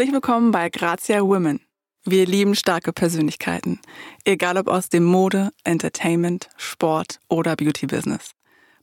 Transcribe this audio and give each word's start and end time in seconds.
Herzlich 0.00 0.14
willkommen 0.14 0.50
bei 0.50 0.70
Grazia 0.70 1.20
Women. 1.20 1.60
Wir 2.06 2.24
lieben 2.24 2.54
starke 2.54 2.90
Persönlichkeiten, 2.90 3.80
egal 4.24 4.56
ob 4.56 4.68
aus 4.68 4.88
dem 4.88 5.04
Mode, 5.04 5.50
Entertainment, 5.62 6.48
Sport 6.56 7.18
oder 7.28 7.54
Beauty-Business. 7.54 8.30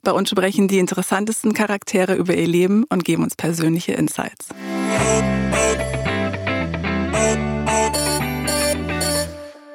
Bei 0.02 0.12
uns 0.12 0.30
sprechen 0.30 0.68
die 0.68 0.78
interessantesten 0.78 1.54
Charaktere 1.54 2.14
über 2.14 2.34
ihr 2.34 2.46
Leben 2.46 2.84
und 2.84 3.04
geben 3.04 3.24
uns 3.24 3.34
persönliche 3.34 3.94
Insights. 3.94 4.50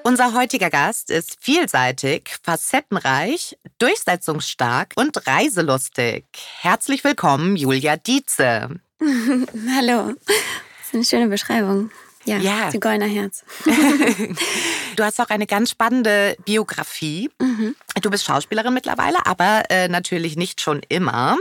Unser 0.03 0.33
heutiger 0.33 0.69
Gast 0.69 1.11
ist 1.11 1.35
vielseitig, 1.41 2.37
facettenreich, 2.41 3.57
durchsetzungsstark 3.79 4.93
und 4.95 5.27
reiselustig. 5.27 6.23
Herzlich 6.61 7.03
willkommen, 7.03 7.57
Julia 7.57 7.97
Dietze. 7.97 8.79
Hallo. 9.01 10.13
Eine 10.93 11.03
schöne 11.03 11.27
Beschreibung. 11.27 11.91
Ja, 12.25 12.37
ja. 12.37 12.69
Zigeuner 12.69 13.07
Herz. 13.07 13.43
du 14.95 15.03
hast 15.03 15.19
auch 15.19 15.29
eine 15.29 15.45
ganz 15.45 15.71
spannende 15.71 16.37
Biografie. 16.45 17.29
Mhm. 17.39 17.75
Du 18.01 18.09
bist 18.09 18.23
Schauspielerin 18.23 18.73
mittlerweile, 18.73 19.25
aber 19.25 19.63
äh, 19.69 19.87
natürlich 19.87 20.37
nicht 20.37 20.61
schon 20.61 20.81
immer. 20.87 21.37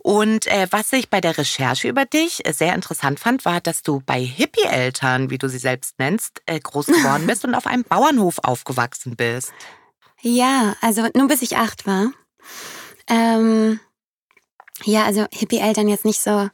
Und 0.00 0.46
äh, 0.46 0.66
was 0.70 0.92
ich 0.92 1.08
bei 1.08 1.20
der 1.20 1.38
Recherche 1.38 1.88
über 1.88 2.04
dich 2.04 2.42
sehr 2.52 2.74
interessant 2.74 3.20
fand, 3.20 3.44
war, 3.44 3.60
dass 3.60 3.82
du 3.82 4.02
bei 4.04 4.20
Hippie-Eltern, 4.20 5.30
wie 5.30 5.38
du 5.38 5.48
sie 5.48 5.58
selbst 5.58 5.98
nennst, 5.98 6.42
äh, 6.46 6.58
groß 6.60 6.86
geworden 6.86 7.26
bist 7.26 7.44
und 7.44 7.54
auf 7.54 7.66
einem 7.66 7.84
Bauernhof 7.84 8.38
aufgewachsen 8.42 9.16
bist. 9.16 9.52
Ja, 10.22 10.76
also 10.80 11.08
nur 11.14 11.28
bis 11.28 11.42
ich 11.42 11.56
acht 11.56 11.86
war. 11.86 12.12
Ähm, 13.08 13.80
ja, 14.84 15.04
also 15.04 15.26
Hippie-Eltern 15.32 15.88
jetzt 15.88 16.04
nicht 16.04 16.20
so 16.20 16.50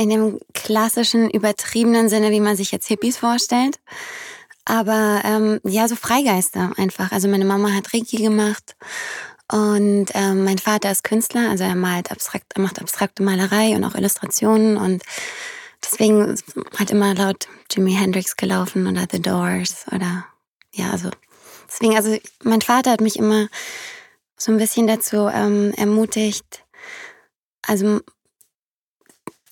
in 0.00 0.08
dem 0.08 0.40
klassischen, 0.54 1.28
übertriebenen 1.28 2.08
Sinne, 2.08 2.30
wie 2.30 2.40
man 2.40 2.56
sich 2.56 2.72
jetzt 2.72 2.88
Hippies 2.88 3.18
vorstellt. 3.18 3.78
Aber 4.64 5.20
ähm, 5.24 5.60
ja, 5.62 5.88
so 5.88 5.94
Freigeister 5.94 6.72
einfach. 6.78 7.12
Also 7.12 7.28
meine 7.28 7.44
Mama 7.44 7.70
hat 7.72 7.92
Reiki 7.92 8.16
gemacht 8.16 8.76
und 9.52 10.06
ähm, 10.14 10.44
mein 10.44 10.56
Vater 10.56 10.90
ist 10.90 11.04
Künstler, 11.04 11.50
also 11.50 11.64
er 11.64 11.74
malt 11.74 12.10
abstrakt, 12.10 12.52
er 12.54 12.62
macht 12.62 12.80
abstrakte 12.80 13.22
Malerei 13.22 13.74
und 13.74 13.84
auch 13.84 13.94
Illustrationen 13.94 14.78
und 14.78 15.02
deswegen 15.84 16.34
hat 16.78 16.90
immer 16.90 17.14
laut 17.14 17.48
Jimi 17.70 17.92
Hendrix 17.92 18.36
gelaufen 18.36 18.86
oder 18.86 19.06
The 19.10 19.20
Doors 19.20 19.84
oder 19.92 20.24
ja, 20.72 20.92
also 20.92 21.10
deswegen, 21.66 21.96
also 21.96 22.16
mein 22.42 22.62
Vater 22.62 22.92
hat 22.92 23.00
mich 23.02 23.18
immer 23.18 23.48
so 24.36 24.50
ein 24.50 24.58
bisschen 24.58 24.86
dazu 24.86 25.28
ähm, 25.28 25.74
ermutigt, 25.76 26.64
also 27.66 28.00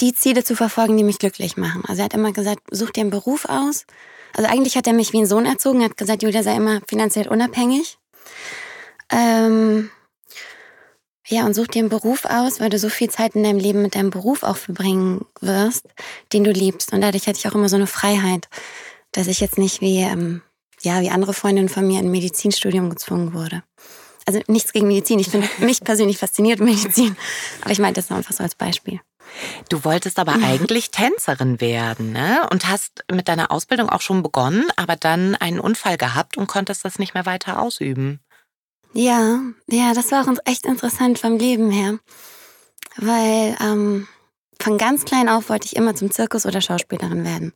die 0.00 0.14
Ziele 0.14 0.44
zu 0.44 0.54
verfolgen, 0.54 0.96
die 0.96 1.04
mich 1.04 1.18
glücklich 1.18 1.56
machen. 1.56 1.82
Also 1.86 2.00
er 2.00 2.06
hat 2.06 2.14
immer 2.14 2.32
gesagt, 2.32 2.62
such 2.70 2.90
dir 2.90 3.02
einen 3.02 3.10
Beruf 3.10 3.46
aus. 3.46 3.84
Also 4.34 4.48
eigentlich 4.48 4.76
hat 4.76 4.86
er 4.86 4.92
mich 4.92 5.12
wie 5.12 5.20
ein 5.20 5.26
Sohn 5.26 5.46
erzogen, 5.46 5.80
er 5.80 5.86
hat 5.86 5.96
gesagt, 5.96 6.22
Julia 6.22 6.42
sei 6.42 6.56
immer 6.56 6.80
finanziell 6.86 7.28
unabhängig. 7.28 7.98
Ähm, 9.10 9.90
ja, 11.26 11.44
und 11.44 11.54
such 11.54 11.66
dir 11.68 11.80
einen 11.80 11.88
Beruf 11.88 12.24
aus, 12.24 12.60
weil 12.60 12.70
du 12.70 12.78
so 12.78 12.88
viel 12.88 13.10
Zeit 13.10 13.34
in 13.34 13.42
deinem 13.42 13.58
Leben 13.58 13.82
mit 13.82 13.94
deinem 13.94 14.10
Beruf 14.10 14.42
auch 14.42 14.56
verbringen 14.56 15.26
wirst, 15.40 15.86
den 16.32 16.44
du 16.44 16.50
liebst. 16.50 16.92
Und 16.92 17.00
dadurch 17.00 17.26
hatte 17.26 17.38
ich 17.38 17.48
auch 17.48 17.54
immer 17.54 17.68
so 17.68 17.76
eine 17.76 17.86
Freiheit, 17.86 18.48
dass 19.12 19.26
ich 19.26 19.40
jetzt 19.40 19.58
nicht 19.58 19.80
wie, 19.80 19.98
ähm, 19.98 20.42
ja, 20.80 21.00
wie 21.00 21.10
andere 21.10 21.34
Freundinnen 21.34 21.68
von 21.68 21.86
mir 21.86 22.00
in 22.00 22.06
ein 22.06 22.10
Medizinstudium 22.10 22.88
gezwungen 22.88 23.34
wurde. 23.34 23.62
Also 24.26 24.40
nichts 24.46 24.72
gegen 24.72 24.88
Medizin. 24.88 25.18
Ich 25.18 25.28
finde 25.28 25.48
mich 25.58 25.80
persönlich 25.84 26.18
fasziniert 26.18 26.60
Medizin. 26.60 27.16
Aber 27.62 27.72
ich 27.72 27.78
meinte 27.78 28.00
das 28.00 28.10
einfach 28.10 28.32
so 28.32 28.42
als 28.42 28.54
Beispiel. 28.54 29.00
Du 29.68 29.84
wolltest 29.84 30.18
aber 30.18 30.34
eigentlich 30.42 30.90
Tänzerin 30.90 31.60
werden, 31.60 32.12
ne? 32.12 32.46
Und 32.50 32.68
hast 32.68 33.04
mit 33.10 33.28
deiner 33.28 33.50
Ausbildung 33.50 33.88
auch 33.88 34.00
schon 34.00 34.22
begonnen, 34.22 34.66
aber 34.76 34.96
dann 34.96 35.34
einen 35.34 35.60
Unfall 35.60 35.96
gehabt 35.96 36.36
und 36.36 36.46
konntest 36.46 36.84
das 36.84 36.98
nicht 36.98 37.14
mehr 37.14 37.26
weiter 37.26 37.60
ausüben. 37.60 38.20
Ja, 38.92 39.40
ja, 39.68 39.92
das 39.94 40.10
war 40.12 40.22
auch 40.22 40.32
echt 40.44 40.66
interessant 40.66 41.18
vom 41.18 41.38
Leben 41.38 41.70
her. 41.70 41.98
Weil 42.96 43.56
ähm, 43.60 44.08
von 44.60 44.78
ganz 44.78 45.04
klein 45.04 45.28
auf 45.28 45.48
wollte 45.50 45.66
ich 45.66 45.76
immer 45.76 45.94
zum 45.94 46.10
Zirkus 46.10 46.46
oder 46.46 46.60
Schauspielerin 46.60 47.24
werden. 47.24 47.52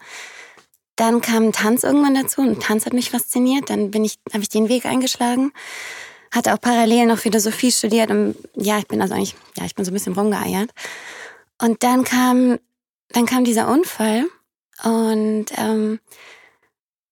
Dann 0.97 1.21
kam 1.21 1.53
Tanz 1.53 1.83
irgendwann 1.83 2.15
dazu 2.15 2.43
und 2.43 2.63
Tanz 2.63 2.87
hat 2.87 2.93
mich 2.93 3.11
fasziniert. 3.11 3.71
Dann 3.71 3.91
bin 3.91 4.05
ich, 4.05 4.19
habe 4.33 4.43
ich 4.43 4.51
den 4.51 4.69
Weg 4.69 4.85
eingeschlagen. 4.85 5.53
Hatte 6.31 6.55
auch 6.55 6.61
parallel 6.61 7.07
noch 7.07 7.19
Philosophie 7.19 7.73
studiert 7.73 8.11
und 8.11 8.37
ja, 8.55 8.79
ich 8.79 8.87
bin 8.87 9.03
also 9.03 9.15
eigentlich, 9.15 9.35
ja, 9.57 9.65
ich 9.65 9.75
bin 9.75 9.85
so 9.85 9.91
ein 9.91 9.95
bisschen 9.95 10.15
rumgeeiert. 10.15 10.71
Und 11.63 11.85
dann 11.85 12.03
kam, 12.03 12.59
dann 13.11 13.25
kam 13.25 13.45
dieser 13.45 13.69
Unfall 13.69 14.27
und 14.83 15.47
ähm, 15.57 16.01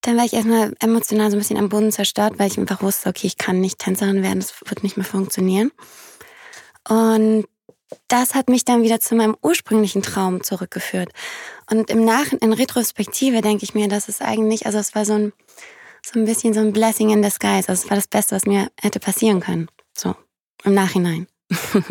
dann 0.01 0.17
war 0.17 0.25
ich 0.25 0.33
erstmal 0.33 0.75
emotional 0.81 1.31
so 1.31 1.37
ein 1.37 1.39
bisschen 1.39 1.57
am 1.57 1.69
Boden 1.69 1.91
zerstört, 1.91 2.33
weil 2.37 2.47
ich 2.47 2.57
einfach 2.57 2.81
wusste, 2.81 3.07
okay, 3.07 3.27
ich 3.27 3.37
kann 3.37 3.61
nicht 3.61 3.79
Tänzerin 3.79 4.23
werden, 4.23 4.41
das 4.41 4.53
wird 4.65 4.83
nicht 4.83 4.97
mehr 4.97 5.05
funktionieren. 5.05 5.71
Und 6.89 7.45
das 8.09 8.35
hat 8.35 8.49
mich 8.49 8.65
dann 8.65 8.83
wieder 8.83 8.99
zu 8.99 9.15
meinem 9.15 9.37
ursprünglichen 9.41 10.01
Traum 10.01 10.43
zurückgeführt. 10.43 11.11
Und 11.69 11.89
im 11.89 12.03
Nach 12.03 12.33
in 12.33 12.51
Retrospektive 12.51 13.41
denke 13.41 13.63
ich 13.63 13.73
mir, 13.73 13.87
dass 13.87 14.09
es 14.09 14.19
eigentlich, 14.19 14.65
also 14.65 14.79
es 14.79 14.95
war 14.95 15.05
so 15.05 15.13
ein, 15.13 15.33
so 16.03 16.19
ein 16.19 16.25
bisschen 16.25 16.53
so 16.53 16.59
ein 16.59 16.73
Blessing 16.73 17.09
in 17.11 17.21
disguise. 17.21 17.69
Also 17.69 17.83
es 17.85 17.89
war 17.89 17.95
das 17.95 18.07
Beste, 18.07 18.35
was 18.35 18.45
mir 18.45 18.69
hätte 18.81 18.99
passieren 18.99 19.39
können. 19.39 19.69
So, 19.95 20.13
im 20.65 20.73
Nachhinein. 20.73 21.27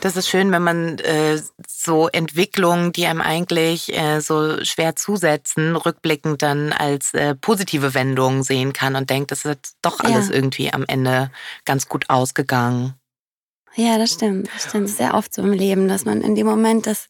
Das 0.00 0.16
ist 0.16 0.28
schön, 0.28 0.52
wenn 0.52 0.62
man 0.62 0.98
äh, 0.98 1.40
so 1.66 2.08
Entwicklungen, 2.08 2.92
die 2.92 3.06
einem 3.06 3.20
eigentlich 3.20 3.96
äh, 3.96 4.20
so 4.20 4.62
schwer 4.64 4.96
zusetzen, 4.96 5.76
rückblickend 5.76 6.42
dann 6.42 6.72
als 6.72 7.14
äh, 7.14 7.34
positive 7.34 7.94
Wendung 7.94 8.42
sehen 8.42 8.72
kann 8.72 8.96
und 8.96 9.10
denkt, 9.10 9.30
das 9.30 9.44
ist 9.44 9.76
doch 9.82 10.00
alles 10.00 10.28
ja. 10.28 10.34
irgendwie 10.34 10.72
am 10.72 10.84
Ende 10.86 11.30
ganz 11.64 11.88
gut 11.88 12.08
ausgegangen. 12.08 12.94
Ja, 13.74 13.98
das 13.98 14.12
stimmt. 14.12 14.48
Das 14.54 14.64
stimmt 14.68 14.88
sehr 14.88 15.14
oft 15.14 15.34
so 15.34 15.42
im 15.42 15.52
Leben, 15.52 15.88
dass 15.88 16.04
man 16.04 16.22
in 16.22 16.34
dem 16.34 16.46
Moment 16.46 16.86
das 16.86 17.08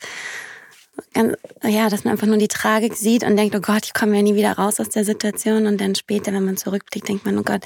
ganz, 1.15 1.37
ja, 1.63 1.89
dass 1.89 2.05
man 2.05 2.13
einfach 2.13 2.27
nur 2.27 2.39
die 2.39 2.49
Tragik 2.49 2.95
sieht 2.95 3.23
und 3.23 3.37
denkt, 3.37 3.55
oh 3.55 3.61
Gott, 3.61 3.85
ich 3.85 3.95
komme 3.95 4.17
ja 4.17 4.23
nie 4.23 4.35
wieder 4.35 4.53
raus 4.53 4.81
aus 4.81 4.89
der 4.89 5.05
Situation. 5.05 5.67
Und 5.67 5.81
dann 5.81 5.95
später, 5.95 6.33
wenn 6.33 6.45
man 6.45 6.57
zurückblickt, 6.57 7.09
denkt 7.09 7.25
man, 7.25 7.39
oh 7.39 7.43
Gott, 7.43 7.63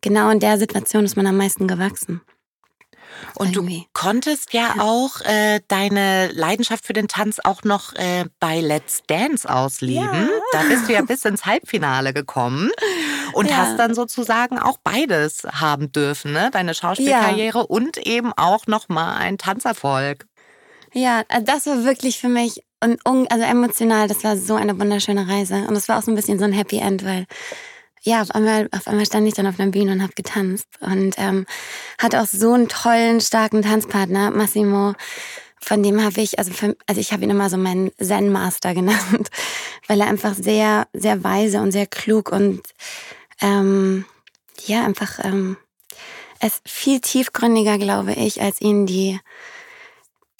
genau 0.00 0.30
in 0.30 0.40
der 0.40 0.58
Situation 0.58 1.04
ist 1.04 1.16
man 1.16 1.26
am 1.26 1.36
meisten 1.36 1.68
gewachsen. 1.68 2.22
Und 3.34 3.54
Irgendwie. 3.56 3.80
du 3.80 3.86
konntest 3.92 4.52
ja, 4.52 4.74
ja. 4.76 4.82
auch 4.82 5.20
äh, 5.22 5.60
deine 5.68 6.28
Leidenschaft 6.32 6.86
für 6.86 6.92
den 6.92 7.08
Tanz 7.08 7.38
auch 7.42 7.62
noch 7.62 7.94
äh, 7.94 8.24
bei 8.38 8.60
Let's 8.60 9.02
Dance 9.06 9.48
ausleben. 9.48 10.28
Ja. 10.28 10.28
Da 10.52 10.62
bist 10.62 10.88
du 10.88 10.92
ja 10.92 11.02
bis 11.02 11.24
ins 11.24 11.46
Halbfinale 11.46 12.12
gekommen 12.12 12.70
und 13.32 13.48
ja. 13.48 13.56
hast 13.56 13.78
dann 13.78 13.94
sozusagen 13.94 14.58
auch 14.58 14.78
beides 14.82 15.42
haben 15.44 15.92
dürfen, 15.92 16.32
ne? 16.32 16.50
Deine 16.52 16.74
Schauspielkarriere 16.74 17.66
und 17.66 17.98
eben 17.98 18.32
auch 18.36 18.66
noch 18.66 18.88
mal 18.88 19.16
ein 19.16 19.38
Tanzerfolg. 19.38 20.26
Ja, 20.92 21.22
also 21.28 21.46
das 21.46 21.66
war 21.66 21.84
wirklich 21.84 22.18
für 22.18 22.28
mich 22.28 22.62
und 22.82 23.30
also 23.30 23.44
emotional, 23.44 24.08
das 24.08 24.24
war 24.24 24.36
so 24.36 24.54
eine 24.54 24.78
wunderschöne 24.80 25.28
Reise 25.28 25.66
und 25.68 25.76
es 25.76 25.88
war 25.88 25.98
auch 25.98 26.02
so 26.02 26.10
ein 26.10 26.14
bisschen 26.14 26.38
so 26.38 26.44
ein 26.44 26.52
Happy 26.52 26.78
End, 26.78 27.04
weil 27.04 27.26
ja, 28.02 28.22
auf 28.22 28.30
einmal, 28.30 28.68
auf 28.72 28.86
einmal 28.86 29.04
stand 29.04 29.28
ich 29.28 29.34
dann 29.34 29.46
auf 29.46 29.60
einer 29.60 29.70
Bühne 29.70 29.92
und 29.92 30.02
habe 30.02 30.12
getanzt 30.14 30.68
und 30.80 31.14
ähm, 31.18 31.46
hatte 31.98 32.20
auch 32.20 32.26
so 32.26 32.52
einen 32.52 32.68
tollen, 32.68 33.20
starken 33.20 33.62
Tanzpartner, 33.62 34.30
Massimo. 34.30 34.94
Von 35.60 35.82
dem 35.82 36.02
habe 36.02 36.22
ich, 36.22 36.38
also, 36.38 36.52
für, 36.52 36.76
also 36.86 37.00
ich 37.00 37.12
habe 37.12 37.24
ihn 37.24 37.30
immer 37.30 37.50
so 37.50 37.58
meinen 37.58 37.90
Zen-Master 38.00 38.72
genannt, 38.72 39.30
weil 39.86 40.00
er 40.00 40.06
einfach 40.06 40.34
sehr, 40.34 40.86
sehr 40.94 41.22
weise 41.22 41.60
und 41.60 41.72
sehr 41.72 41.86
klug 41.86 42.32
und 42.32 42.62
ähm, 43.42 44.06
ja, 44.64 44.84
einfach 44.84 45.18
ähm, 45.22 45.58
ist 46.42 46.62
viel 46.66 47.00
tiefgründiger, 47.00 47.76
glaube 47.76 48.14
ich, 48.14 48.40
als 48.40 48.62
ihn 48.62 48.86
die, 48.86 49.20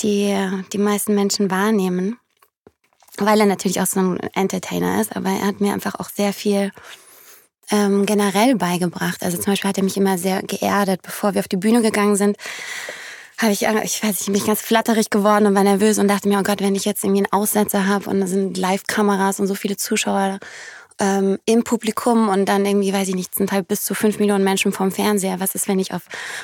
die, 0.01 0.35
die 0.73 0.79
meisten 0.79 1.15
Menschen 1.15 1.51
wahrnehmen. 1.51 2.19
Weil 3.19 3.41
er 3.41 3.47
natürlich 3.47 3.83
auch 3.83 3.87
so 3.87 4.01
ein 4.01 4.19
Entertainer 4.33 5.01
ist, 5.01 5.15
aber 5.15 5.29
er 5.29 5.47
hat 5.47 5.61
mir 5.61 5.75
einfach 5.75 5.97
auch 5.97 6.09
sehr 6.09 6.33
viel 6.33 6.73
ähm, 7.71 8.07
generell 8.07 8.57
beigebracht. 8.57 9.23
Also 9.23 9.37
zum 9.39 9.53
Beispiel 9.53 9.69
hat 9.69 9.79
er 9.79 9.85
mich 9.85 9.97
immer 9.97 10.19
sehr 10.19 10.43
geerdet, 10.43 11.03
bevor 11.03 11.35
wir 11.35 11.41
auf 11.41 11.49
die 11.49 11.57
Bühne 11.57 11.83
gegangen 11.83 12.17
sind. 12.17 12.37
Habe 13.39 13.53
ich, 13.53 13.67
äh, 13.67 13.85
ich 13.85 14.03
weiß 14.03 14.11
nicht, 14.11 14.27
bin 14.27 14.35
ich 14.35 14.47
ganz 14.47 14.61
flatterig 14.61 15.11
geworden 15.11 15.47
und 15.47 15.55
war 15.55 15.65
nervös 15.65 15.99
und 15.99 16.09
dachte 16.09 16.29
mir, 16.29 16.39
oh 16.39 16.43
Gott, 16.43 16.61
wenn 16.61 16.75
ich 16.75 16.85
jetzt 16.85 17.05
irgendwie 17.05 17.25
einen 17.25 17.33
Aussetzer 17.33 17.87
habe 17.87 18.11
und 18.11 18.21
da 18.21 18.27
sind 18.27 18.57
Live-Kameras 18.57 19.41
und 19.41 19.47
so 19.47 19.55
viele 19.55 19.77
Zuschauer 19.77 20.41
ähm, 21.01 21.39
im 21.47 21.65
Publikum 21.65 22.29
und 22.29 22.47
dann 22.47 22.67
irgendwie, 22.67 22.93
weiß 22.93 23.09
ich 23.09 23.15
nicht, 23.15 23.35
sind 23.35 23.53
halt 23.53 23.67
bis 23.67 23.83
zu 23.85 23.95
fünf 23.95 24.19
Millionen 24.19 24.45
Menschen 24.45 24.73
vorm 24.73 24.93
Fernseher. 24.93 25.41
Was 25.41 25.55
ist, 25.55 25.67
wenn 25.67 25.79
ich 25.79 25.95
auf, 25.95 26.03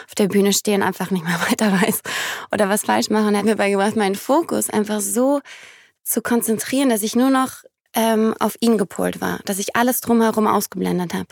auf 0.09 0.15
der 0.17 0.29
Bühne 0.29 0.53
stehe 0.53 0.77
und 0.77 0.83
einfach 0.83 1.11
nicht 1.11 1.25
mehr 1.25 1.39
weiter 1.51 1.71
weiß 1.71 2.01
oder 2.53 2.69
was 2.69 2.85
falsch 2.85 3.11
mache? 3.11 3.27
Und 3.27 3.35
er 3.35 3.41
hat 3.41 3.45
mir 3.47 3.57
beigebracht, 3.57 3.97
meinen 3.97 4.15
Fokus 4.15 4.71
einfach 4.71 5.01
so 5.01 5.41
zu 6.03 6.23
konzentrieren, 6.23 6.89
dass 6.89 7.03
ich 7.03 7.15
nur 7.15 7.31
noch 7.31 7.65
ähm, 7.97 8.35
auf 8.39 8.57
ihn 8.61 8.77
gepolt 8.77 9.21
war, 9.21 9.41
dass 9.47 9.59
ich 9.59 9.75
alles 9.75 10.01
drumherum 10.03 10.47
ausgeblendet 10.47 11.15
habe. 11.15 11.27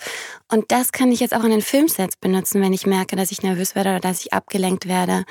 Und 0.51 0.73
das 0.73 0.93
kann 0.93 1.13
ich 1.13 1.21
jetzt 1.21 1.35
auch 1.35 1.45
in 1.45 1.51
den 1.51 1.63
Filmsets 1.63 2.17
benutzen, 2.17 2.63
wenn 2.63 2.73
ich 2.73 2.87
merke, 2.87 3.17
dass 3.17 3.31
ich 3.31 3.43
nervös 3.43 3.75
werde 3.75 3.91
oder 3.91 4.01
dass 4.01 4.21
ich 4.21 4.33
abgelenkt 4.33 4.89
werde 4.89 5.25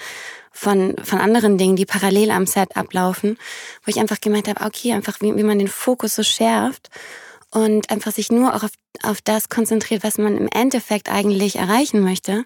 von, 0.51 0.95
von 1.03 1.19
anderen 1.19 1.57
Dingen, 1.57 1.75
die 1.75 1.87
parallel 1.87 2.29
am 2.29 2.45
Set 2.45 2.77
ablaufen, 2.77 3.37
wo 3.83 3.89
ich 3.89 3.99
einfach 3.99 4.21
gemerkt 4.21 4.47
habe, 4.47 4.63
okay, 4.63 4.93
einfach 4.93 5.19
wie, 5.21 5.35
wie 5.35 5.43
man 5.43 5.57
den 5.57 5.67
Fokus 5.67 6.15
so 6.15 6.21
schärft 6.21 6.89
und 7.49 7.89
einfach 7.89 8.11
sich 8.11 8.31
nur 8.31 8.55
auch 8.55 8.63
auf, 8.63 8.71
auf 9.01 9.21
das 9.21 9.49
konzentriert, 9.49 10.03
was 10.03 10.19
man 10.19 10.37
im 10.37 10.47
Endeffekt 10.47 11.09
eigentlich 11.09 11.55
erreichen 11.55 12.01
möchte. 12.01 12.45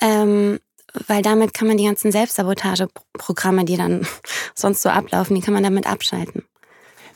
Ähm, 0.00 0.60
weil 1.08 1.22
damit 1.22 1.52
kann 1.54 1.68
man 1.68 1.76
die 1.76 1.84
ganzen 1.84 2.12
Selbstsabotageprogramme, 2.12 3.64
die 3.64 3.76
dann 3.76 4.06
sonst 4.54 4.82
so 4.82 4.88
ablaufen, 4.90 5.34
die 5.34 5.42
kann 5.42 5.54
man 5.54 5.64
damit 5.64 5.86
abschalten. 5.86 6.44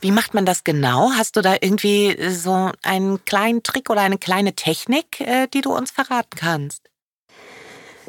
Wie 0.00 0.12
macht 0.12 0.34
man 0.34 0.46
das 0.46 0.64
genau? 0.64 1.10
Hast 1.12 1.36
du 1.36 1.42
da 1.42 1.56
irgendwie 1.60 2.16
so 2.30 2.72
einen 2.82 3.24
kleinen 3.24 3.62
Trick 3.62 3.90
oder 3.90 4.00
eine 4.00 4.18
kleine 4.18 4.54
Technik, 4.54 5.20
äh, 5.20 5.46
die 5.46 5.60
du 5.60 5.74
uns 5.74 5.90
verraten 5.90 6.36
kannst? 6.36 6.82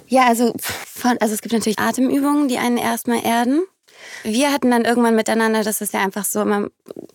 Ja, 0.07 0.27
also, 0.27 0.53
von, 0.59 1.17
also 1.19 1.33
es 1.33 1.41
gibt 1.41 1.53
natürlich 1.53 1.79
Atemübungen, 1.79 2.47
die 2.47 2.57
einen 2.57 2.77
erstmal 2.77 3.25
erden. 3.25 3.63
Wir 4.23 4.51
hatten 4.51 4.71
dann 4.71 4.85
irgendwann 4.85 5.15
miteinander, 5.15 5.63
das 5.63 5.81
ist 5.81 5.93
ja 5.93 6.01
einfach 6.01 6.25
so, 6.25 6.41
immer, 6.41 6.67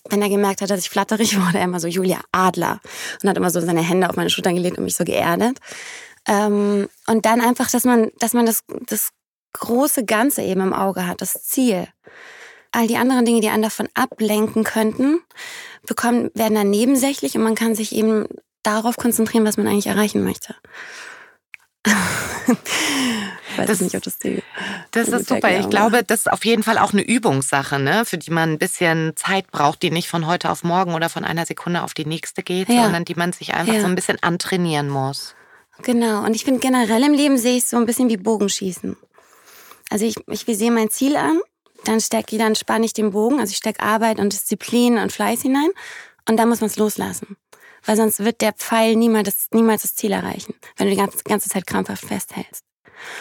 wenn 0.08 0.23
er 0.23 0.28
gemerkt 0.28 0.61
hat, 0.61 0.70
dass 0.70 0.81
ich 0.81 0.90
flatterig 0.90 1.38
wurde, 1.46 1.58
er 1.58 1.64
immer 1.64 1.81
so 1.81 1.88
Julia 1.88 2.20
Adler 2.32 2.81
und 3.23 3.28
hat 3.28 3.37
immer 3.37 3.50
so 3.50 3.61
seine 3.61 3.82
Hände 3.82 4.08
auf 4.08 4.17
meine 4.17 4.31
Schultern 4.31 4.55
gelegt 4.55 4.78
und 4.78 4.84
mich 4.84 4.96
so 4.96 5.05
geerdet. 5.05 5.58
Ähm, 6.26 6.88
und 7.06 7.26
dann 7.26 7.40
einfach, 7.40 7.70
dass 7.70 7.84
man, 7.84 8.11
dass 8.19 8.32
man 8.32 8.46
das, 8.46 8.64
das 8.87 9.11
große 9.52 10.05
Ganze 10.05 10.43
eben 10.43 10.61
im 10.61 10.73
Auge 10.73 11.06
hat, 11.06 11.23
das 11.23 11.44
Ziel. 11.44 11.88
All 12.76 12.87
die 12.87 12.99
anderen 12.99 13.25
Dinge, 13.25 13.40
die 13.40 13.49
einen 13.49 13.62
davon 13.62 13.88
ablenken 13.94 14.62
könnten, 14.62 15.20
bekommen, 15.87 16.31
werden 16.34 16.56
dann 16.56 16.69
nebensächlich 16.69 17.34
und 17.34 17.43
man 17.43 17.55
kann 17.55 17.75
sich 17.75 17.94
eben 17.94 18.26
darauf 18.62 18.96
konzentrieren, 18.96 19.46
was 19.46 19.56
man 19.56 19.67
eigentlich 19.67 19.87
erreichen 19.87 20.23
möchte. 20.23 20.55
weiß 23.56 23.67
das, 23.67 23.81
nicht, 23.81 23.96
ob 23.96 24.02
das 24.02 24.19
die. 24.19 24.43
Das 24.90 25.08
ist 25.08 25.26
super. 25.26 25.58
Ich 25.58 25.70
glaube, 25.70 26.02
das 26.05 26.20
ist 26.20 26.32
auf 26.32 26.44
jeden 26.44 26.62
Fall 26.62 26.76
auch 26.76 26.93
eine 26.93 27.02
Übungssache, 27.02 27.78
ne? 27.78 28.05
für 28.05 28.19
die 28.19 28.31
man 28.31 28.52
ein 28.52 28.58
bisschen 28.58 29.14
Zeit 29.17 29.50
braucht, 29.50 29.82
die 29.82 29.90
nicht 29.90 30.08
von 30.08 30.26
heute 30.26 30.50
auf 30.50 30.62
morgen 30.62 30.93
oder 30.94 31.08
von 31.08 31.25
einer 31.25 31.46
Sekunde 31.46 31.82
auf 31.82 31.94
die 31.94 32.05
nächste 32.05 32.43
geht, 32.43 32.69
ja. 32.69 32.82
sondern 32.82 33.06
die 33.06 33.14
man 33.14 33.32
sich 33.32 33.55
einfach 33.55 33.73
ja. 33.73 33.81
so 33.81 33.87
ein 33.87 33.94
bisschen 33.94 34.23
antrainieren 34.23 34.90
muss. 34.90 35.34
Genau. 35.82 36.25
Und 36.25 36.34
ich 36.34 36.44
finde 36.44 36.61
generell 36.61 37.02
im 37.05 37.14
Leben 37.14 37.38
sehe 37.38 37.56
ich 37.56 37.64
es 37.64 37.70
so 37.70 37.78
ein 37.78 37.87
bisschen 37.87 38.11
wie 38.11 38.19
Bogenschießen. 38.19 38.96
Also 39.88 40.05
ich, 40.05 40.17
ich 40.28 40.46
visiere 40.46 40.73
mein 40.73 40.90
Ziel 40.90 41.17
an, 41.17 41.40
dann 41.88 42.00
stecke 42.00 42.38
dann 42.38 42.54
spanne 42.54 42.84
ich 42.84 42.92
den 42.92 43.10
Bogen, 43.10 43.40
also 43.40 43.50
ich 43.50 43.56
stecke 43.56 43.80
Arbeit 43.80 44.18
und 44.18 44.32
Disziplin 44.32 44.98
und 44.98 45.12
Fleiß 45.12 45.42
hinein 45.42 45.70
und 46.28 46.36
dann 46.36 46.48
muss 46.48 46.60
man 46.60 46.70
es 46.70 46.76
loslassen. 46.76 47.36
Weil 47.84 47.96
sonst 47.96 48.24
wird 48.24 48.40
der 48.40 48.52
Pfeil 48.52 48.96
niemals, 48.96 49.48
niemals 49.52 49.82
das 49.82 49.94
Ziel 49.94 50.12
erreichen, 50.12 50.54
wenn 50.76 50.88
du 50.88 50.94
die 50.94 51.00
ganze, 51.00 51.22
ganze 51.22 51.48
Zeit 51.48 51.66
krampfhaft 51.66 52.04
festhältst. 52.04 52.64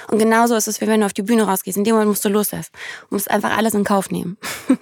Und 0.07 0.19
genauso 0.19 0.55
ist 0.55 0.67
es, 0.67 0.81
wie 0.81 0.87
wenn 0.87 1.01
du 1.01 1.05
auf 1.05 1.13
die 1.13 1.21
Bühne 1.21 1.43
rausgehst. 1.43 1.77
In 1.77 1.83
dem 1.83 1.93
Moment 1.93 2.09
musst 2.09 2.25
du 2.25 2.29
loslassen. 2.29 2.71
Du 3.09 3.15
musst 3.15 3.29
einfach 3.29 3.55
alles 3.55 3.73
in 3.73 3.83
Kauf 3.83 4.09
nehmen. 4.09 4.37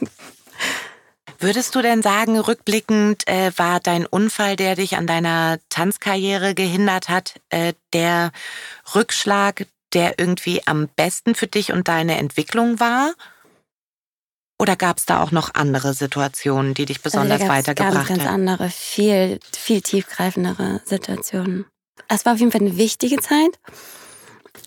Würdest 1.40 1.76
du 1.76 1.82
denn 1.82 2.02
sagen, 2.02 2.40
rückblickend 2.40 3.28
äh, 3.28 3.52
war 3.58 3.82
dein 3.82 4.06
Unfall, 4.06 4.56
der 4.56 4.76
dich 4.76 4.96
an 4.96 5.08
deiner 5.08 5.58
Tanzkarriere 5.70 6.56
gehindert 6.56 7.10
hat, 7.10 7.42
äh, 7.50 7.74
der 7.92 8.32
Rückschlag, 8.96 9.68
der 9.92 10.20
irgendwie 10.20 10.62
am 10.66 10.88
besten 10.96 11.36
für 11.36 11.48
dich 11.48 11.74
und 11.74 11.90
deine 11.90 12.18
Entwicklung 12.18 12.80
war? 12.80 13.14
Oder 14.60 14.76
gab 14.76 14.98
es 14.98 15.06
da 15.06 15.22
auch 15.22 15.32
noch 15.32 15.54
andere 15.56 15.94
Situationen, 15.94 16.74
die 16.74 16.86
dich 16.86 16.98
also 16.98 17.10
besonders 17.10 17.42
also 17.42 17.54
weitergebracht 17.54 17.96
haben? 17.96 18.08
Ganz, 18.08 18.20
ganz 18.20 18.30
andere, 18.30 18.70
viel, 18.70 19.40
viel 19.56 19.82
tiefgreifendere 19.82 20.82
Situationen. 20.86 21.66
Es 22.08 22.26
war 22.26 22.34
auf 22.34 22.40
jeden 22.40 22.52
Fall 22.52 22.62
eine 22.62 22.78
wichtige 22.78 23.18
Zeit. 23.18 23.60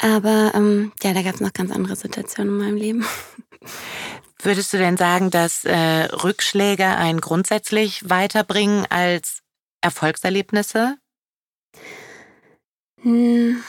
Aber 0.01 0.53
ähm, 0.55 0.93
ja, 1.03 1.15
da 1.15 1.23
gab 1.23 1.35
es 1.35 1.41
noch 1.41 1.53
ganz 1.53 1.71
andere 1.71 1.97
Situationen 1.97 2.55
in 2.55 2.67
meinem 2.67 2.77
Leben. 2.77 3.07
Würdest 4.43 4.73
du 4.73 4.77
denn 4.77 4.97
sagen, 4.97 5.31
dass 5.31 5.65
äh, 5.65 6.05
Rückschläge 6.05 6.87
einen 6.87 7.21
grundsätzlich 7.21 8.09
weiterbringen 8.09 8.85
als 8.91 9.41
Erfolgserlebnisse? 9.81 10.99
Hm, 13.03 13.63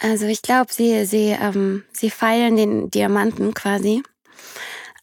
also 0.00 0.26
ich 0.26 0.42
glaube, 0.42 0.72
sie, 0.72 1.04
sie, 1.04 1.36
ähm, 1.40 1.84
sie 1.92 2.10
feilen 2.10 2.56
den 2.56 2.90
Diamanten 2.90 3.54
quasi. 3.54 4.02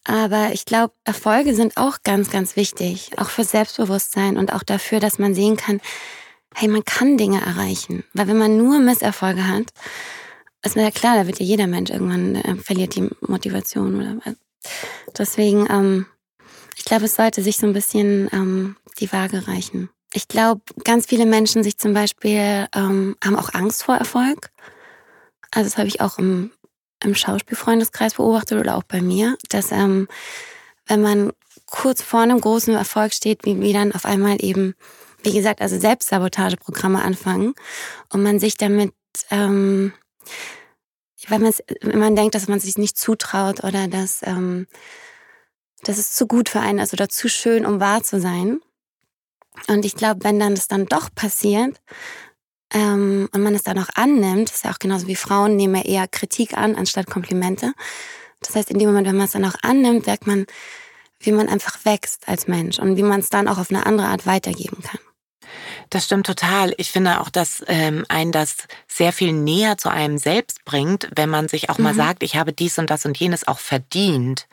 Aber 0.06 0.52
ich 0.54 0.66
glaube, 0.66 0.94
Erfolge 1.04 1.56
sind 1.56 1.78
auch 1.78 1.98
ganz, 2.04 2.30
ganz 2.30 2.56
wichtig, 2.56 3.12
auch 3.18 3.30
für 3.30 3.44
Selbstbewusstsein 3.44 4.38
und 4.38 4.54
auch 4.54 4.63
dafür, 4.63 5.00
dass 5.00 5.18
man 5.19 5.34
sehen 5.34 5.57
kann, 5.57 5.81
hey, 6.54 6.68
man 6.68 6.86
kann 6.86 7.18
Dinge 7.18 7.42
erreichen. 7.42 8.04
Weil 8.13 8.28
wenn 8.28 8.38
man 8.38 8.56
nur 8.56 8.80
Misserfolge 8.80 9.48
hat, 9.48 9.66
ist 10.63 10.75
mir 10.75 10.84
ja 10.84 10.92
klar, 10.92 11.16
da 11.16 11.28
wird 11.28 11.40
ja 11.40 11.46
jeder 11.46 11.68
Mensch 11.68 11.90
irgendwann 11.90 12.36
äh, 12.36 12.56
verliert 12.56 12.96
die 12.96 13.10
Motivation 13.22 13.96
oder 13.96 14.36
Deswegen, 15.18 15.68
ähm, 15.69 16.06
ich 16.75 16.86
glaube, 16.86 17.06
es 17.06 17.16
sollte 17.16 17.42
sich 17.42 17.58
so 17.58 17.68
ein 17.68 17.74
bisschen 17.74 18.30
ähm, 18.31 18.78
die 19.00 19.12
Waage 19.12 19.48
reichen. 19.48 19.90
Ich 20.13 20.28
glaube, 20.28 20.62
ganz 20.84 21.08
viele 21.08 21.25
Menschen 21.25 21.63
sich 21.63 21.78
zum 21.78 21.94
Beispiel 21.94 22.68
ähm, 22.74 23.16
haben 23.24 23.36
auch 23.36 23.54
Angst 23.54 23.84
vor 23.84 23.96
Erfolg. 23.96 24.50
Also 25.51 25.69
das 25.69 25.78
habe 25.78 25.88
ich 25.88 26.01
auch 26.01 26.18
im, 26.18 26.51
im 27.06 27.16
Schauspielfreundeskreis 27.16 28.16
beobachtet 28.16 28.60
oder 28.60 28.75
auch 28.75 28.84
bei 28.84 29.02
mir, 29.02 29.38
dass 29.50 29.72
ähm, 29.72 30.07
wenn 30.88 31.02
man 31.02 31.31
kurz 31.66 32.02
vor 32.02 32.19
einem 32.19 32.40
großen 32.40 32.75
Erfolg 32.75 33.13
steht, 33.13 33.46
wie, 33.46 33.60
wie 33.62 33.74
dann 33.74 33.92
auf 33.92 34.06
einmal 34.06 34.44
eben, 34.44 34.75
wie 35.24 35.34
gesagt, 35.34 35.62
also 35.62 35.80
Selbstsabotageprogramme 35.80 37.02
anfangen 37.02 37.54
und 38.10 38.22
man 38.22 38.40
sich 38.40 38.57
damit 38.57 38.94
ähm, 39.31 39.94
wenn, 41.30 41.44
wenn 41.44 42.00
man 42.00 42.16
denkt, 42.16 42.36
dass 42.36 42.48
man 42.48 42.60
sich 42.60 42.78
nicht 42.78 42.98
zutraut 42.98 43.63
oder 43.63 43.88
dass, 43.88 44.22
ähm, 44.24 44.68
dass 45.84 45.98
es 45.98 46.13
zu 46.13 46.28
gut 46.28 46.50
für 46.50 46.60
einen 46.60 46.80
ist 46.80 46.94
oder 46.94 47.10
zu 47.10 47.30
schön, 47.30 47.66
um 47.66 47.80
wahr 47.80 48.04
zu 48.04 48.19
sein. 48.19 48.60
Und 49.68 49.86
ich 49.86 49.96
glaube, 49.96 50.24
wenn 50.24 50.40
dann 50.40 50.56
das 50.56 50.68
dann 50.68 50.86
doch 50.86 51.13
passiert 51.13 51.81
ähm, 52.73 53.29
und 53.31 53.41
man 53.41 53.56
es 53.56 53.63
dann 53.63 53.79
auch 53.79 53.89
annimmt, 53.95 54.50
ist 54.50 54.65
ja 54.65 54.71
auch 54.71 54.79
genauso 54.79 55.07
wie 55.07 55.15
Frauen 55.15 55.56
nehmen 55.56 55.75
ja 55.75 55.81
eher 55.83 56.07
Kritik 56.07 56.57
an 56.57 56.75
anstatt 56.75 57.07
Komplimente. 57.07 57.73
Das 58.41 58.56
heißt, 58.56 58.71
in 58.71 58.79
dem 58.79 58.89
Moment, 58.89 59.07
wenn 59.07 59.17
man 59.17 59.25
es 59.25 59.31
dann 59.31 59.45
auch 59.45 59.56
annimmt, 59.62 60.07
merkt 60.07 60.27
man, 60.27 60.45
wie 61.19 61.31
man 61.31 61.47
einfach 61.47 61.83
wächst 61.85 62.27
als 62.27 62.47
Mensch 62.47 62.79
und 62.79 62.97
wie 62.97 63.03
man 63.03 63.19
es 63.19 63.29
dann 63.29 63.47
auch 63.47 63.57
auf 63.57 63.69
eine 63.69 63.85
andere 63.85 64.07
Art 64.07 64.25
weitergeben 64.25 64.81
kann. 64.81 65.00
Das 65.89 66.06
stimmt 66.06 66.25
total. 66.25 66.74
Ich 66.77 66.91
finde 66.91 67.22
auch, 67.22 67.29
dass 67.29 67.63
ähm, 67.67 68.05
ein 68.10 68.31
das 68.31 68.67
sehr 68.88 69.13
viel 69.13 69.31
näher 69.31 69.77
zu 69.77 69.89
einem 69.89 70.17
selbst 70.17 70.65
bringt, 70.65 71.10
wenn 71.15 71.29
man 71.29 71.48
sich 71.48 71.69
auch 71.69 71.77
mhm. 71.77 71.86
mal 71.86 71.93
sagt, 71.93 72.24
ich 72.24 72.36
habe 72.36 72.53
dies 72.53 72.77
und 72.77 72.89
das 72.89 73.05
und 73.05 73.17
jenes 73.17 73.48
auch 73.48 73.60
verdient. 73.60 74.48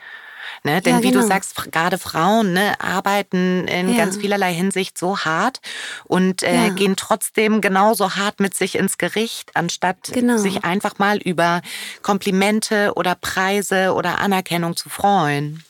Ne? 0.63 0.81
Denn 0.81 0.95
ja, 0.97 1.03
wie 1.03 1.11
du 1.11 1.19
genau. 1.19 1.27
sagst, 1.27 1.71
gerade 1.71 1.97
Frauen 1.97 2.53
ne, 2.53 2.79
arbeiten 2.79 3.67
in 3.67 3.89
ja. 3.89 3.97
ganz 3.97 4.17
vielerlei 4.17 4.53
Hinsicht 4.53 4.97
so 4.97 5.19
hart 5.19 5.59
und 6.05 6.43
äh, 6.43 6.67
ja. 6.67 6.69
gehen 6.69 6.95
trotzdem 6.95 7.61
genauso 7.61 8.15
hart 8.15 8.39
mit 8.39 8.53
sich 8.55 8.75
ins 8.75 8.97
Gericht, 8.97 9.55
anstatt 9.55 10.11
genau. 10.13 10.37
sich 10.37 10.63
einfach 10.63 10.99
mal 10.99 11.17
über 11.17 11.61
Komplimente 12.01 12.93
oder 12.95 13.15
Preise 13.15 13.93
oder 13.93 14.19
Anerkennung 14.19 14.75
zu 14.75 14.89
freuen. 14.89 15.63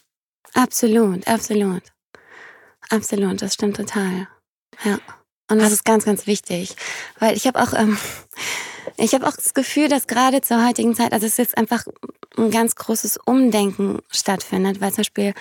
Absolut, 0.53 1.27
absolut. 1.27 1.84
Absolut, 2.89 3.42
das 3.42 3.56
stimmt 3.56 3.77
total. 3.77 4.27
Ja. 4.84 5.00
Und 5.50 5.59
das 5.59 5.71
ist 5.71 5.85
ganz, 5.85 6.05
ganz 6.05 6.25
wichtig. 6.27 6.75
Weil 7.19 7.35
ich 7.35 7.47
habe 7.47 7.62
auch, 7.62 7.73
ähm, 7.73 7.97
ich 8.97 9.13
habe 9.13 9.27
auch 9.27 9.35
das 9.35 9.53
Gefühl, 9.53 9.89
dass 9.89 10.07
gerade 10.07 10.41
zur 10.41 10.65
heutigen 10.65 10.95
Zeit, 10.95 11.13
also 11.13 11.25
es 11.25 11.38
jetzt 11.38 11.57
einfach 11.57 11.85
ein 12.38 12.51
ganz 12.51 12.75
großes 12.75 13.17
Umdenken 13.25 14.00
stattfindet, 14.09 14.81
weil 14.81 14.91
zum 14.91 14.97
Beispiel 14.97 15.33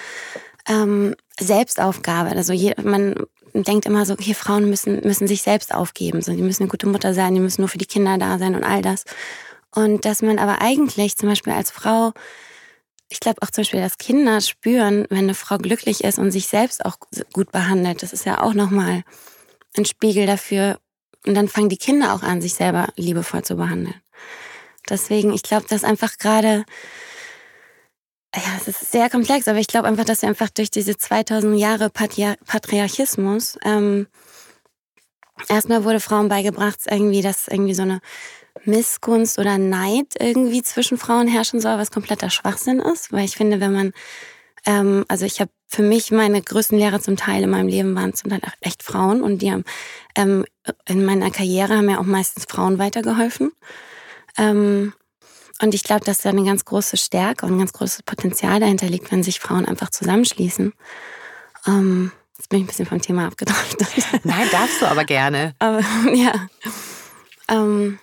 ähm, 0.68 1.14
Selbstaufgabe, 1.38 2.30
also 2.30 2.52
je, 2.52 2.74
man 2.82 3.14
denkt 3.54 3.86
immer 3.86 4.06
so, 4.06 4.16
hier 4.18 4.34
Frauen 4.34 4.68
müssen, 4.68 5.00
müssen 5.04 5.26
sich 5.26 5.42
selbst 5.42 5.74
aufgeben, 5.74 6.22
so, 6.22 6.32
die 6.32 6.42
müssen 6.42 6.62
eine 6.62 6.70
gute 6.70 6.86
Mutter 6.86 7.14
sein, 7.14 7.34
die 7.34 7.40
müssen 7.40 7.60
nur 7.60 7.68
für 7.68 7.78
die 7.78 7.86
Kinder 7.86 8.18
da 8.18 8.38
sein 8.38 8.54
und 8.54 8.64
all 8.64 8.82
das. 8.82 9.04
Und 9.74 10.04
dass 10.04 10.22
man 10.22 10.38
aber 10.38 10.60
eigentlich 10.60 11.16
zum 11.16 11.28
Beispiel 11.28 11.52
als 11.52 11.70
Frau 11.70 12.12
ich 13.12 13.20
glaube 13.20 13.42
auch 13.42 13.50
zum 13.50 13.62
Beispiel, 13.62 13.80
dass 13.80 13.98
Kinder 13.98 14.40
spüren, 14.40 15.06
wenn 15.10 15.18
eine 15.18 15.34
Frau 15.34 15.58
glücklich 15.58 16.02
ist 16.02 16.18
und 16.18 16.30
sich 16.30 16.46
selbst 16.46 16.84
auch 16.84 16.96
gut 17.32 17.52
behandelt. 17.52 18.02
Das 18.02 18.12
ist 18.12 18.24
ja 18.24 18.42
auch 18.42 18.54
nochmal 18.54 19.04
ein 19.76 19.84
Spiegel 19.84 20.26
dafür. 20.26 20.78
Und 21.26 21.34
dann 21.34 21.48
fangen 21.48 21.68
die 21.68 21.76
Kinder 21.76 22.14
auch 22.14 22.22
an, 22.22 22.42
sich 22.42 22.54
selber 22.54 22.88
liebevoll 22.96 23.42
zu 23.42 23.56
behandeln. 23.56 23.94
Deswegen, 24.88 25.32
ich 25.32 25.42
glaube, 25.42 25.66
dass 25.68 25.84
einfach 25.84 26.18
gerade, 26.18 26.64
ja, 28.34 28.42
es 28.56 28.66
ist 28.66 28.90
sehr 28.90 29.08
komplex, 29.08 29.46
aber 29.46 29.58
ich 29.58 29.68
glaube 29.68 29.86
einfach, 29.86 30.04
dass 30.04 30.22
wir 30.22 30.28
einfach 30.28 30.50
durch 30.50 30.70
diese 30.70 30.96
2000 30.96 31.56
Jahre 31.56 31.90
Patriarchismus, 31.90 33.58
ähm, 33.64 34.08
erstmal 35.48 35.84
wurde 35.84 36.00
Frauen 36.00 36.28
beigebracht, 36.28 36.80
irgendwie, 36.90 37.22
dass 37.22 37.46
irgendwie 37.46 37.74
so 37.74 37.82
eine 37.82 38.00
Missgunst 38.64 39.38
oder 39.38 39.58
Neid 39.58 40.14
irgendwie 40.18 40.62
zwischen 40.62 40.98
Frauen 40.98 41.28
herrschen 41.28 41.60
soll, 41.60 41.78
was 41.78 41.90
kompletter 41.90 42.30
Schwachsinn 42.30 42.80
ist. 42.80 43.12
Weil 43.12 43.24
ich 43.24 43.36
finde, 43.36 43.60
wenn 43.60 43.72
man 43.72 43.92
Ähm, 44.66 45.04
also 45.08 45.24
ich 45.24 45.40
habe 45.40 45.50
für 45.66 45.82
mich 45.82 46.10
meine 46.10 46.40
größten 46.40 46.78
Lehrer 46.78 47.00
zum 47.00 47.16
Teil 47.16 47.42
in 47.42 47.50
meinem 47.50 47.68
Leben 47.68 47.94
waren 47.94 48.14
zum 48.14 48.30
Teil 48.30 48.40
auch 48.44 48.56
echt 48.60 48.82
Frauen 48.82 49.22
und 49.22 49.42
die 49.42 49.50
haben 49.50 49.64
ähm, 50.16 50.44
in 50.86 51.04
meiner 51.04 51.30
Karriere 51.30 51.76
haben 51.76 51.86
mir 51.86 51.98
auch 51.98 52.04
meistens 52.04 52.44
Frauen 52.44 52.78
weitergeholfen. 52.78 53.52
Ähm, 54.38 54.92
und 55.60 55.74
ich 55.74 55.84
glaube, 55.84 56.04
dass 56.04 56.18
da 56.18 56.30
eine 56.30 56.44
ganz 56.44 56.64
große 56.64 56.96
Stärke 56.96 57.46
und 57.46 57.52
ein 57.52 57.58
ganz 57.58 57.72
großes 57.72 58.02
Potenzial 58.02 58.60
dahinter 58.60 58.88
liegt, 58.88 59.12
wenn 59.12 59.22
sich 59.22 59.40
Frauen 59.40 59.64
einfach 59.64 59.90
zusammenschließen. 59.90 60.72
Ähm, 61.66 62.12
jetzt 62.36 62.48
bin 62.48 62.58
ich 62.58 62.64
ein 62.64 62.66
bisschen 62.66 62.86
vom 62.86 63.00
Thema 63.00 63.28
abgedriftet. 63.28 64.24
Nein, 64.24 64.48
darfst 64.50 64.82
du 64.82 64.86
aber 64.86 65.04
gerne. 65.04 65.54
Aber 65.58 65.80
ja. 66.14 66.32
Ähm, 67.48 67.98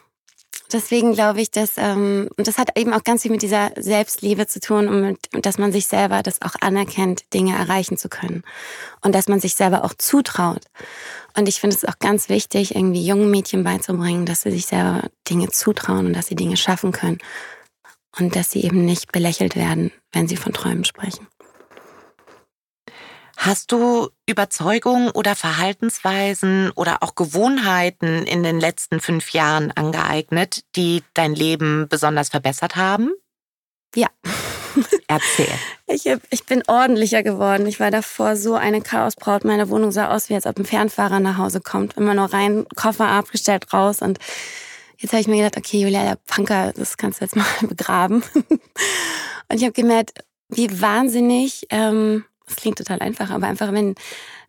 deswegen 0.73 1.13
glaube 1.13 1.41
ich, 1.41 1.51
dass 1.51 1.73
ähm, 1.77 2.29
und 2.37 2.47
das 2.47 2.57
hat 2.57 2.77
eben 2.77 2.93
auch 2.93 3.03
ganz 3.03 3.23
viel 3.23 3.31
mit 3.31 3.41
dieser 3.41 3.71
Selbstliebe 3.77 4.47
zu 4.47 4.59
tun 4.59 4.87
und 4.87 5.01
mit, 5.01 5.45
dass 5.45 5.57
man 5.57 5.71
sich 5.71 5.87
selber 5.87 6.23
das 6.23 6.41
auch 6.41 6.55
anerkennt, 6.61 7.33
Dinge 7.33 7.55
erreichen 7.55 7.97
zu 7.97 8.09
können 8.09 8.43
und 9.01 9.13
dass 9.15 9.27
man 9.27 9.39
sich 9.39 9.55
selber 9.55 9.83
auch 9.83 9.93
zutraut. 9.93 10.63
Und 11.37 11.47
ich 11.47 11.59
finde 11.59 11.75
es 11.75 11.85
auch 11.85 11.99
ganz 11.99 12.29
wichtig, 12.29 12.75
irgendwie 12.75 13.05
jungen 13.05 13.31
Mädchen 13.31 13.63
beizubringen, 13.63 14.25
dass 14.25 14.41
sie 14.41 14.51
sich 14.51 14.65
selber 14.65 15.09
Dinge 15.29 15.49
zutrauen 15.49 16.07
und 16.07 16.13
dass 16.13 16.27
sie 16.27 16.35
Dinge 16.35 16.57
schaffen 16.57 16.91
können 16.91 17.19
und 18.17 18.35
dass 18.35 18.51
sie 18.51 18.63
eben 18.63 18.85
nicht 18.85 19.11
belächelt 19.11 19.55
werden, 19.55 19.91
wenn 20.11 20.27
sie 20.27 20.37
von 20.37 20.53
Träumen 20.53 20.85
sprechen. 20.85 21.27
Hast 23.41 23.71
du 23.71 24.09
Überzeugungen 24.25 25.11
oder 25.11 25.33
Verhaltensweisen 25.33 26.71
oder 26.71 27.01
auch 27.01 27.15
Gewohnheiten 27.15 28.25
in 28.25 28.43
den 28.43 28.59
letzten 28.59 28.99
fünf 28.99 29.31
Jahren 29.31 29.71
angeeignet, 29.71 30.65
die 30.75 31.03
dein 31.13 31.35
Leben 31.35 31.87
besonders 31.87 32.27
verbessert 32.27 32.75
haben? 32.75 33.13
Ja. 33.95 34.07
Erzähl. 35.07 35.47
Ich, 35.87 36.05
ich 36.05 36.45
bin 36.47 36.63
ordentlicher 36.67 37.23
geworden. 37.23 37.65
Ich 37.65 37.79
war 37.79 37.91
davor 37.91 38.35
so 38.35 38.55
eine 38.55 38.81
Chaosbraut. 38.81 39.45
Meine 39.45 39.69
Wohnung 39.69 39.93
sah 39.93 40.13
aus, 40.13 40.29
wie 40.29 40.35
als 40.35 40.45
ob 40.45 40.59
ein 40.59 40.65
Fernfahrer 40.65 41.21
nach 41.21 41.37
Hause 41.37 41.61
kommt. 41.61 41.95
Immer 41.95 42.15
nur 42.15 42.33
rein, 42.33 42.65
Koffer 42.75 43.07
abgestellt, 43.07 43.71
raus. 43.71 44.01
Und 44.01 44.19
jetzt 44.97 45.13
habe 45.13 45.21
ich 45.21 45.29
mir 45.29 45.37
gedacht, 45.37 45.55
okay, 45.55 45.79
Julia, 45.79 46.03
der 46.03 46.17
Punker, 46.27 46.73
das 46.73 46.97
kannst 46.97 47.21
du 47.21 47.23
jetzt 47.23 47.37
mal 47.37 47.45
begraben. 47.61 48.21
Und 49.47 49.55
ich 49.55 49.63
habe 49.63 49.71
gemerkt, 49.71 50.25
wie 50.49 50.81
wahnsinnig 50.81 51.67
ähm, 51.69 52.25
das 52.49 52.57
klingt 52.57 52.77
total 52.77 52.99
einfach, 52.99 53.29
aber 53.29 53.47
einfach, 53.47 53.71
wenn, 53.71 53.95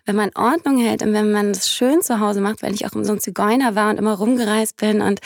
wenn 0.07 0.17
man 0.17 0.31
Ordnung 0.35 0.79
hält 0.79 1.03
und 1.03 1.13
wenn 1.13 1.31
man 1.31 1.51
es 1.51 1.71
schön 1.71 2.03
zu 2.03 2.21
Hause 2.21 2.41
macht, 2.41 2.63
weil 2.63 2.75
ich 2.75 2.87
auch 2.87 2.91
so 2.93 3.13
ein 3.13 3.21
Zigeuner 3.21 3.75
war 3.75 3.91
und 3.91 3.99
immer 3.99 4.15
rumgereist 4.15 4.77
bin 4.77 5.01
und 5.01 5.21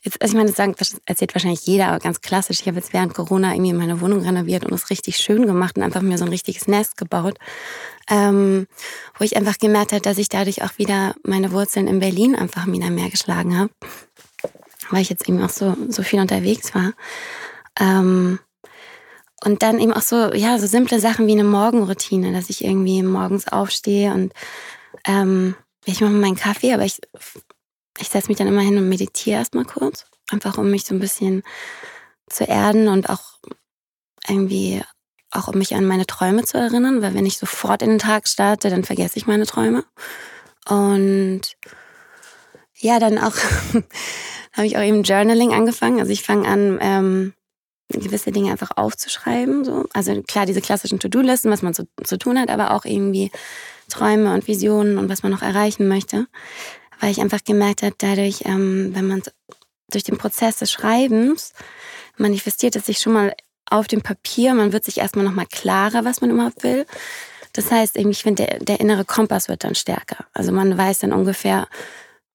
Jetzt, 0.00 0.22
also 0.22 0.38
ich 0.38 0.54
meine, 0.56 0.74
das, 0.76 1.00
erzählt 1.06 1.34
wahrscheinlich 1.34 1.66
jeder, 1.66 1.88
aber 1.88 1.98
ganz 1.98 2.20
klassisch. 2.20 2.60
Ich 2.60 2.68
habe 2.68 2.76
jetzt 2.76 2.92
während 2.92 3.14
Corona 3.14 3.52
irgendwie 3.52 3.72
meine 3.72 4.00
Wohnung 4.00 4.20
renoviert 4.20 4.64
und 4.64 4.72
es 4.72 4.90
richtig 4.90 5.16
schön 5.16 5.44
gemacht 5.46 5.76
und 5.76 5.82
einfach 5.82 6.02
mir 6.02 6.18
so 6.18 6.24
ein 6.24 6.30
richtiges 6.30 6.68
Nest 6.68 6.96
gebaut, 6.96 7.36
ähm, 8.08 8.68
wo 9.18 9.24
ich 9.24 9.36
einfach 9.36 9.58
gemerkt 9.58 9.92
habe, 9.92 10.00
dass 10.00 10.18
ich 10.18 10.28
dadurch 10.28 10.62
auch 10.62 10.78
wieder 10.78 11.16
meine 11.24 11.50
Wurzeln 11.50 11.88
in 11.88 11.98
Berlin 11.98 12.36
einfach 12.36 12.66
wieder 12.68 12.90
mehr 12.90 13.10
geschlagen 13.10 13.58
habe, 13.58 13.70
weil 14.90 15.02
ich 15.02 15.10
jetzt 15.10 15.28
eben 15.28 15.42
auch 15.42 15.50
so, 15.50 15.76
so 15.88 16.04
viel 16.04 16.20
unterwegs 16.20 16.72
war. 16.76 16.92
Ähm, 17.80 18.38
und 19.44 19.62
dann 19.62 19.78
eben 19.78 19.92
auch 19.92 20.02
so, 20.02 20.32
ja, 20.34 20.58
so 20.58 20.66
simple 20.66 21.00
Sachen 21.00 21.26
wie 21.26 21.32
eine 21.32 21.44
Morgenroutine, 21.44 22.32
dass 22.32 22.50
ich 22.50 22.64
irgendwie 22.64 23.02
morgens 23.02 23.48
aufstehe 23.48 24.12
und 24.12 24.32
ähm, 25.04 25.54
ich 25.84 26.00
mache 26.00 26.12
meinen 26.12 26.36
Kaffee, 26.36 26.74
aber 26.74 26.84
ich, 26.84 27.00
ich 27.98 28.08
setze 28.08 28.28
mich 28.28 28.36
dann 28.36 28.48
immer 28.48 28.60
hin 28.60 28.76
und 28.76 28.88
meditiere 28.88 29.38
erstmal 29.38 29.64
kurz. 29.64 30.04
Einfach 30.30 30.58
um 30.58 30.70
mich 30.70 30.84
so 30.84 30.94
ein 30.94 31.00
bisschen 31.00 31.42
zu 32.28 32.44
erden 32.44 32.88
und 32.88 33.08
auch 33.08 33.38
irgendwie 34.28 34.82
auch 35.30 35.48
um 35.48 35.58
mich 35.58 35.74
an 35.74 35.86
meine 35.86 36.06
Träume 36.06 36.44
zu 36.44 36.58
erinnern, 36.58 37.02
weil 37.02 37.14
wenn 37.14 37.26
ich 37.26 37.38
sofort 37.38 37.82
in 37.82 37.90
den 37.90 37.98
Tag 37.98 38.28
starte, 38.28 38.70
dann 38.70 38.84
vergesse 38.84 39.18
ich 39.18 39.26
meine 39.26 39.46
Träume. 39.46 39.84
Und 40.68 41.42
ja, 42.76 42.98
dann 42.98 43.18
auch 43.18 43.34
habe 44.52 44.66
ich 44.66 44.76
auch 44.76 44.82
eben 44.82 45.02
Journaling 45.02 45.52
angefangen. 45.52 46.00
Also 46.00 46.12
ich 46.12 46.22
fange 46.22 46.48
an, 46.48 46.78
ähm, 46.80 47.34
gewisse 47.88 48.32
Dinge 48.32 48.50
einfach 48.50 48.72
aufzuschreiben. 48.76 49.64
So. 49.64 49.86
Also 49.92 50.22
klar, 50.22 50.46
diese 50.46 50.60
klassischen 50.60 50.98
To-Do-Listen, 50.98 51.50
was 51.50 51.62
man 51.62 51.74
zu, 51.74 51.88
zu 52.04 52.18
tun 52.18 52.38
hat, 52.38 52.50
aber 52.50 52.72
auch 52.72 52.84
irgendwie 52.84 53.30
Träume 53.88 54.34
und 54.34 54.46
Visionen 54.46 54.98
und 54.98 55.08
was 55.08 55.22
man 55.22 55.32
noch 55.32 55.42
erreichen 55.42 55.88
möchte. 55.88 56.26
Weil 57.00 57.10
ich 57.10 57.20
einfach 57.20 57.42
gemerkt 57.44 57.82
habe, 57.82 57.94
dadurch, 57.96 58.42
ähm, 58.44 58.90
wenn 58.94 59.06
man 59.06 59.22
durch 59.90 60.04
den 60.04 60.18
Prozess 60.18 60.58
des 60.58 60.70
Schreibens 60.70 61.54
manifestiert 62.16 62.76
es 62.76 62.86
sich 62.86 62.98
schon 62.98 63.12
mal 63.12 63.34
auf 63.70 63.86
dem 63.86 64.02
Papier, 64.02 64.54
man 64.54 64.72
wird 64.72 64.84
sich 64.84 64.98
erstmal 64.98 65.24
nochmal 65.24 65.46
klarer, 65.46 66.04
was 66.04 66.20
man 66.20 66.30
überhaupt 66.30 66.62
will. 66.62 66.86
Das 67.52 67.70
heißt, 67.70 67.96
ich 67.96 68.22
finde, 68.22 68.46
der, 68.46 68.58
der 68.60 68.80
innere 68.80 69.04
Kompass 69.04 69.48
wird 69.48 69.64
dann 69.64 69.74
stärker. 69.74 70.26
Also 70.32 70.52
man 70.52 70.76
weiß 70.76 71.00
dann 71.00 71.12
ungefähr, 71.12 71.68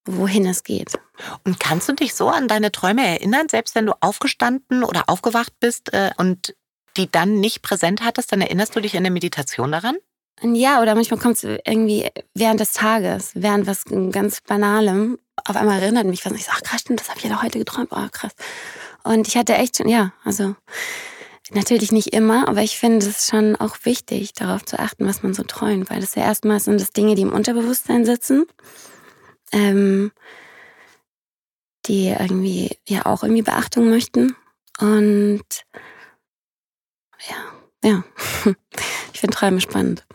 wohin 0.06 0.46
es 0.46 0.64
geht. 0.64 1.00
Und 1.46 1.60
kannst 1.60 1.88
du 1.90 1.94
dich 1.94 2.14
so 2.14 2.30
an 2.30 2.48
deine 2.48 2.72
Träume 2.72 3.06
erinnern, 3.06 3.48
selbst 3.50 3.76
wenn 3.76 3.86
du 3.86 3.94
aufgestanden 4.02 4.84
oder 4.84 5.04
aufgewacht 5.08 5.54
bist 5.60 5.94
äh, 5.94 6.12
und 6.18 6.56
die 6.98 7.10
dann 7.10 7.40
nicht 7.40 7.62
präsent 7.62 8.04
hattest, 8.04 8.32
dann 8.32 8.42
erinnerst 8.42 8.76
du 8.76 8.80
dich 8.80 8.96
in 8.96 9.04
der 9.04 9.12
Meditation 9.12 9.72
daran? 9.72 9.96
Ja, 10.42 10.82
oder 10.82 10.96
manchmal 10.96 11.20
kommt 11.20 11.42
es 11.42 11.44
irgendwie 11.44 12.10
während 12.34 12.60
des 12.60 12.74
Tages, 12.74 13.32
während 13.34 13.66
was 13.66 13.86
ganz 14.12 14.42
Banalem. 14.42 15.20
Auf 15.46 15.56
einmal 15.56 15.82
erinnert 15.82 16.06
mich 16.06 16.26
was 16.26 16.32
und 16.32 16.38
ich 16.38 16.46
sage, 16.46 16.58
ach 16.60 16.64
krass, 16.64 16.82
stimmt, 16.82 17.00
das 17.00 17.10
habe 17.10 17.20
ich 17.20 17.26
ja 17.26 17.42
heute 17.42 17.60
geträumt. 17.60 17.90
Oh, 17.92 18.08
krass. 18.12 18.34
Und 19.04 19.28
ich 19.28 19.38
hatte 19.38 19.56
echt 19.56 19.78
schon, 19.78 19.88
ja, 19.88 20.14
also 20.24 20.56
natürlich 21.52 21.92
nicht 21.92 22.14
immer, 22.14 22.48
aber 22.48 22.62
ich 22.62 22.78
finde 22.78 23.06
es 23.06 23.28
schon 23.28 23.56
auch 23.56 23.78
wichtig, 23.84 24.34
darauf 24.34 24.66
zu 24.66 24.80
achten, 24.80 25.06
was 25.06 25.24
man 25.24 25.34
so 25.34 25.44
träumt, 25.44 25.90
weil 25.90 26.02
das 26.02 26.16
ja 26.16 26.24
erstmal 26.24 26.60
sind 26.60 26.82
das 26.82 26.92
Dinge, 26.92 27.16
die 27.16 27.22
im 27.22 27.34
Unterbewusstsein 27.34 28.06
sitzen 28.06 28.46
ähm, 29.54 30.12
die 31.86 32.08
irgendwie 32.08 32.78
ja 32.88 33.06
auch 33.06 33.24
irgendwie 33.24 33.42
Beachtung 33.42 33.90
möchten. 33.90 34.36
Und 34.80 35.46
ja, 37.30 37.90
ja, 37.90 38.04
ich 39.14 39.20
finde 39.20 39.36
Träume 39.38 39.62
spannend. 39.62 40.06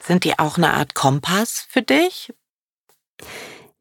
Sind 0.00 0.24
die 0.24 0.38
auch 0.38 0.56
eine 0.56 0.72
Art 0.72 0.94
Kompass 0.94 1.66
für 1.68 1.82
dich? 1.82 2.32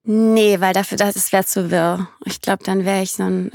Nee, 0.10 0.62
weil 0.62 0.72
dafür, 0.74 0.98
das 0.98 1.34
wäre 1.34 1.44
zu 1.44 1.70
wirr. 1.70 2.08
Ich 2.24 2.40
glaube, 2.40 2.64
dann 2.64 2.86
wäre 2.86 3.04
ich 3.04 3.12
so 3.12 3.24
ein, 3.24 3.52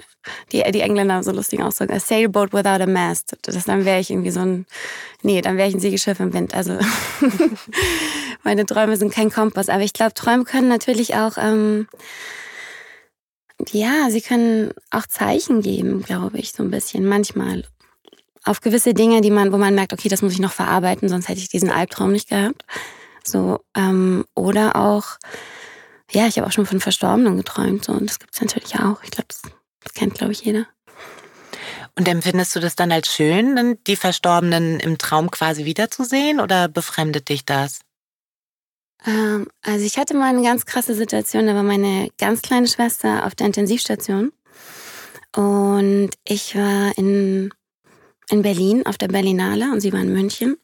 die, 0.52 0.62
die 0.70 0.82
Engländer 0.82 1.14
haben 1.14 1.22
so 1.22 1.32
lustigen 1.32 1.62
Ausdruck, 1.62 1.90
a 1.90 1.98
sailboat 1.98 2.52
without 2.52 2.82
a 2.82 2.86
mast. 2.86 3.38
Das, 3.40 3.64
dann 3.64 3.86
wäre 3.86 4.00
ich 4.00 4.10
irgendwie 4.10 4.32
so 4.32 4.40
ein, 4.40 4.66
nee, 5.22 5.40
dann 5.40 5.56
wäre 5.56 5.70
ich 5.70 5.74
ein 5.74 5.80
Segelschiff 5.80 6.20
im 6.20 6.34
Wind. 6.34 6.52
Also 6.52 6.78
meine 8.42 8.66
Träume 8.66 8.98
sind 8.98 9.14
kein 9.14 9.30
Kompass. 9.30 9.70
Aber 9.70 9.82
ich 9.82 9.94
glaube, 9.94 10.12
Träume 10.12 10.44
können 10.44 10.68
natürlich 10.68 11.14
auch, 11.14 11.38
ähm, 11.38 11.88
ja, 13.70 14.10
sie 14.10 14.20
können 14.20 14.72
auch 14.90 15.06
Zeichen 15.06 15.62
geben, 15.62 16.02
glaube 16.02 16.36
ich, 16.36 16.52
so 16.52 16.62
ein 16.62 16.70
bisschen, 16.70 17.06
manchmal. 17.06 17.64
Auf 18.44 18.60
gewisse 18.60 18.92
Dinge, 18.92 19.22
die 19.22 19.30
man, 19.30 19.54
wo 19.54 19.56
man 19.56 19.74
merkt, 19.74 19.94
okay, 19.94 20.10
das 20.10 20.20
muss 20.20 20.34
ich 20.34 20.40
noch 20.40 20.52
verarbeiten, 20.52 21.08
sonst 21.08 21.30
hätte 21.30 21.40
ich 21.40 21.48
diesen 21.48 21.70
Albtraum 21.70 22.12
nicht 22.12 22.28
gehabt. 22.28 22.66
So, 23.24 23.60
ähm, 23.74 24.26
oder 24.34 24.76
auch, 24.76 25.16
ja, 26.12 26.26
ich 26.26 26.36
habe 26.38 26.46
auch 26.46 26.52
schon 26.52 26.66
von 26.66 26.80
Verstorbenen 26.80 27.36
geträumt. 27.36 27.84
So, 27.84 27.92
und 27.92 28.08
das 28.08 28.18
gibt 28.18 28.34
es 28.34 28.40
natürlich 28.40 28.76
auch. 28.76 29.02
Ich 29.02 29.10
glaube, 29.10 29.28
das, 29.28 29.42
das 29.82 29.94
kennt, 29.94 30.14
glaube 30.14 30.32
ich, 30.32 30.44
jeder. 30.44 30.66
Und 31.96 32.08
empfindest 32.08 32.56
du 32.56 32.60
das 32.60 32.74
dann 32.74 32.92
als 32.92 33.08
schön, 33.12 33.78
die 33.86 33.96
Verstorbenen 33.96 34.80
im 34.80 34.96
Traum 34.98 35.30
quasi 35.30 35.64
wiederzusehen 35.64 36.40
oder 36.40 36.68
befremdet 36.68 37.28
dich 37.28 37.44
das? 37.44 37.80
Ähm, 39.04 39.48
also 39.62 39.84
ich 39.84 39.98
hatte 39.98 40.14
mal 40.14 40.30
eine 40.30 40.42
ganz 40.42 40.64
krasse 40.64 40.94
Situation, 40.94 41.46
da 41.46 41.54
war 41.54 41.62
meine 41.62 42.08
ganz 42.18 42.40
kleine 42.40 42.66
Schwester 42.66 43.26
auf 43.26 43.34
der 43.34 43.46
Intensivstation 43.46 44.32
und 45.36 46.10
ich 46.24 46.54
war 46.56 46.96
in, 46.96 47.52
in 48.30 48.42
Berlin 48.42 48.86
auf 48.86 48.98
der 48.98 49.08
Berlinale 49.08 49.70
und 49.72 49.80
sie 49.80 49.92
war 49.92 50.00
in 50.00 50.12
München. 50.12 50.58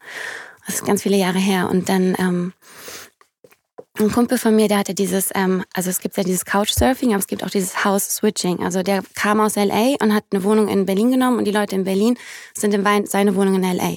Das 0.67 0.77
ist 0.77 0.85
ganz 0.85 1.03
viele 1.03 1.17
Jahre 1.17 1.39
her. 1.39 1.71
Und 1.71 1.89
dann 1.89 2.15
ähm, 2.19 2.53
ein 3.99 4.13
Kumpel 4.13 4.39
von 4.39 4.55
mir, 4.55 4.69
der 4.69 4.79
hatte 4.79 4.95
dieses, 4.95 5.31
ähm, 5.35 5.65
also 5.75 5.91
es 5.91 6.01
gibt 6.01 6.17
ja 6.17 6.23
dieses 6.23 6.45
Couchsurfing, 6.45 7.11
aber 7.11 7.19
es 7.19 7.27
gibt 7.27 7.45
auch 7.45 7.51
dieses 7.51 7.85
House-Switching. 7.85 8.61
Also 8.61 8.83
der 8.83 9.03
kam 9.15 9.41
aus 9.41 9.57
LA 9.57 9.97
und 10.01 10.15
hat 10.15 10.25
eine 10.33 10.45
Wohnung 10.45 10.69
in 10.69 10.87
Berlin 10.87 11.11
genommen 11.11 11.39
und 11.39 11.45
die 11.45 11.51
Leute 11.53 11.75
in 11.75 11.85
Berlin 11.85 12.19
sind 12.55 12.75
in 12.75 13.07
seine 13.07 13.35
Wohnung 13.35 13.57
in 13.57 13.63
LA. 13.63 13.97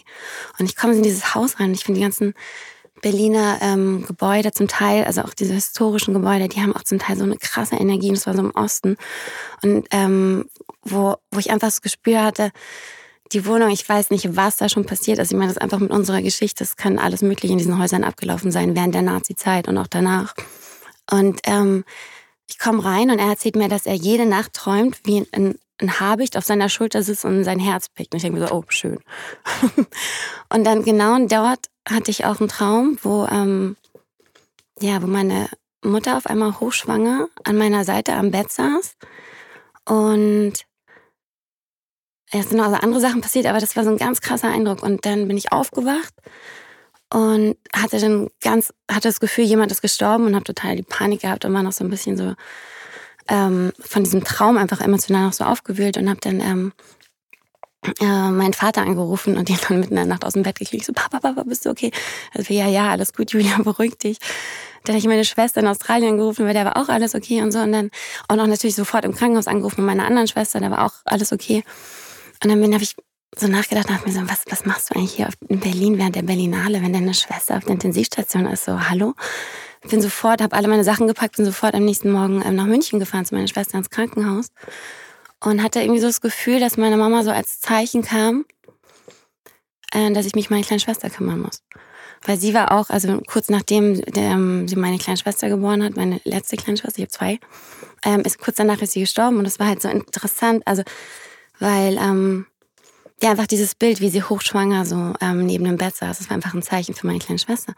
Und 0.58 0.66
ich 0.66 0.76
komme 0.76 0.96
in 0.96 1.04
dieses 1.04 1.36
Haus 1.36 1.60
rein 1.60 1.68
und 1.68 1.74
ich 1.74 1.84
finde 1.84 2.00
die 2.00 2.04
ganzen 2.04 2.34
Berliner 3.02 3.58
ähm, 3.62 4.06
Gebäude 4.06 4.52
zum 4.52 4.68
Teil, 4.68 5.06
also 5.06 5.22
auch 5.22 5.34
diese 5.34 5.54
historischen 5.54 6.14
Gebäude, 6.14 6.48
die 6.48 6.62
haben 6.62 6.76
auch 6.76 6.84
zum 6.84 7.00
Teil 7.00 7.18
so 7.18 7.24
eine 7.24 7.38
krasse 7.38 7.76
Energie. 7.76 8.10
Und 8.10 8.18
das 8.18 8.28
war 8.28 8.36
so 8.36 8.42
im 8.42 8.52
Osten. 8.52 8.96
Und 9.64 9.88
ähm, 9.92 10.46
wo, 10.84 11.16
wo 11.32 11.40
ich 11.40 11.52
einfach 11.52 11.68
das 11.68 11.82
Gespür 11.82 12.24
hatte, 12.24 12.52
die 13.34 13.46
Wohnung, 13.46 13.70
ich 13.70 13.88
weiß 13.88 14.10
nicht, 14.10 14.36
was 14.36 14.58
da 14.58 14.70
schon 14.70 14.86
passiert 14.86 15.20
ist. 15.20 15.32
Ich 15.32 15.38
meine, 15.38 15.48
das 15.48 15.58
ist 15.58 15.62
einfach 15.62 15.80
mit 15.80 15.92
unserer 15.92 16.22
Geschichte, 16.22 16.64
es 16.64 16.76
kann 16.76 17.00
alles 17.00 17.22
Mögliche 17.22 17.54
in 17.54 17.58
diesen 17.58 17.80
Häusern 17.80 18.04
abgelaufen 18.04 18.52
sein, 18.52 18.76
während 18.76 18.94
der 18.94 19.02
Nazi-Zeit 19.02 19.68
und 19.68 19.78
auch 19.78 19.88
danach. 19.88 20.34
Und 21.10 21.42
ähm, 21.46 21.84
ich 22.50 22.60
komme 22.60 22.84
rein 22.84 23.10
und 23.10 23.20
er 23.20 23.30
erzählt 23.30 23.56
mir, 23.56 23.70
dass 23.70 23.86
er 23.86 23.94
jede 23.94 24.26
Nacht 24.26 24.54
träumt, 24.54 25.00
wie 25.06 25.26
in, 25.32 25.58
ein 25.82 26.00
Habicht 26.00 26.38
auf 26.38 26.46
seiner 26.46 26.70
Schulter 26.70 27.04
sitzt 27.04 27.26
und 27.26 27.44
sein 27.44 27.60
Herz 27.60 27.90
pickt. 27.90 28.14
Und 28.14 28.18
ich 28.18 28.24
denke 28.24 28.40
mir 28.40 28.48
so, 28.48 28.54
oh, 28.54 28.64
schön. 28.68 29.00
und 30.54 30.64
dann 30.64 30.84
genau 30.84 31.18
dort 31.26 31.60
hatte 31.90 32.12
ich 32.12 32.26
auch 32.26 32.40
einen 32.40 32.50
Traum, 32.50 32.98
wo, 33.02 33.26
ähm, 33.26 33.76
ja, 34.80 35.02
wo 35.02 35.08
meine 35.08 35.50
Mutter 35.84 36.18
auf 36.18 36.28
einmal 36.28 36.60
hochschwanger 36.60 37.28
an 37.44 37.58
meiner 37.58 37.84
Seite 37.84 38.14
am 38.14 38.32
Bett 38.32 38.52
saß. 38.52 38.96
Und 39.86 40.54
es 42.32 42.50
sind 42.50 42.58
noch 42.58 42.66
also 42.66 42.78
andere 42.78 43.02
Sachen 43.02 43.22
passiert, 43.22 43.46
aber 43.46 43.60
das 43.60 43.76
war 43.76 43.84
so 43.84 43.90
ein 43.90 43.98
ganz 43.98 44.22
krasser 44.22 44.50
Eindruck. 44.50 44.82
Und 44.82 45.06
dann 45.06 45.28
bin 45.28 45.38
ich 45.38 45.52
aufgewacht 45.52 46.14
und 47.14 47.58
hatte 47.76 48.00
dann 48.00 48.30
ganz, 48.42 48.74
hatte 48.90 49.10
das 49.10 49.20
Gefühl, 49.20 49.44
jemand 49.44 49.72
ist 49.72 49.82
gestorben 49.82 50.26
und 50.26 50.36
habe 50.36 50.46
total 50.46 50.78
die 50.78 50.84
Panik 50.84 51.22
gehabt 51.22 51.44
und 51.44 51.54
war 51.54 51.64
noch 51.64 51.74
so 51.74 51.84
ein 51.84 51.90
bisschen 51.90 52.16
so 52.16 52.34
ähm, 53.28 53.74
von 53.80 54.04
diesem 54.04 54.24
Traum 54.24 54.58
einfach 54.58 54.82
emotional 54.82 55.26
noch 55.26 55.34
so 55.34 55.44
aufgewühlt 55.44 55.98
und 55.98 56.10
habe 56.10 56.22
dann 56.22 56.40
ähm, 56.40 56.74
äh, 58.00 58.30
meinen 58.30 58.54
Vater 58.54 58.82
angerufen 58.82 59.38
und 59.38 59.50
den 59.50 59.58
dann 59.68 59.80
mitten 59.80 59.94
in 59.94 59.98
der 59.98 60.06
Nacht 60.06 60.24
aus 60.24 60.34
dem 60.34 60.44
Bett 60.44 60.60
gekriegt. 60.60 60.86
So, 60.86 60.94
Papa, 60.94 61.20
Papa, 61.20 61.44
bist 61.44 61.66
du 61.66 61.70
okay? 61.70 61.92
Also, 62.34 62.54
ja, 62.54 62.68
ja, 62.68 62.90
alles 62.92 63.12
gut, 63.12 63.32
Julia, 63.32 63.58
beruhig 63.64 63.98
dich. 63.98 64.20
Dann 64.84 64.94
habe 64.94 65.00
ich 65.00 65.08
meine 65.08 65.26
Schwester 65.26 65.62
in 65.62 65.68
Australien 65.68 66.12
angerufen, 66.12 66.46
weil 66.46 66.54
der 66.54 66.66
war 66.66 66.78
auch 66.78 66.90
alles 66.90 67.14
okay 67.14 67.42
und 67.42 67.52
so. 67.52 67.60
Und 67.60 67.72
dann 67.72 67.92
auch 68.28 68.36
noch 68.36 68.48
natürlich 68.48 68.76
sofort 68.76 69.04
im 69.04 69.16
Krankenhaus 69.16 69.48
angerufen 69.48 69.82
mit 69.82 69.96
meiner 69.96 70.08
anderen 70.08 70.28
Schwester, 70.28 70.60
da 70.60 70.72
war 70.72 70.86
auch 70.86 70.94
alles 71.06 71.32
okay. 71.32 71.64
Und 72.44 72.50
dann 72.50 72.74
habe 72.74 72.84
ich 72.84 72.96
so 73.38 73.48
nachgedacht 73.48 73.90
und 73.90 74.06
mir 74.06 74.14
so, 74.14 74.22
was, 74.30 74.44
was 74.50 74.66
machst 74.66 74.90
du 74.90 74.96
eigentlich 74.96 75.14
hier 75.14 75.30
in 75.48 75.60
Berlin 75.60 75.98
während 75.98 76.16
der 76.16 76.24
Berlinale, 76.24 76.82
wenn 76.82 76.92
deine 76.92 77.14
Schwester 77.14 77.58
auf 77.58 77.64
der 77.64 77.74
Intensivstation 77.74 78.46
ist? 78.48 78.66
So, 78.66 78.90
hallo? 78.90 79.14
Bin 79.90 80.02
sofort, 80.02 80.42
habe 80.42 80.56
alle 80.56 80.68
meine 80.68 80.84
Sachen 80.84 81.08
gepackt, 81.08 81.38
bin 81.38 81.46
sofort 81.46 81.74
am 81.74 81.86
nächsten 81.86 82.12
Morgen 82.12 82.44
ähm, 82.46 82.56
nach 82.56 82.66
München 82.66 83.00
gefahren 83.00 83.26
zu 83.26 83.34
meiner 83.34 83.48
Schwester 83.48 83.78
ins 83.78 83.90
Krankenhaus 83.90 84.48
und 85.40 85.64
hatte 85.64 85.82
irgendwie 85.82 86.02
so 86.02 86.08
das 86.08 86.22
Gefühl, 86.22 86.60
dass 86.60 86.78
meine 86.78 86.98
Mama 86.98 87.24
so 87.24 87.32
als 87.32 87.60
Zeichen 87.62 88.04
kam, 88.04 88.46
äh, 89.94 90.12
dass 90.12 90.26
ich 90.26 90.36
mich 90.36 90.50
meine 90.50 90.64
kleine 90.64 90.80
Schwester 90.80 91.10
kümmern 91.10 91.42
muss. 91.42 91.64
Weil 92.24 92.38
sie 92.38 92.54
war 92.54 92.72
auch, 92.72 92.90
also 92.90 93.22
kurz 93.26 93.50
nachdem 93.50 94.00
ähm, 94.16 94.68
sie 94.68 94.76
meine 94.76 95.00
kleine 95.00 95.18
Schwester 95.18 95.50
geboren 95.50 95.84
hat, 95.84 95.96
meine 95.96 96.22
letzte 96.26 96.58
kleine 96.58 96.78
Schwester, 96.78 97.00
ich 97.00 97.06
habe 97.06 97.12
zwei, 97.12 97.40
ähm, 98.06 98.22
ist 98.22 98.40
kurz 98.40 98.58
danach 98.58 98.82
ist 98.82 98.92
sie 98.92 99.00
gestorben 99.00 99.38
und 99.38 99.46
das 99.46 99.60
war 99.60 99.68
halt 99.68 99.82
so 99.82 99.90
interessant, 99.90 100.62
also 100.68 100.84
weil 101.62 101.98
ähm, 101.98 102.46
ja 103.22 103.32
einfach 103.32 103.48
dieses 103.48 103.76
Bild, 103.76 104.02
wie 104.02 104.10
sie 104.10 104.24
hochschwanger 104.24 104.86
so 104.86 105.14
ähm, 105.22 105.46
neben 105.46 105.66
dem 105.66 105.78
Bett 105.78 105.96
saß, 105.96 106.18
das 106.18 106.30
war 106.30 106.36
einfach 106.36 106.54
ein 106.54 106.64
Zeichen 106.64 106.96
für 106.96 107.08
meine 107.08 107.20
kleine 107.20 107.40
Schwester. 107.40 107.74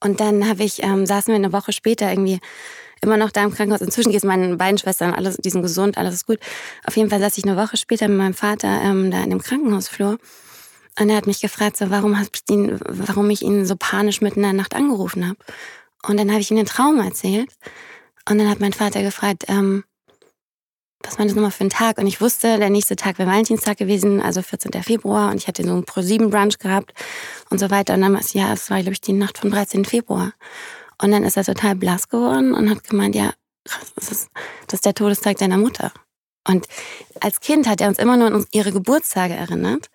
Und 0.00 0.20
dann 0.20 0.48
habe 0.48 0.62
ich 0.64 0.82
ähm, 0.82 1.06
saßen 1.06 1.32
wir 1.32 1.36
eine 1.36 1.52
Woche 1.52 1.72
später 1.72 2.10
irgendwie 2.10 2.40
immer 3.00 3.16
noch 3.16 3.30
da 3.30 3.42
im 3.42 3.52
Krankenhaus. 3.52 3.80
Inzwischen 3.80 4.10
geht 4.10 4.18
es 4.18 4.24
meinen 4.24 4.58
beiden 4.58 4.78
Schwestern, 4.78 5.12
alles, 5.12 5.36
die 5.36 5.50
sind 5.50 5.62
gesund, 5.62 5.98
alles 5.98 6.14
ist 6.14 6.26
gut. 6.26 6.38
Auf 6.84 6.96
jeden 6.96 7.10
Fall 7.10 7.20
saß 7.20 7.36
ich 7.38 7.44
eine 7.44 7.56
Woche 7.56 7.76
später 7.76 8.08
mit 8.08 8.18
meinem 8.18 8.34
Vater 8.34 8.80
ähm, 8.82 9.10
da 9.10 9.22
in 9.22 9.30
dem 9.30 9.42
Krankenhausflur. 9.42 10.18
Und 11.00 11.08
er 11.08 11.16
hat 11.16 11.26
mich 11.26 11.40
gefragt, 11.40 11.78
so, 11.78 11.90
warum, 11.90 12.16
ihn, 12.50 12.78
warum 12.86 13.30
ich 13.30 13.42
ihn 13.42 13.64
so 13.64 13.76
panisch 13.76 14.20
mitten 14.20 14.40
in 14.40 14.42
der 14.42 14.52
Nacht 14.52 14.74
angerufen 14.74 15.26
habe. 15.26 15.38
Und 16.06 16.18
dann 16.18 16.30
habe 16.30 16.40
ich 16.40 16.50
ihm 16.50 16.56
den 16.58 16.66
Traum 16.66 17.00
erzählt. 17.00 17.48
Und 18.28 18.38
dann 18.38 18.48
hat 18.48 18.60
mein 18.60 18.72
Vater 18.72 19.02
gefragt, 19.02 19.44
ähm, 19.48 19.84
was 21.02 21.18
war 21.18 21.26
das 21.26 21.34
nochmal 21.34 21.50
für 21.50 21.64
ein 21.64 21.70
Tag? 21.70 21.98
Und 21.98 22.06
ich 22.06 22.20
wusste, 22.20 22.58
der 22.58 22.70
nächste 22.70 22.96
Tag 22.96 23.18
wäre 23.18 23.28
Valentinstag 23.28 23.76
gewesen, 23.76 24.20
also 24.20 24.42
14. 24.42 24.82
Februar. 24.82 25.30
Und 25.30 25.36
ich 25.36 25.48
hatte 25.48 25.64
so 25.64 25.74
ein 25.74 25.84
Pro-7-Brunch 25.84 26.58
gehabt 26.58 26.92
und 27.50 27.58
so 27.58 27.70
weiter. 27.70 27.94
Und 27.94 28.02
dann 28.02 28.12
war 28.12 28.20
es, 28.20 28.32
ja, 28.32 28.52
es 28.52 28.70
war, 28.70 28.80
glaube 28.80 28.92
ich, 28.92 29.00
die 29.00 29.12
Nacht 29.12 29.38
vom 29.38 29.50
13. 29.50 29.84
Februar. 29.84 30.32
Und 31.00 31.10
dann 31.10 31.24
ist 31.24 31.36
er 31.36 31.44
total 31.44 31.74
blass 31.74 32.08
geworden 32.08 32.54
und 32.54 32.70
hat 32.70 32.88
gemeint, 32.88 33.14
ja, 33.14 33.32
das 33.64 34.10
ist, 34.10 34.30
das 34.66 34.78
ist 34.78 34.86
der 34.86 34.94
Todestag 34.94 35.38
deiner 35.38 35.58
Mutter. 35.58 35.92
Und 36.46 36.66
als 37.20 37.40
Kind 37.40 37.68
hat 37.68 37.80
er 37.80 37.88
uns 37.88 37.98
immer 37.98 38.16
nur 38.16 38.28
an 38.28 38.46
ihre 38.52 38.72
Geburtstage 38.72 39.34
erinnert, 39.34 39.90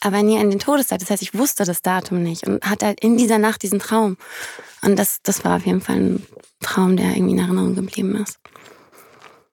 aber 0.00 0.22
nie 0.22 0.38
an 0.38 0.50
den 0.50 0.58
Todestag. 0.58 0.98
Das 1.00 1.10
heißt, 1.10 1.22
ich 1.22 1.34
wusste 1.34 1.64
das 1.64 1.82
Datum 1.82 2.22
nicht 2.22 2.46
und 2.46 2.64
hatte 2.64 2.86
halt 2.86 3.00
in 3.00 3.16
dieser 3.16 3.38
Nacht 3.38 3.62
diesen 3.62 3.78
Traum. 3.78 4.16
Und 4.82 4.98
das, 4.98 5.20
das 5.22 5.44
war 5.44 5.56
auf 5.56 5.66
jeden 5.66 5.82
Fall 5.82 5.96
ein 5.96 6.26
Traum, 6.60 6.96
der 6.96 7.14
irgendwie 7.14 7.32
in 7.32 7.38
Erinnerung 7.38 7.74
geblieben 7.74 8.16
ist. 8.16 8.39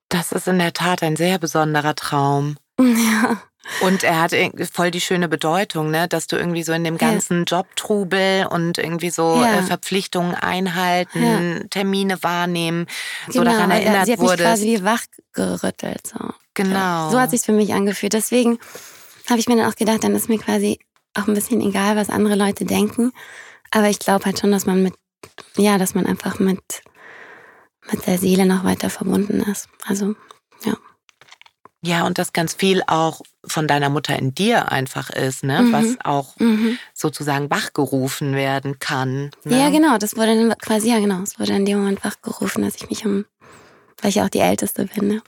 Das 0.10 0.32
ist 0.32 0.48
in 0.48 0.60
der 0.60 0.74
Tat 0.74 1.04
ein 1.04 1.16
sehr 1.16 1.40
besonderer 1.40 1.96
Traum. 1.96 2.58
Ja. 2.80 3.42
Und 3.82 4.04
er 4.04 4.22
hat 4.22 4.34
voll 4.72 4.92
die 4.92 5.02
schöne 5.02 5.28
Bedeutung, 5.28 5.92
ne, 5.92 6.08
dass 6.08 6.28
du 6.28 6.38
irgendwie 6.38 6.64
so 6.64 6.72
in 6.72 6.84
dem 6.84 6.98
ganzen 6.98 7.40
ja. 7.40 7.58
Jobtrubel 7.58 8.48
und 8.50 8.78
irgendwie 8.78 9.10
so 9.10 9.42
ja. 9.42 9.60
Äh, 9.60 9.64
Verpflichtungen 9.64 10.36
einhalten, 10.36 11.22
ja. 11.22 11.68
Termine 11.70 12.24
wahrnehmen, 12.24 12.88
so 13.28 13.40
genau. 13.40 13.52
daran 13.52 13.72
erinnert 13.72 14.06
Sie 14.06 14.14
hat 14.14 14.22
mich 14.22 14.38
quasi 14.38 14.66
wie 14.68 14.84
wachgerüttelt. 14.84 16.08
So. 16.08 16.30
Genau. 16.54 17.12
So 17.12 17.20
hat 17.20 17.32
sich 17.32 17.42
für 17.42 17.52
mich 17.52 17.74
angefühlt. 17.74 18.14
Deswegen 18.14 18.58
habe 19.30 19.40
ich 19.40 19.48
mir 19.48 19.58
dann 19.58 19.70
auch 19.70 19.76
gedacht, 19.76 20.04
dann 20.04 20.16
ist 20.16 20.30
mir 20.30 20.40
quasi 20.40 20.80
auch 21.14 21.28
ein 21.28 21.34
bisschen 21.34 21.62
egal, 21.62 21.96
was 21.96 22.10
andere 22.10 22.36
Leute 22.36 22.66
denken. 22.66 23.12
Aber 23.72 23.90
ich 23.90 24.00
glaube 24.00 24.26
halt 24.26 24.40
schon, 24.40 24.52
dass 24.52 24.66
man 24.66 24.82
mit, 24.82 24.94
ja, 25.58 25.78
dass 25.78 25.94
man 25.94 26.06
einfach 26.06 26.40
mit, 26.40 26.82
mit 27.92 28.06
der 28.06 28.18
Seele 28.18 28.46
noch 28.46 28.64
weiter 28.64 28.90
verbunden 28.90 29.42
ist. 29.42 29.70
Also, 29.86 30.16
ja. 30.66 30.76
Ja, 31.82 32.06
und 32.06 32.18
dass 32.18 32.34
ganz 32.34 32.54
viel 32.54 32.82
auch 32.88 33.22
von 33.46 33.68
deiner 33.68 33.90
Mutter 33.90 34.18
in 34.18 34.34
dir 34.34 34.72
einfach 34.72 35.10
ist, 35.10 35.44
ne? 35.44 35.62
Mhm. 35.62 35.72
was 35.72 35.86
auch 36.04 36.38
mhm. 36.40 36.78
sozusagen 36.94 37.50
wachgerufen 37.50 38.34
werden 38.34 38.80
kann. 38.80 39.32
Ne? 39.44 39.60
Ja, 39.60 39.70
genau, 39.70 39.98
das 39.98 40.18
wurde 40.18 40.36
dann 40.36 40.58
quasi, 40.58 40.90
ja 40.90 41.00
genau, 41.00 41.22
es 41.22 41.40
wurde 41.40 41.54
in 41.54 41.66
dem 41.66 41.78
Moment 41.80 42.04
wachgerufen, 42.04 42.64
dass 42.64 42.76
ich 42.76 42.90
mich 42.90 43.06
um, 43.06 43.26
weil 44.02 44.10
ich 44.10 44.16
ja 44.16 44.26
auch 44.26 44.30
die 44.30 44.40
Älteste 44.40 44.86
bin. 44.86 45.08
Ne? 45.08 45.22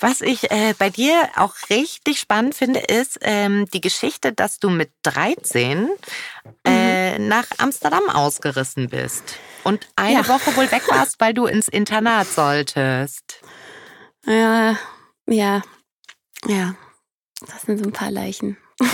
Was 0.00 0.20
ich 0.20 0.50
äh, 0.50 0.74
bei 0.76 0.90
dir 0.90 1.28
auch 1.36 1.54
richtig 1.70 2.18
spannend 2.18 2.54
finde, 2.54 2.80
ist 2.80 3.18
ähm, 3.22 3.66
die 3.72 3.80
Geschichte, 3.80 4.32
dass 4.32 4.58
du 4.58 4.70
mit 4.70 4.90
13 5.04 5.88
äh, 6.66 7.18
mhm. 7.18 7.28
nach 7.28 7.46
Amsterdam 7.58 8.10
ausgerissen 8.10 8.88
bist 8.88 9.36
und 9.64 9.88
eine 9.96 10.20
ja. 10.20 10.28
Woche 10.28 10.56
wohl 10.56 10.70
weg 10.70 10.82
warst, 10.88 11.20
weil 11.20 11.34
du 11.34 11.46
ins 11.46 11.68
Internat 11.68 12.26
solltest. 12.26 13.40
Ja, 14.26 14.76
ja, 15.26 15.62
ja, 16.46 16.74
das 17.40 17.62
sind 17.62 17.78
so 17.78 17.84
ein 17.84 17.92
paar 17.92 18.10
Leichen. 18.10 18.56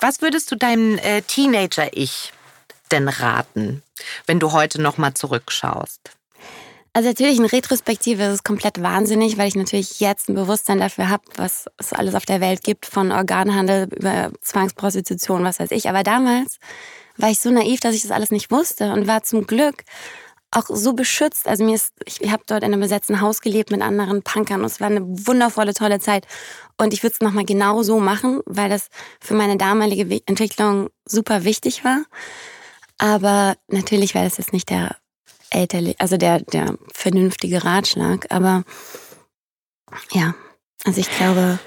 Was 0.00 0.22
würdest 0.22 0.50
du 0.50 0.56
deinem 0.56 0.98
äh, 0.98 1.22
Teenager-Ich 1.22 2.32
denn 2.92 3.08
raten, 3.08 3.82
wenn 4.26 4.38
du 4.38 4.52
heute 4.52 4.80
nochmal 4.80 5.14
zurückschaust? 5.14 6.12
Also 6.92 7.10
natürlich 7.10 7.38
in 7.38 7.44
Retrospektive 7.44 8.24
ist 8.24 8.32
es 8.32 8.42
komplett 8.42 8.82
wahnsinnig, 8.82 9.38
weil 9.38 9.48
ich 9.48 9.54
natürlich 9.54 10.00
jetzt 10.00 10.28
ein 10.28 10.34
Bewusstsein 10.34 10.80
dafür 10.80 11.08
habe, 11.08 11.22
was 11.36 11.66
es 11.76 11.92
alles 11.92 12.14
auf 12.14 12.26
der 12.26 12.40
Welt 12.40 12.64
gibt, 12.64 12.86
von 12.86 13.12
Organhandel 13.12 13.88
über 13.94 14.32
Zwangsprostitution, 14.40 15.44
was 15.44 15.60
weiß 15.60 15.70
ich. 15.72 15.88
Aber 15.88 16.02
damals 16.02 16.58
war 17.18 17.30
ich 17.30 17.40
so 17.40 17.50
naiv, 17.50 17.80
dass 17.80 17.94
ich 17.94 18.02
das 18.02 18.10
alles 18.10 18.30
nicht 18.30 18.50
wusste 18.50 18.92
und 18.92 19.06
war 19.06 19.22
zum 19.22 19.46
Glück 19.46 19.84
auch 20.50 20.66
so 20.68 20.94
beschützt. 20.94 21.46
Also 21.46 21.64
mir 21.64 21.74
ist, 21.74 21.92
ich 22.06 22.30
habe 22.30 22.42
dort 22.46 22.62
in 22.62 22.72
einem 22.72 22.80
besetzten 22.80 23.20
Haus 23.20 23.40
gelebt 23.40 23.70
mit 23.70 23.82
anderen 23.82 24.22
Punkern 24.22 24.60
und 24.60 24.66
es 24.66 24.80
war 24.80 24.86
eine 24.86 25.02
wundervolle, 25.02 25.74
tolle 25.74 26.00
Zeit. 26.00 26.26
Und 26.78 26.94
ich 26.94 27.02
würde 27.02 27.14
es 27.14 27.20
nochmal 27.20 27.44
genau 27.44 27.82
so 27.82 28.00
machen, 28.00 28.40
weil 28.46 28.70
das 28.70 28.88
für 29.20 29.34
meine 29.34 29.58
damalige 29.58 30.20
Entwicklung 30.26 30.88
super 31.04 31.44
wichtig 31.44 31.84
war. 31.84 32.04
Aber 32.98 33.56
natürlich 33.68 34.14
wäre 34.14 34.24
das 34.24 34.38
jetzt 34.38 34.52
nicht 34.52 34.70
der 34.70 34.96
älterliche, 35.50 36.00
also 36.00 36.16
der, 36.16 36.40
der 36.40 36.78
vernünftige 36.94 37.64
Ratschlag. 37.64 38.26
Aber 38.30 38.64
ja, 40.12 40.34
also 40.84 41.00
ich 41.00 41.10
glaube, 41.10 41.58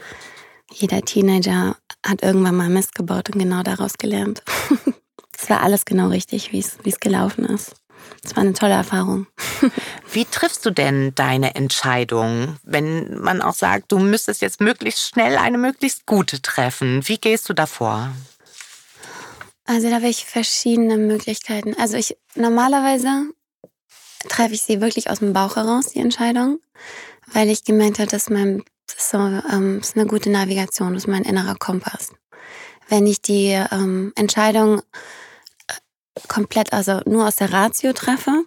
jeder 0.72 1.02
Teenager 1.02 1.78
hat 2.06 2.24
irgendwann 2.24 2.56
mal 2.56 2.70
Mist 2.70 2.96
gebaut 2.96 3.30
und 3.30 3.40
genau 3.40 3.62
daraus 3.64 3.94
gelernt. 3.98 4.42
Es 5.42 5.50
war 5.50 5.62
alles 5.62 5.86
genau 5.86 6.10
richtig, 6.10 6.52
wie 6.52 6.60
es 6.60 7.00
gelaufen 7.00 7.46
ist. 7.46 7.74
Es 8.24 8.36
war 8.36 8.44
eine 8.44 8.54
tolle 8.54 8.74
Erfahrung. 8.74 9.26
Wie 10.12 10.26
triffst 10.26 10.66
du 10.66 10.72
denn 10.72 11.16
deine 11.16 11.56
Entscheidung, 11.56 12.58
wenn 12.64 13.20
man 13.20 13.42
auch 13.42 13.54
sagt, 13.54 13.92
du 13.92 13.98
müsstest 13.98 14.42
jetzt 14.42 14.62
möglichst 14.62 15.08
schnell 15.08 15.38
eine 15.38 15.58
möglichst 15.58 16.06
gute 16.06 16.42
treffen? 16.42 17.08
Wie 17.08 17.18
gehst 17.18 17.50
du 17.50 17.54
davor? 17.54 18.12
Also 19.66 19.90
da 19.90 19.96
habe 19.96 20.10
ich 20.10 20.26
verschiedene 20.26 20.98
Möglichkeiten. 20.98 21.76
Also 21.80 21.98
ich 21.98 22.18
normalerweise 22.36 23.30
treffe 24.30 24.54
ich 24.54 24.62
sie 24.62 24.82
wirklich 24.82 25.10
aus 25.10 25.20
dem 25.20 25.34
Bauch 25.34 25.56
heraus, 25.56 25.88
die 25.88 26.00
Entscheidung, 26.00 26.60
weil 27.34 27.50
ich 27.50 27.64
gemerkt 27.64 27.98
habe, 28.00 28.10
dass 28.10 28.30
mein 28.30 28.64
das 28.86 28.98
ist, 28.98 29.10
so, 29.10 29.18
ähm, 29.18 29.80
ist 29.80 29.96
eine 29.96 30.06
gute 30.06 30.30
Navigation, 30.30 30.94
das 30.94 31.04
ist 31.04 31.08
mein 31.08 31.24
innerer 31.24 31.56
Kompass. 31.56 32.12
Wenn 32.90 33.08
ich 33.08 33.22
die 33.22 33.58
ähm, 33.72 34.12
Entscheidung 34.16 34.82
komplett, 36.28 36.74
also 36.74 37.02
nur 37.06 37.28
aus 37.28 37.38
der 37.38 37.54
Ratio 37.54 37.94
treffe, 37.94 38.46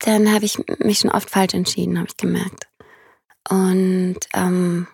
dann 0.00 0.32
habe 0.32 0.44
ich 0.44 0.58
mich 0.78 1.00
schon 1.00 1.10
oft 1.10 1.30
falsch 1.30 1.54
entschieden, 1.54 1.98
habe 1.98 2.08
ich 2.08 2.16
gemerkt. 2.16 2.68
Und 3.48 4.18
ähm, 4.34 4.86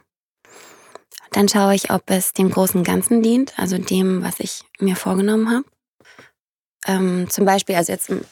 dann 1.33 1.49
schaue 1.49 1.75
ich, 1.75 1.91
ob 1.91 2.11
es 2.11 2.33
dem 2.33 2.51
großen 2.51 2.83
Ganzen 2.83 3.23
dient, 3.23 3.59
also 3.59 3.79
dem, 3.79 4.23
was 4.23 4.41
ich 4.41 4.63
mir 4.81 4.97
vorgenommen 4.97 5.51
habe. 5.51 5.65
Ähm, 6.87 7.29
zum 7.29 7.45
Beispiel, 7.45 7.75
also 7.75 7.93
jetzt 7.93 8.09
im, 8.09 8.23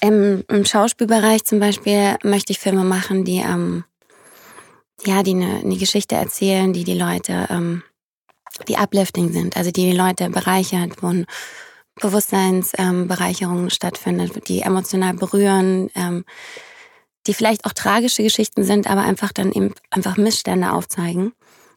im, 0.00 0.44
im, 0.48 0.64
Schauspielbereich 0.64 1.44
zum 1.44 1.60
Beispiel 1.60 2.16
möchte 2.22 2.52
ich 2.52 2.58
Filme 2.58 2.84
machen, 2.84 3.24
die, 3.24 3.38
ähm, 3.38 3.84
ja, 5.06 5.22
die 5.22 5.30
eine, 5.30 5.60
eine 5.60 5.76
Geschichte 5.76 6.16
erzählen, 6.16 6.72
die 6.72 6.84
die 6.84 6.98
Leute, 6.98 7.46
ähm, 7.48 7.82
die 8.66 8.76
uplifting 8.76 9.32
sind, 9.32 9.56
also 9.56 9.70
die 9.70 9.90
die 9.90 9.96
Leute 9.96 10.30
bereichert, 10.30 11.00
wo 11.02 11.08
ein 11.08 11.26
Bewusstseinsbereicherung 12.00 13.64
ähm, 13.64 13.70
stattfindet, 13.70 14.48
die 14.48 14.62
emotional 14.62 15.14
berühren, 15.14 15.90
ähm, 15.94 16.24
die 17.26 17.34
vielleicht 17.34 17.66
auch 17.66 17.72
tragische 17.72 18.22
Geschichten 18.22 18.64
sind, 18.64 18.90
aber 18.90 19.02
einfach 19.02 19.32
dann 19.32 19.52
eben 19.52 19.74
einfach 19.90 20.16
Missstände 20.16 20.72
aufzeigen. 20.72 21.32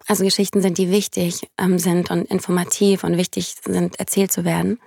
Also 0.07 0.23
Geschichten 0.23 0.61
sind, 0.61 0.77
die 0.77 0.89
wichtig 0.89 1.47
ähm, 1.57 1.77
sind 1.77 2.09
und 2.09 2.25
informativ 2.25 3.03
und 3.03 3.17
wichtig 3.17 3.55
sind, 3.63 3.99
erzählt 3.99 4.31
zu 4.31 4.45
werden. 4.45 4.79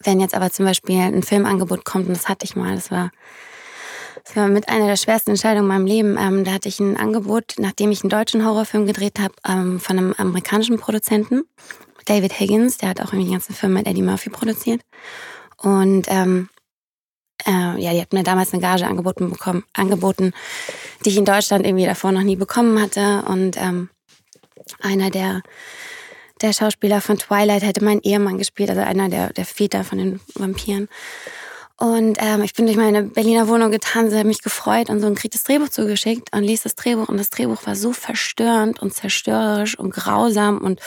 Wenn 0.00 0.20
jetzt 0.20 0.34
aber 0.34 0.50
zum 0.50 0.66
Beispiel 0.66 1.00
ein 1.00 1.22
Filmangebot 1.22 1.84
kommt, 1.84 2.08
und 2.08 2.16
das 2.16 2.28
hatte 2.28 2.44
ich 2.44 2.56
mal, 2.56 2.74
das 2.74 2.90
war, 2.90 3.10
das 4.24 4.36
war 4.36 4.48
mit 4.48 4.68
einer 4.68 4.86
der 4.86 4.96
schwersten 4.96 5.30
Entscheidungen 5.30 5.64
in 5.64 5.68
meinem 5.68 5.86
Leben. 5.86 6.18
Ähm, 6.18 6.44
da 6.44 6.52
hatte 6.52 6.68
ich 6.68 6.80
ein 6.80 6.96
Angebot, 6.96 7.54
nachdem 7.58 7.90
ich 7.90 8.02
einen 8.02 8.10
deutschen 8.10 8.44
Horrorfilm 8.44 8.86
gedreht 8.86 9.18
habe, 9.18 9.34
ähm, 9.48 9.80
von 9.80 9.98
einem 9.98 10.14
amerikanischen 10.18 10.78
Produzenten, 10.78 11.44
David 12.04 12.38
Higgins, 12.38 12.78
der 12.78 12.90
hat 12.90 13.00
auch 13.00 13.12
irgendwie 13.12 13.26
die 13.26 13.32
ganze 13.32 13.52
Firma 13.52 13.78
mit 13.78 13.86
Eddie 13.86 14.02
Murphy 14.02 14.30
produziert. 14.30 14.80
Und 15.56 16.06
ähm, 16.08 16.48
äh, 17.46 17.80
ja, 17.80 17.92
die 17.92 18.00
hat 18.00 18.12
mir 18.12 18.22
damals 18.22 18.52
eine 18.52 18.62
Gage 18.62 18.86
angeboten 18.86 19.30
bekommen, 19.30 19.64
angeboten, 19.72 20.32
die 21.04 21.10
ich 21.10 21.16
in 21.16 21.24
Deutschland 21.24 21.66
irgendwie 21.66 21.86
davor 21.86 22.12
noch 22.12 22.22
nie 22.22 22.36
bekommen 22.36 22.80
hatte. 22.80 23.24
Und 23.26 23.56
ähm, 23.56 23.90
einer 24.80 25.10
der 25.10 25.42
der 26.40 26.52
Schauspieler 26.52 27.00
von 27.00 27.18
Twilight 27.18 27.62
hätte 27.62 27.84
meinen 27.84 28.02
Ehemann 28.02 28.38
gespielt, 28.38 28.68
also 28.68 28.82
einer 28.82 29.08
der, 29.08 29.32
der 29.32 29.44
Väter 29.44 29.84
von 29.84 29.98
den 29.98 30.20
Vampiren. 30.34 30.88
Und 31.76 32.18
ähm, 32.20 32.42
ich 32.42 32.54
bin 32.54 32.66
durch 32.66 32.76
meine 32.76 33.02
Berliner 33.02 33.48
Wohnung 33.48 33.70
getanzt, 33.70 34.14
habe 34.14 34.28
mich 34.28 34.42
gefreut 34.42 34.90
und 34.90 35.00
so 35.00 35.06
ein 35.06 35.16
kriegt 35.16 35.34
das 35.34 35.42
Drehbuch 35.42 35.70
zugeschickt 35.70 36.34
und 36.34 36.44
liest 36.44 36.64
das 36.64 36.76
Drehbuch 36.76 37.08
und 37.08 37.18
das 37.18 37.30
Drehbuch 37.30 37.66
war 37.66 37.74
so 37.74 37.92
verstörend 37.92 38.80
und 38.80 38.94
zerstörerisch 38.94 39.76
und 39.78 39.90
grausam 39.90 40.58
und 40.58 40.80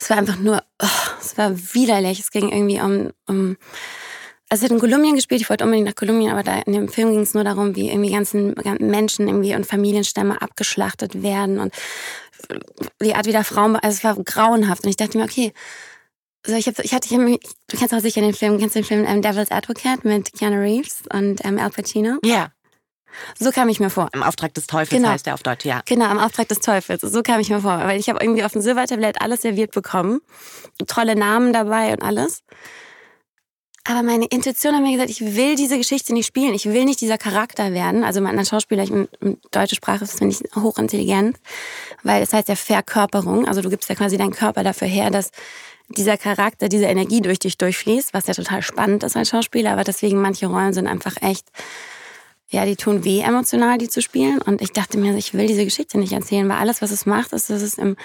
es 0.00 0.10
war 0.10 0.18
einfach 0.18 0.38
nur, 0.38 0.62
oh, 0.82 0.86
es 1.20 1.36
war 1.38 1.56
widerlich. 1.74 2.20
Es 2.20 2.30
ging 2.30 2.50
irgendwie 2.50 2.80
um, 2.80 3.12
um 3.26 3.56
also 4.48 4.64
es 4.64 4.70
hat 4.70 4.70
in 4.70 4.78
Kolumbien 4.78 5.16
gespielt, 5.16 5.40
ich 5.40 5.50
wollte 5.50 5.64
unbedingt 5.64 5.88
nach 5.88 5.96
Kolumbien, 5.96 6.30
aber 6.30 6.44
da 6.44 6.60
in 6.60 6.72
dem 6.72 6.88
Film 6.88 7.10
ging 7.10 7.22
es 7.22 7.34
nur 7.34 7.42
darum, 7.42 7.74
wie 7.74 7.90
irgendwie 7.90 8.12
ganzen, 8.12 8.54
ganzen 8.54 8.88
Menschen 8.88 9.26
irgendwie 9.26 9.56
und 9.56 9.66
Familienstämme 9.66 10.40
abgeschlachtet 10.40 11.20
werden 11.20 11.58
und 11.58 11.74
die 13.02 13.14
Art, 13.14 13.26
wie 13.26 13.32
da 13.32 13.42
Frauen, 13.42 13.74
also 13.76 13.96
es 13.96 14.04
war 14.04 14.14
grauenhaft. 14.22 14.84
Und 14.84 14.90
ich 14.90 14.96
dachte 14.96 15.18
mir, 15.18 15.24
okay, 15.24 15.52
so 16.46 16.54
ich, 16.54 16.68
hab, 16.68 16.78
ich 16.78 16.94
hatte, 16.94 17.08
ich 17.08 17.14
hab, 17.14 17.26
du 17.26 17.76
kennst 17.76 17.92
auch 17.92 18.00
sicher 18.00 18.20
den 18.20 18.34
Film, 18.34 18.58
kennst 18.58 18.76
den 18.76 18.84
Film 18.84 19.04
ähm, 19.04 19.20
Devil's 19.20 19.50
Advocate 19.50 20.04
mit 20.04 20.32
Keanu 20.32 20.60
Reeves 20.60 21.02
und 21.12 21.44
ähm, 21.44 21.58
Al 21.58 21.70
Pacino? 21.70 22.18
Ja. 22.24 22.52
So 23.38 23.50
kam 23.50 23.68
ich 23.68 23.80
mir 23.80 23.90
vor. 23.90 24.08
Im 24.12 24.22
Auftrag 24.22 24.54
des 24.54 24.66
Teufels 24.66 24.90
genau. 24.90 25.10
heißt 25.10 25.26
der 25.26 25.34
auf 25.34 25.42
Deutsch, 25.42 25.64
ja. 25.64 25.82
Genau, 25.86 26.10
im 26.10 26.18
Auftrag 26.18 26.48
des 26.48 26.60
Teufels. 26.60 27.02
So 27.02 27.22
kam 27.22 27.40
ich 27.40 27.50
mir 27.50 27.60
vor. 27.60 27.78
Weil 27.78 27.98
ich 27.98 28.08
habe 28.08 28.22
irgendwie 28.22 28.44
auf 28.44 28.52
dem 28.52 28.62
Silbertablett 28.62 29.20
alles 29.20 29.42
serviert 29.42 29.72
bekommen. 29.72 30.20
Tolle 30.86 31.16
Namen 31.16 31.52
dabei 31.52 31.92
und 31.92 32.02
alles. 32.02 32.42
Aber 33.88 34.02
meine 34.02 34.24
Intuition 34.26 34.74
hat 34.74 34.82
mir 34.82 34.92
gesagt, 34.92 35.10
ich 35.10 35.36
will 35.36 35.54
diese 35.54 35.78
Geschichte 35.78 36.12
nicht 36.12 36.26
spielen. 36.26 36.54
Ich 36.54 36.66
will 36.66 36.84
nicht 36.84 37.00
dieser 37.00 37.18
Charakter 37.18 37.72
werden. 37.72 38.02
Also 38.02 38.20
mein 38.20 38.44
Schauspieler, 38.44 38.82
ich 38.82 38.90
bin 38.90 39.08
deutsche 39.52 39.76
Sprache, 39.76 40.00
das 40.00 40.14
finde 40.14 40.34
ich 40.34 40.56
hochintelligent, 40.56 41.38
weil 42.02 42.20
es 42.22 42.32
heißt 42.32 42.48
ja 42.48 42.56
Verkörperung. 42.56 43.46
Also 43.46 43.62
du 43.62 43.70
gibst 43.70 43.88
ja 43.88 43.94
quasi 43.94 44.16
deinen 44.16 44.32
Körper 44.32 44.64
dafür 44.64 44.88
her, 44.88 45.10
dass 45.10 45.30
dieser 45.88 46.16
Charakter, 46.16 46.68
diese 46.68 46.86
Energie 46.86 47.20
durch 47.20 47.38
dich 47.38 47.58
durchfließt, 47.58 48.12
was 48.12 48.26
ja 48.26 48.34
total 48.34 48.62
spannend 48.62 49.04
ist 49.04 49.16
als 49.16 49.28
Schauspieler. 49.28 49.72
Aber 49.72 49.84
deswegen 49.84 50.20
manche 50.20 50.46
Rollen 50.46 50.72
sind 50.72 50.88
einfach 50.88 51.14
echt, 51.22 51.46
ja, 52.48 52.64
die 52.64 52.76
tun 52.76 53.04
weh 53.04 53.20
emotional, 53.20 53.78
die 53.78 53.88
zu 53.88 54.00
spielen. 54.00 54.40
Und 54.40 54.62
ich 54.62 54.72
dachte 54.72 54.98
mir, 54.98 55.16
ich 55.16 55.34
will 55.34 55.46
diese 55.46 55.64
Geschichte 55.64 55.98
nicht 55.98 56.12
erzählen, 56.12 56.48
weil 56.48 56.58
alles, 56.58 56.82
was 56.82 56.90
es 56.90 57.06
macht, 57.06 57.32
ist, 57.32 57.50
dass 57.50 57.62
es 57.62 57.74
im 57.74 57.96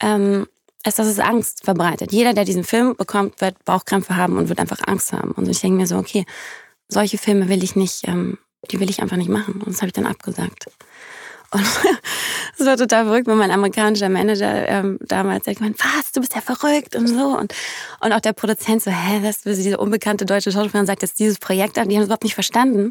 ähm, 0.00 0.46
ist, 0.86 0.98
dass 0.98 1.06
es 1.06 1.18
Angst 1.18 1.64
verbreitet. 1.64 2.12
Jeder, 2.12 2.34
der 2.34 2.44
diesen 2.44 2.64
Film 2.64 2.96
bekommt, 2.96 3.40
wird 3.40 3.64
Bauchkrämpfe 3.64 4.16
haben 4.16 4.36
und 4.38 4.48
wird 4.48 4.60
einfach 4.60 4.80
Angst 4.86 5.12
haben. 5.12 5.32
Und 5.32 5.48
ich 5.48 5.60
denke 5.60 5.76
mir 5.76 5.86
so, 5.86 5.96
okay, 5.96 6.24
solche 6.88 7.18
Filme 7.18 7.48
will 7.48 7.62
ich 7.62 7.76
nicht, 7.76 8.06
ähm, 8.06 8.38
die 8.70 8.80
will 8.80 8.88
ich 8.88 9.02
einfach 9.02 9.16
nicht 9.16 9.28
machen. 9.28 9.54
Und 9.54 9.68
das 9.68 9.78
habe 9.78 9.88
ich 9.88 9.92
dann 9.92 10.06
abgesagt. 10.06 10.66
Und 11.50 11.62
es 12.58 12.64
war 12.64 12.76
total 12.76 13.06
verrückt, 13.06 13.26
weil 13.26 13.36
mein 13.36 13.50
amerikanischer 13.50 14.08
Manager 14.08 14.68
ähm, 14.68 14.98
damals 15.00 15.46
sagt, 15.46 15.60
was, 15.60 16.12
du 16.12 16.20
bist 16.20 16.34
ja 16.34 16.40
verrückt 16.40 16.94
und 16.94 17.08
so. 17.08 17.36
Und, 17.38 17.54
und 18.00 18.12
auch 18.12 18.20
der 18.20 18.32
Produzent 18.32 18.82
so, 18.82 18.90
hä, 18.90 19.20
was, 19.22 19.42
diese 19.42 19.78
unbekannte 19.78 20.26
deutsche 20.26 20.52
Schauspielerin 20.52 20.86
sagt 20.86 21.02
jetzt 21.02 21.18
dieses 21.18 21.38
Projekt 21.38 21.78
an, 21.78 21.88
die 21.88 21.96
haben 21.96 22.02
es 22.02 22.08
überhaupt 22.08 22.24
nicht 22.24 22.34
verstanden. 22.34 22.90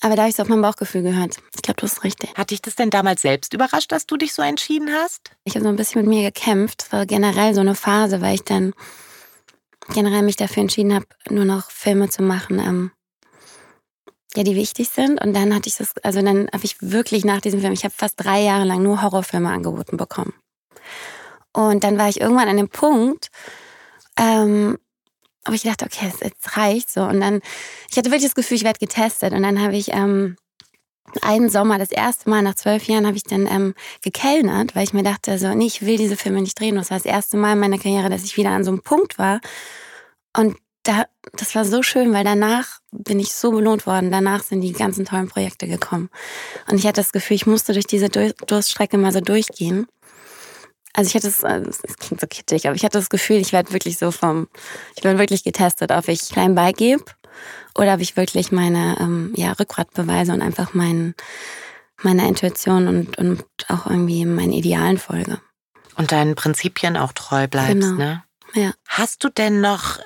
Aber 0.00 0.14
da 0.14 0.22
habe 0.22 0.30
ich 0.30 0.36
es 0.36 0.40
auf 0.40 0.48
mein 0.48 0.62
Bauchgefühl 0.62 1.02
gehört. 1.02 1.38
Ich 1.56 1.62
glaube, 1.62 1.80
du 1.80 1.86
hast 1.86 2.04
richtig. 2.04 2.34
Hat 2.34 2.50
dich 2.50 2.62
das 2.62 2.76
denn 2.76 2.90
damals 2.90 3.22
selbst 3.22 3.52
überrascht, 3.52 3.90
dass 3.90 4.06
du 4.06 4.16
dich 4.16 4.32
so 4.32 4.42
entschieden 4.42 4.90
hast? 4.92 5.32
Ich 5.44 5.54
habe 5.54 5.64
so 5.64 5.68
ein 5.68 5.76
bisschen 5.76 6.02
mit 6.02 6.08
mir 6.08 6.30
gekämpft. 6.30 6.84
Es 6.84 6.92
war 6.92 7.04
generell 7.04 7.54
so 7.54 7.60
eine 7.60 7.74
Phase, 7.74 8.20
weil 8.20 8.36
ich 8.36 8.44
dann 8.44 8.74
generell 9.92 10.22
mich 10.22 10.36
dafür 10.36 10.62
entschieden 10.62 10.94
habe, 10.94 11.06
nur 11.30 11.44
noch 11.44 11.70
Filme 11.70 12.08
zu 12.10 12.22
machen, 12.22 12.58
ähm, 12.60 12.90
ja, 14.36 14.44
die 14.44 14.54
wichtig 14.54 14.90
sind. 14.90 15.20
Und 15.20 15.34
dann 15.34 15.54
hatte 15.54 15.68
ich 15.68 15.76
das, 15.76 15.96
also 16.02 16.22
dann 16.22 16.48
habe 16.52 16.64
ich 16.64 16.76
wirklich 16.80 17.24
nach 17.24 17.40
diesem 17.40 17.60
Film, 17.60 17.72
ich 17.72 17.84
habe 17.84 17.94
fast 17.96 18.14
drei 18.18 18.42
Jahre 18.42 18.64
lang 18.64 18.82
nur 18.82 19.02
Horrorfilme 19.02 19.50
angeboten 19.50 19.96
bekommen. 19.96 20.34
Und 21.52 21.82
dann 21.82 21.98
war 21.98 22.08
ich 22.08 22.20
irgendwann 22.20 22.48
an 22.48 22.56
dem 22.56 22.68
Punkt, 22.68 23.30
ähm, 24.16 24.78
aber 25.48 25.54
ich 25.54 25.62
dachte, 25.62 25.86
okay, 25.86 26.12
jetzt 26.20 26.58
reicht 26.58 26.90
so. 26.90 27.02
Und 27.04 27.22
dann, 27.22 27.40
ich 27.90 27.96
hatte 27.96 28.10
wirklich 28.10 28.24
das 28.24 28.34
Gefühl, 28.34 28.58
ich 28.58 28.64
werde 28.64 28.78
getestet. 28.78 29.32
Und 29.32 29.42
dann 29.42 29.62
habe 29.62 29.76
ich 29.76 29.94
ähm, 29.94 30.36
einen 31.22 31.48
Sommer, 31.48 31.78
das 31.78 31.90
erste 31.90 32.28
Mal 32.28 32.42
nach 32.42 32.54
zwölf 32.54 32.84
Jahren, 32.84 33.06
habe 33.06 33.16
ich 33.16 33.22
dann 33.22 33.46
ähm, 33.46 33.74
gekellnert, 34.02 34.76
weil 34.76 34.84
ich 34.84 34.92
mir 34.92 35.02
dachte, 35.02 35.38
so, 35.38 35.54
nee, 35.54 35.64
ich 35.64 35.86
will 35.86 35.96
diese 35.96 36.18
Filme 36.18 36.42
nicht 36.42 36.60
drehen. 36.60 36.76
das 36.76 36.90
war 36.90 36.98
das 36.98 37.06
erste 37.06 37.38
Mal 37.38 37.54
in 37.54 37.60
meiner 37.60 37.78
Karriere, 37.78 38.10
dass 38.10 38.24
ich 38.24 38.36
wieder 38.36 38.50
an 38.50 38.62
so 38.62 38.70
einem 38.70 38.82
Punkt 38.82 39.18
war. 39.18 39.40
Und 40.36 40.58
da, 40.82 41.06
das 41.32 41.54
war 41.54 41.64
so 41.64 41.82
schön, 41.82 42.12
weil 42.12 42.24
danach 42.24 42.80
bin 42.92 43.18
ich 43.18 43.32
so 43.32 43.50
belohnt 43.50 43.86
worden. 43.86 44.10
Danach 44.10 44.42
sind 44.42 44.60
die 44.60 44.74
ganzen 44.74 45.06
tollen 45.06 45.28
Projekte 45.28 45.66
gekommen. 45.66 46.10
Und 46.70 46.76
ich 46.76 46.86
hatte 46.86 47.00
das 47.00 47.12
Gefühl, 47.12 47.36
ich 47.36 47.46
musste 47.46 47.72
durch 47.72 47.86
diese 47.86 48.10
Durststrecke 48.10 48.98
mal 48.98 49.12
so 49.12 49.22
durchgehen. 49.22 49.86
Also 50.94 51.08
ich 51.08 51.14
hatte 51.14 51.28
es, 51.28 51.42
äh, 51.42 51.62
es 51.68 51.96
klingt 51.96 52.20
so 52.20 52.26
kittig, 52.26 52.66
aber 52.66 52.74
ich 52.74 52.84
hatte 52.84 52.98
das 52.98 53.10
Gefühl, 53.10 53.36
ich 53.36 53.52
werde 53.52 53.72
wirklich 53.72 53.98
so 53.98 54.10
vom, 54.10 54.48
ich 54.96 55.04
werde 55.04 55.18
wirklich 55.18 55.44
getestet, 55.44 55.92
ob 55.92 56.08
ich 56.08 56.28
klein 56.28 56.54
beigebe 56.54 57.04
oder 57.76 57.94
ob 57.94 58.00
ich 58.00 58.16
wirklich 58.16 58.52
meine 58.52 58.96
ähm, 59.00 59.32
ja, 59.36 59.52
Rückgrat 59.52 59.92
beweise 59.94 60.32
und 60.32 60.42
einfach 60.42 60.74
mein, 60.74 61.14
meiner 62.02 62.26
Intuition 62.26 62.88
und, 62.88 63.18
und 63.18 63.44
auch 63.68 63.86
irgendwie 63.86 64.24
meinen 64.24 64.52
Idealen 64.52 64.98
folge. 64.98 65.40
Und 65.96 66.12
deinen 66.12 66.34
Prinzipien 66.34 66.96
auch 66.96 67.12
treu 67.12 67.48
bleibst, 67.48 67.80
genau. 67.80 67.96
ne? 67.96 68.24
Ja. 68.54 68.72
Hast 68.86 69.24
du 69.24 69.28
denn 69.28 69.60
noch 69.60 69.98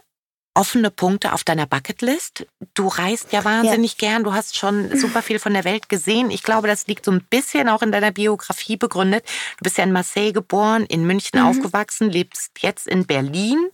offene 0.54 0.90
Punkte 0.90 1.32
auf 1.32 1.44
deiner 1.44 1.66
Bucketlist? 1.66 2.46
Du 2.74 2.88
reist 2.88 3.32
ja 3.32 3.44
wahnsinnig 3.44 3.96
ja. 4.00 4.08
gern, 4.08 4.24
du 4.24 4.32
hast 4.32 4.56
schon 4.56 4.96
super 4.96 5.22
viel 5.22 5.38
von 5.38 5.54
der 5.54 5.64
Welt 5.64 5.88
gesehen. 5.88 6.30
Ich 6.30 6.42
glaube, 6.42 6.68
das 6.68 6.86
liegt 6.86 7.04
so 7.04 7.10
ein 7.10 7.24
bisschen 7.30 7.68
auch 7.68 7.82
in 7.82 7.92
deiner 7.92 8.10
Biografie 8.10 8.76
begründet. 8.76 9.24
Du 9.58 9.64
bist 9.64 9.78
ja 9.78 9.84
in 9.84 9.92
Marseille 9.92 10.32
geboren, 10.32 10.84
in 10.86 11.06
München 11.06 11.40
mhm. 11.40 11.46
aufgewachsen, 11.46 12.10
lebst 12.10 12.50
jetzt 12.60 12.86
in 12.86 13.06
Berlin. 13.06 13.70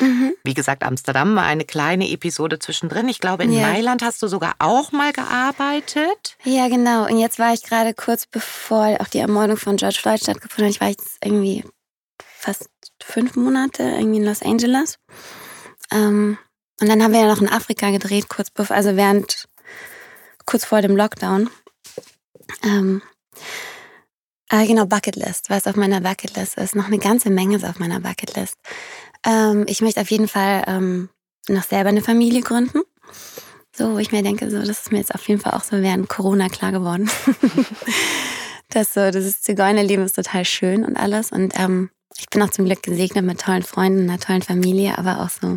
Mhm. 0.00 0.34
Wie 0.44 0.54
gesagt, 0.54 0.82
Amsterdam 0.82 1.34
war 1.34 1.44
eine 1.44 1.64
kleine 1.64 2.08
Episode 2.10 2.58
zwischendrin. 2.58 3.08
Ich 3.08 3.18
glaube, 3.18 3.44
in 3.44 3.52
ja. 3.52 3.62
Mailand 3.66 4.02
hast 4.02 4.22
du 4.22 4.28
sogar 4.28 4.54
auch 4.58 4.92
mal 4.92 5.12
gearbeitet. 5.12 6.36
Ja, 6.44 6.68
genau. 6.68 7.06
Und 7.06 7.18
jetzt 7.18 7.38
war 7.38 7.52
ich 7.52 7.62
gerade 7.62 7.94
kurz 7.94 8.26
bevor 8.26 8.96
auch 9.00 9.08
die 9.08 9.18
Ermordung 9.18 9.56
von 9.56 9.76
George 9.76 9.98
Floyd 10.00 10.20
stattgefunden 10.20 10.66
hat. 10.66 10.74
Ich 10.74 10.80
war 10.80 10.88
jetzt 10.88 11.18
irgendwie 11.22 11.64
fast 12.18 12.70
fünf 13.02 13.36
Monate 13.36 13.82
irgendwie 13.82 14.18
in 14.18 14.24
Los 14.24 14.42
Angeles. 14.42 14.98
Ähm, 15.90 16.38
und 16.80 16.88
dann 16.88 17.02
haben 17.02 17.12
wir 17.12 17.20
ja 17.20 17.28
noch 17.28 17.40
in 17.40 17.48
Afrika 17.48 17.90
gedreht, 17.90 18.28
kurz 18.28 18.50
bevor, 18.50 18.76
also 18.76 18.96
während, 18.96 19.48
kurz 20.46 20.64
vor 20.64 20.80
dem 20.80 20.96
Lockdown. 20.96 21.50
Ähm, 22.62 23.02
äh, 24.50 24.66
genau, 24.66 24.86
Bucketlist, 24.86 25.50
was 25.50 25.66
auf 25.66 25.76
meiner 25.76 26.00
Bucketlist 26.00 26.56
ist. 26.56 26.74
Noch 26.74 26.86
eine 26.86 26.98
ganze 26.98 27.30
Menge 27.30 27.56
ist 27.56 27.64
auf 27.64 27.78
meiner 27.78 28.00
Bucketlist. 28.00 28.56
Ähm, 29.26 29.64
ich 29.68 29.80
möchte 29.80 30.00
auf 30.00 30.10
jeden 30.10 30.28
Fall 30.28 30.64
ähm, 30.66 31.10
noch 31.48 31.64
selber 31.64 31.90
eine 31.90 32.02
Familie 32.02 32.40
gründen. 32.40 32.80
So, 33.76 33.94
wo 33.94 33.98
ich 33.98 34.10
mir 34.10 34.22
denke, 34.22 34.50
so, 34.50 34.58
das 34.58 34.80
ist 34.80 34.92
mir 34.92 34.98
jetzt 34.98 35.14
auf 35.14 35.26
jeden 35.28 35.40
Fall 35.40 35.52
auch 35.52 35.62
so 35.62 35.82
während 35.82 36.08
Corona 36.08 36.48
klar 36.48 36.72
geworden. 36.72 37.10
das 38.70 38.94
so, 38.94 39.10
das 39.10 39.42
Zigeunerleben 39.42 40.04
ist 40.04 40.16
total 40.16 40.44
schön 40.44 40.84
und 40.84 40.96
alles. 40.96 41.30
Und 41.30 41.52
ähm, 41.58 41.90
ich 42.18 42.28
bin 42.28 42.42
auch 42.42 42.50
zum 42.50 42.64
Glück 42.64 42.82
gesegnet 42.82 43.24
mit 43.24 43.40
tollen 43.40 43.62
Freunden, 43.62 44.08
einer 44.08 44.18
tollen 44.18 44.42
Familie, 44.42 44.98
aber 44.98 45.20
auch 45.20 45.30
so 45.30 45.56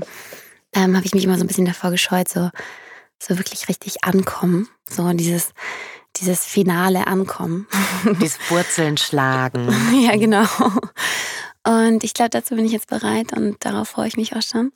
ähm, 0.74 0.96
habe 0.96 1.06
ich 1.06 1.14
mich 1.14 1.24
immer 1.24 1.38
so 1.38 1.44
ein 1.44 1.48
bisschen 1.48 1.66
davor 1.66 1.92
gescheut, 1.92 2.30
so, 2.30 2.50
so 3.20 3.38
wirklich 3.38 3.68
richtig 3.68 4.04
ankommen. 4.04 4.70
So 4.90 5.12
dieses, 5.14 5.54
dieses 6.18 6.46
finale 6.46 7.08
Ankommen. 7.08 7.68
Dieses 8.22 8.40
Wurzeln 8.50 8.98
schlagen. 8.98 9.70
ja, 10.02 10.16
genau. 10.18 10.46
Und 11.66 12.04
ich 12.04 12.14
glaube, 12.14 12.32
dazu 12.32 12.56
bin 12.56 12.66
ich 12.66 12.72
jetzt 12.72 12.88
bereit 12.88 13.34
und 13.34 13.64
darauf 13.64 13.90
freue 13.90 14.08
ich 14.08 14.18
mich 14.18 14.36
auch 14.36 14.42
schon. 14.42 14.72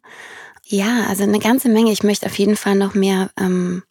Ja, 0.63 1.05
also 1.07 1.23
eine 1.23 1.39
ganze 1.39 1.69
Menge. 1.69 1.91
Ich 1.91 2.03
möchte 2.03 2.25
auf 2.25 2.37
jeden 2.37 2.55
Fall 2.55 2.75
noch 2.75 2.93
mehr 2.93 3.29
ähm, 3.39 3.83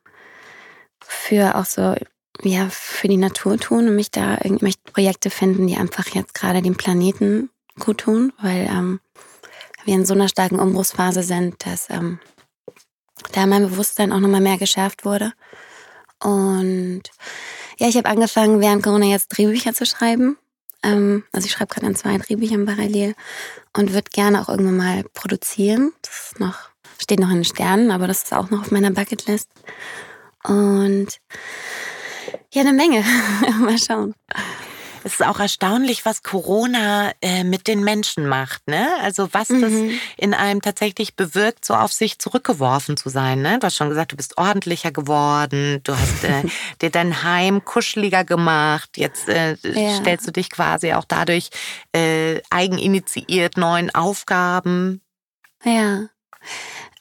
für 1.01 1.57
auch 1.57 1.65
so 1.65 1.95
ja, 2.43 2.69
für 2.71 3.09
die 3.09 3.17
Natur 3.17 3.59
tun 3.59 3.89
und 3.89 3.97
mich 3.97 4.11
da 4.11 4.39
irgendwelche 4.43 4.79
Projekte 4.93 5.31
finden, 5.31 5.67
die 5.67 5.77
einfach 5.77 6.09
jetzt 6.09 6.35
gerade 6.35 6.63
dem 6.63 6.77
Planeten 6.77 7.51
gut 7.79 7.99
tun, 7.99 8.33
weil 8.41 8.69
ähm, 8.71 9.01
wir 9.85 9.95
in 9.95 10.07
so 10.07 10.15
einer 10.15 10.29
starken 10.29 10.59
Umbruchsphase 10.59 11.23
sind, 11.23 11.67
dass 11.67 11.91
ähm, 11.91 12.19
da 13.33 13.47
mein 13.47 13.69
Bewusstsein 13.69 14.13
auch 14.13 14.21
nochmal 14.21 14.41
mehr 14.41 14.59
geschärft 14.59 15.05
wurde. 15.05 15.33
Und 16.23 17.03
ja, 17.79 17.89
ich 17.89 17.97
habe 17.97 18.09
angefangen, 18.09 18.61
während 18.61 18.83
Corona 18.83 19.07
jetzt 19.07 19.29
Drehbücher 19.29 19.75
zu 19.75 19.85
schreiben. 19.85 20.39
Ähm, 20.83 21.25
also 21.33 21.47
ich 21.47 21.53
schreibe 21.53 21.75
gerade 21.75 21.87
an 21.87 21.97
zwei 21.97 22.17
Drehbüchern 22.17 22.67
parallel 22.67 23.15
und 23.77 23.93
würde 23.93 24.11
gerne 24.11 24.41
auch 24.41 24.49
irgendwann 24.49 24.77
mal 24.77 25.05
produzieren. 25.15 25.93
Das 26.03 26.33
ist 26.33 26.41
noch, 26.41 26.71
steht 27.01 27.21
noch 27.21 27.31
in 27.31 27.37
den 27.37 27.45
Sternen, 27.45 27.91
aber 27.91 28.07
das 28.07 28.25
ist 28.25 28.33
auch 28.33 28.51
noch 28.51 28.63
auf 28.63 28.71
meiner 28.71 28.91
Bucketlist. 28.91 29.49
Und 30.45 31.09
ja, 32.53 32.61
eine 32.61 32.73
Menge. 32.73 33.05
mal 33.61 33.79
schauen. 33.79 34.15
Es 35.05 35.21
ist 35.21 35.23
auch 35.27 35.39
erstaunlich, 35.39 36.07
was 36.07 36.23
Corona 36.23 37.13
äh, 37.21 37.45
mit 37.45 37.67
den 37.69 37.85
Menschen 37.85 38.27
macht. 38.27 38.67
Ne? 38.67 38.89
Also 39.03 39.29
was 39.33 39.51
mhm. 39.51 39.61
das 39.61 39.73
in 40.17 40.33
einem 40.33 40.63
tatsächlich 40.63 41.15
bewirkt, 41.15 41.67
so 41.67 41.75
auf 41.75 41.93
sich 41.93 42.19
zurückgeworfen 42.19 42.97
zu 42.97 43.11
sein. 43.11 43.43
Ne? 43.43 43.59
Du 43.59 43.67
hast 43.67 43.77
schon 43.77 43.91
gesagt, 43.91 44.13
du 44.13 44.17
bist 44.17 44.39
ordentlicher 44.39 44.93
geworden, 44.93 45.81
du 45.85 45.93
hast 45.93 46.25
äh, 46.25 46.43
dir 46.81 46.89
dein 46.89 47.23
Heim 47.23 47.65
kuscheliger 47.67 48.25
gemacht. 48.25 48.97
Jetzt 48.97 49.29
äh, 49.29 49.57
ja. 49.63 49.97
stellst 49.97 50.27
du 50.27 50.33
dich 50.33 50.49
quasi 50.49 50.95
auch 50.95 51.05
dadurch 51.05 51.51
äh, 51.93 52.41
eigeninitiiert 52.49 53.59
neuen 53.59 53.95
Aufgaben. 53.95 55.03
Ja. 55.65 56.09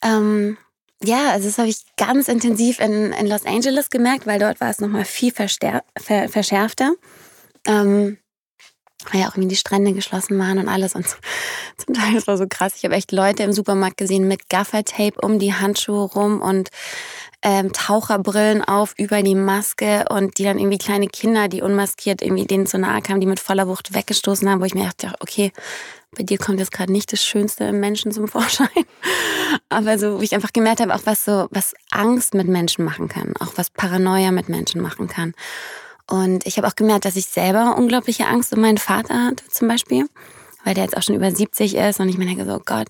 Ähm, 0.02 0.58
ja, 1.02 1.32
also 1.32 1.48
das 1.48 1.58
habe 1.58 1.70
ich 1.70 1.84
ganz 1.96 2.28
intensiv 2.28 2.80
in, 2.80 3.13
in 3.13 3.28
Los 3.28 3.46
Angeles 3.46 3.89
gemerkt, 3.89 4.28
weil 4.28 4.39
dort 4.39 4.60
war 4.60 4.70
es 4.70 4.80
nochmal 4.80 5.06
viel 5.06 5.32
ver 5.32 5.84
verschärfter 6.30 6.94
ähm, 7.67 8.17
weil 9.12 9.21
ja 9.21 9.28
auch 9.28 9.36
irgendwie 9.36 9.49
die 9.49 9.56
Strände 9.56 9.93
geschlossen 9.93 10.39
waren 10.39 10.60
und 10.60 10.69
alles. 10.69 10.95
Und 10.95 11.06
zum 11.78 11.93
Teil, 11.93 12.13
das 12.13 12.28
war 12.28 12.38
so 12.38 12.45
krass. 12.47 12.73
Ich 12.78 12.86
habe 12.86 12.95
echt 12.95 13.12
Leute 13.12 13.43
im 13.43 13.52
Supermarkt 13.52 13.97
gesehen 13.97 14.28
mit 14.28 14.49
Gaffertape 14.49 15.19
um 15.21 15.39
die 15.39 15.54
Handschuhe 15.54 16.06
rum 16.06 16.41
und 16.41 16.69
ähm, 17.41 17.73
Taucherbrillen 17.73 18.63
auf 18.63 18.93
über 18.97 19.21
die 19.21 19.36
Maske 19.36 20.06
und 20.10 20.38
die 20.38 20.43
dann 20.43 20.58
irgendwie 20.58 20.78
kleine 20.78 21.08
Kinder, 21.08 21.49
die 21.49 21.62
unmaskiert 21.62 22.21
irgendwie 22.21 22.45
denen 22.45 22.65
zu 22.65 22.78
nahe 22.78 23.02
kamen, 23.02 23.19
die 23.19 23.28
mit 23.28 23.39
voller 23.39 23.67
Wucht 23.67 23.93
weggestoßen 23.93 24.49
haben, 24.49 24.62
wo 24.62 24.65
ich 24.65 24.76
mir 24.76 24.86
dachte, 24.86 25.13
okay, 25.19 25.52
bei 26.15 26.23
dir 26.23 26.38
kommt 26.38 26.60
jetzt 26.60 26.71
gerade 26.71 26.91
nicht 26.91 27.12
das 27.12 27.23
Schönste 27.23 27.65
im 27.65 27.80
Menschen 27.80 28.12
zum 28.12 28.28
Vorschein. 28.30 28.69
Aber 29.67 29.97
so, 29.99 30.19
wo 30.19 30.21
ich 30.21 30.34
einfach 30.34 30.54
gemerkt 30.54 30.80
habe, 30.80 30.95
auch 30.95 31.02
was 31.04 31.26
so, 31.26 31.47
was 31.52 31.73
Angst 31.91 32.34
mit 32.34 32.47
Menschen 32.47 32.86
machen 32.86 33.10
kann, 33.10 33.34
auch 33.39 33.54
was 33.58 33.69
Paranoia 33.69 34.32
mit 34.32 34.47
Menschen 34.47 34.82
machen 34.82 35.08
kann. 35.08 35.34
Und 36.10 36.46
ich 36.46 36.58
habe 36.58 36.68
auch 36.68 36.76
gemerkt, 36.76 37.06
dass 37.06 37.16
ich 37.16 37.26
selber 37.26 37.76
unglaubliche 37.78 38.28
Angst 38.28 38.54
um 38.54 38.62
meinen 38.62 38.78
Vater 38.78 39.28
hatte 39.28 39.48
zum 39.50 39.68
Beispiel, 39.68 40.08
weil 40.63 40.74
der 40.74 40.84
jetzt 40.84 40.98
auch 40.98 41.02
schon 41.02 41.16
über 41.16 41.32
70 41.32 41.76
ist 41.76 42.00
und 42.00 42.10
ich 42.10 42.18
mir 42.18 42.26
denke 42.26 42.46
so, 42.46 42.56
oh 42.56 42.62
Gott. 42.66 42.88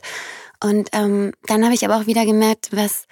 Und 0.61 0.89
ähm, 0.93 1.33
dann 1.45 1.63
habe 1.63 1.73
ich 1.73 1.85
aber 1.85 1.97
auch 1.97 2.07
wieder 2.07 2.25
gemerkt, 2.25 2.69
was, 2.71 3.05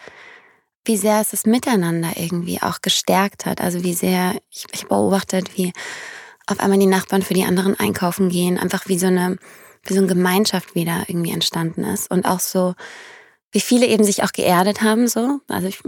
wie 0.86 0.98
sehr 0.98 1.22
es 1.22 1.32
das 1.32 1.46
Miteinander 1.46 2.12
irgendwie 2.16 2.62
auch 2.62 2.82
gestärkt 2.82 3.46
hat. 3.46 3.62
Also 3.62 3.84
wie 3.84 3.94
sehr, 3.94 4.36
ich, 4.50 4.66
ich 4.72 4.88
beobachtet, 4.88 5.58
wie 5.58 5.74
auf 6.48 6.60
einmal 6.60 6.80
die 6.80 6.88
Nachbarn 6.88 7.22
für 7.22 7.34
die 7.34 7.44
anderen 7.44 7.80
einkaufen 7.80 8.30
gehen, 8.30 8.58
einfach 8.58 8.88
wie 8.88 8.98
so 8.98 9.08
eine, 9.08 9.38
wie 9.84 9.94
so 9.94 10.00
eine 10.00 10.08
Gemeinschaft 10.08 10.76
wieder 10.76 11.04
irgendwie 11.08 11.32
entstanden 11.32 11.84
ist 11.84 12.10
und 12.10 12.26
auch 12.26 12.40
so 12.40 12.74
wie 13.52 13.60
viele 13.60 13.86
eben 13.86 14.04
sich 14.04 14.24
auch 14.24 14.32
geerdet 14.32 14.82
haben, 14.82 15.08
so, 15.08 15.40
also 15.48 15.68
ich, 15.68 15.80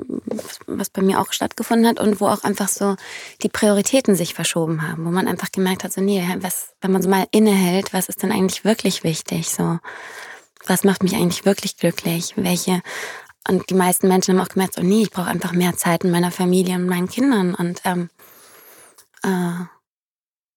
was 0.68 0.90
bei 0.90 1.02
mir 1.02 1.20
auch 1.20 1.32
stattgefunden 1.32 1.88
hat 1.88 2.00
und 2.00 2.20
wo 2.20 2.28
auch 2.28 2.44
einfach 2.44 2.68
so 2.68 2.96
die 3.42 3.50
Prioritäten 3.50 4.16
sich 4.16 4.34
verschoben 4.34 4.88
haben, 4.88 5.06
wo 5.06 5.10
man 5.12 5.28
einfach 5.28 5.52
gemerkt 5.52 5.84
hat, 5.84 5.94
so, 5.94 6.02
nee, 6.02 6.24
was, 6.40 6.74
wenn 6.82 6.92
man 6.92 7.02
so 7.02 7.10
mal 7.10 7.28
innehält, 7.32 7.94
was 7.94 8.10
ist 8.10 8.22
denn 8.22 8.32
eigentlich 8.32 8.66
wirklich 8.66 9.04
wichtig, 9.04 9.50
so, 9.50 9.80
was 10.66 10.84
macht 10.84 11.04
mich 11.04 11.16
eigentlich 11.16 11.46
wirklich 11.46 11.78
glücklich, 11.78 12.34
welche, 12.36 12.82
und 13.48 13.70
die 13.70 13.76
meisten 13.76 14.10
Menschen 14.10 14.38
haben 14.38 14.46
auch 14.46 14.52
gemerkt, 14.52 14.76
so, 14.76 14.82
nee, 14.82 15.04
ich 15.04 15.12
brauche 15.12 15.30
einfach 15.30 15.54
mehr 15.54 15.78
Zeit 15.78 16.04
mit 16.04 16.12
meiner 16.12 16.32
Familie 16.32 16.76
und 16.76 16.88
meinen 16.88 17.10
Kindern 17.10 17.56
und, 17.56 17.82
ähm, 17.86 18.10
äh, 19.24 19.66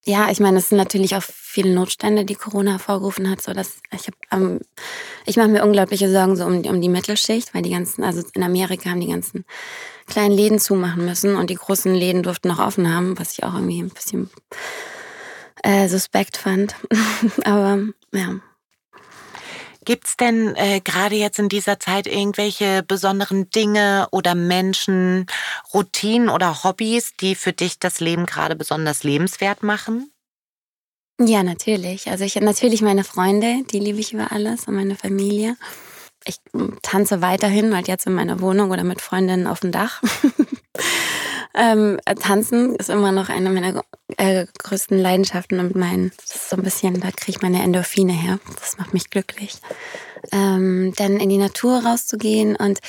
ja, 0.08 0.30
ich 0.30 0.38
meine, 0.38 0.58
es 0.58 0.68
sind 0.68 0.78
natürlich 0.78 1.16
auch 1.16 1.24
viele 1.56 1.72
Notstände, 1.72 2.26
die 2.26 2.34
Corona 2.34 2.72
hervorgerufen 2.72 3.30
hat. 3.30 3.40
So 3.40 3.54
dass 3.54 3.78
ich 3.90 4.08
habe, 4.08 4.16
ähm, 4.30 4.60
ich 5.24 5.38
mache 5.38 5.48
mir 5.48 5.64
unglaubliche 5.64 6.10
Sorgen 6.10 6.36
so 6.36 6.44
um, 6.44 6.62
um 6.66 6.82
die 6.82 6.90
Mittelschicht, 6.90 7.54
weil 7.54 7.62
die 7.62 7.70
ganzen, 7.70 8.04
also 8.04 8.22
in 8.34 8.42
Amerika 8.42 8.90
haben 8.90 9.00
die 9.00 9.08
ganzen 9.08 9.46
kleinen 10.06 10.36
Läden 10.36 10.58
zumachen 10.58 11.06
müssen 11.06 11.34
und 11.34 11.48
die 11.48 11.54
großen 11.54 11.94
Läden 11.94 12.22
durften 12.22 12.48
noch 12.48 12.58
offen 12.58 12.94
haben, 12.94 13.18
was 13.18 13.32
ich 13.32 13.42
auch 13.42 13.54
irgendwie 13.54 13.80
ein 13.80 13.88
bisschen 13.88 14.28
äh, 15.62 15.88
suspekt 15.88 16.36
fand. 16.36 16.74
Aber 17.44 17.78
ja. 18.12 18.34
Gibt's 19.86 20.16
denn 20.18 20.54
äh, 20.56 20.80
gerade 20.80 21.14
jetzt 21.14 21.38
in 21.38 21.48
dieser 21.48 21.78
Zeit 21.80 22.06
irgendwelche 22.06 22.82
besonderen 22.82 23.48
Dinge 23.48 24.08
oder 24.10 24.34
Menschen, 24.34 25.26
Routinen 25.72 26.28
oder 26.28 26.64
Hobbys, 26.64 27.14
die 27.18 27.34
für 27.34 27.52
dich 27.54 27.78
das 27.78 28.00
Leben 28.00 28.26
gerade 28.26 28.56
besonders 28.56 29.04
lebenswert 29.04 29.62
machen? 29.62 30.10
Ja, 31.18 31.42
natürlich. 31.42 32.08
Also 32.10 32.24
ich 32.24 32.36
natürlich 32.36 32.82
meine 32.82 33.04
Freunde, 33.04 33.62
die 33.70 33.78
liebe 33.78 34.00
ich 34.00 34.12
über 34.12 34.32
alles 34.32 34.68
und 34.68 34.74
meine 34.74 34.96
Familie. 34.96 35.56
Ich 36.26 36.36
tanze 36.82 37.22
weiterhin, 37.22 37.74
halt 37.74 37.88
jetzt 37.88 38.06
in 38.06 38.14
meiner 38.14 38.40
Wohnung 38.40 38.70
oder 38.70 38.84
mit 38.84 39.00
Freundinnen 39.00 39.46
auf 39.46 39.60
dem 39.60 39.72
Dach. 39.72 40.02
ähm, 41.54 41.98
Tanzen 42.20 42.74
ist 42.76 42.90
immer 42.90 43.12
noch 43.12 43.28
eine 43.28 43.48
meiner 43.48 43.82
äh, 44.18 44.46
größten 44.58 44.98
Leidenschaften 44.98 45.60
und 45.60 45.74
mein, 45.74 46.12
das 46.16 46.36
ist 46.36 46.50
so 46.50 46.56
ein 46.56 46.62
bisschen, 46.62 47.00
da 47.00 47.10
kriege 47.12 47.30
ich 47.38 47.42
meine 47.42 47.62
Endorphine 47.62 48.12
her. 48.12 48.38
Das 48.60 48.76
macht 48.76 48.92
mich 48.92 49.08
glücklich. 49.08 49.58
Ähm, 50.32 50.92
dann 50.96 51.18
in 51.18 51.28
die 51.28 51.38
Natur 51.38 51.84
rauszugehen 51.84 52.56
und 52.56 52.80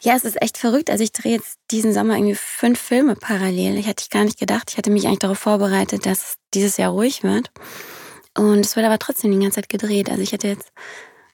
ja, 0.00 0.14
es 0.14 0.24
ist 0.24 0.40
echt 0.40 0.58
verrückt. 0.58 0.90
Also 0.90 1.04
ich 1.04 1.12
drehe 1.12 1.32
jetzt 1.32 1.58
diesen 1.70 1.92
Sommer 1.92 2.16
irgendwie 2.16 2.34
fünf 2.34 2.80
Filme 2.80 3.16
parallel. 3.16 3.76
Ich 3.78 3.86
hatte 3.86 4.02
ich 4.02 4.10
gar 4.10 4.24
nicht 4.24 4.38
gedacht. 4.38 4.70
Ich 4.70 4.78
hatte 4.78 4.90
mich 4.90 5.06
eigentlich 5.06 5.18
darauf 5.20 5.38
vorbereitet, 5.38 6.06
dass 6.06 6.36
dieses 6.54 6.76
Jahr 6.76 6.92
ruhig 6.92 7.22
wird. 7.22 7.50
Und 8.36 8.64
es 8.64 8.76
wird 8.76 8.86
aber 8.86 8.98
trotzdem 8.98 9.32
die 9.32 9.38
ganze 9.38 9.56
Zeit 9.56 9.68
gedreht. 9.68 10.10
Also 10.10 10.22
ich 10.22 10.32
hatte 10.32 10.48
jetzt 10.48 10.72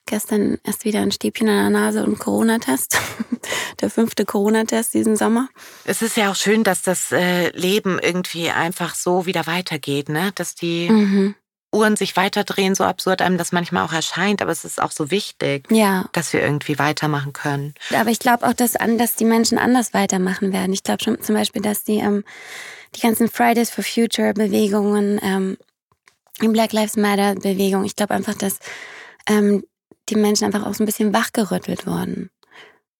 Gestern 0.06 0.58
erst 0.64 0.84
wieder 0.84 1.00
ein 1.00 1.12
Stäbchen 1.12 1.48
an 1.48 1.72
der 1.72 1.80
Nase 1.80 2.04
und 2.04 2.18
Corona-Test. 2.18 2.98
Der 3.80 3.88
fünfte 3.88 4.24
Corona-Test 4.24 4.92
diesen 4.94 5.16
Sommer. 5.16 5.48
Es 5.84 6.02
ist 6.02 6.16
ja 6.16 6.30
auch 6.30 6.36
schön, 6.36 6.62
dass 6.62 6.82
das 6.82 7.10
äh, 7.10 7.48
Leben 7.50 7.98
irgendwie 7.98 8.50
einfach 8.50 8.94
so 8.94 9.26
wieder 9.26 9.46
weitergeht, 9.46 10.10
ne? 10.10 10.30
Dass 10.34 10.54
die 10.54 10.90
mhm. 10.90 11.34
Uhren 11.74 11.96
sich 11.96 12.16
weiterdrehen, 12.16 12.74
so 12.74 12.84
absurd 12.84 13.20
einem 13.20 13.38
das 13.38 13.52
manchmal 13.52 13.84
auch 13.84 13.92
erscheint, 13.92 14.40
aber 14.40 14.52
es 14.52 14.64
ist 14.64 14.80
auch 14.80 14.92
so 14.92 15.10
wichtig, 15.10 15.66
ja. 15.70 16.06
dass 16.12 16.32
wir 16.32 16.40
irgendwie 16.40 16.78
weitermachen 16.78 17.32
können. 17.32 17.74
Aber 17.94 18.10
ich 18.10 18.18
glaube 18.18 18.46
auch, 18.46 18.54
dass, 18.54 18.72
dass 18.72 19.16
die 19.16 19.24
Menschen 19.24 19.58
anders 19.58 19.92
weitermachen 19.92 20.52
werden. 20.52 20.72
Ich 20.72 20.82
glaube 20.82 21.02
schon 21.02 21.20
zum 21.20 21.34
Beispiel, 21.34 21.62
dass 21.62 21.84
die, 21.84 21.98
ähm, 21.98 22.24
die 22.94 23.00
ganzen 23.00 23.28
Fridays 23.28 23.70
for 23.70 23.84
Future 23.84 24.32
Bewegungen, 24.32 25.20
ähm, 25.22 25.58
die 26.40 26.48
Black 26.48 26.72
Lives 26.72 26.96
Matter 26.96 27.34
Bewegung, 27.34 27.84
ich 27.84 27.96
glaube 27.96 28.14
einfach, 28.14 28.34
dass 28.34 28.58
ähm, 29.28 29.64
die 30.08 30.16
Menschen 30.16 30.44
einfach 30.44 30.66
auch 30.66 30.74
so 30.74 30.82
ein 30.82 30.86
bisschen 30.86 31.14
wachgerüttelt 31.14 31.86
worden. 31.86 32.30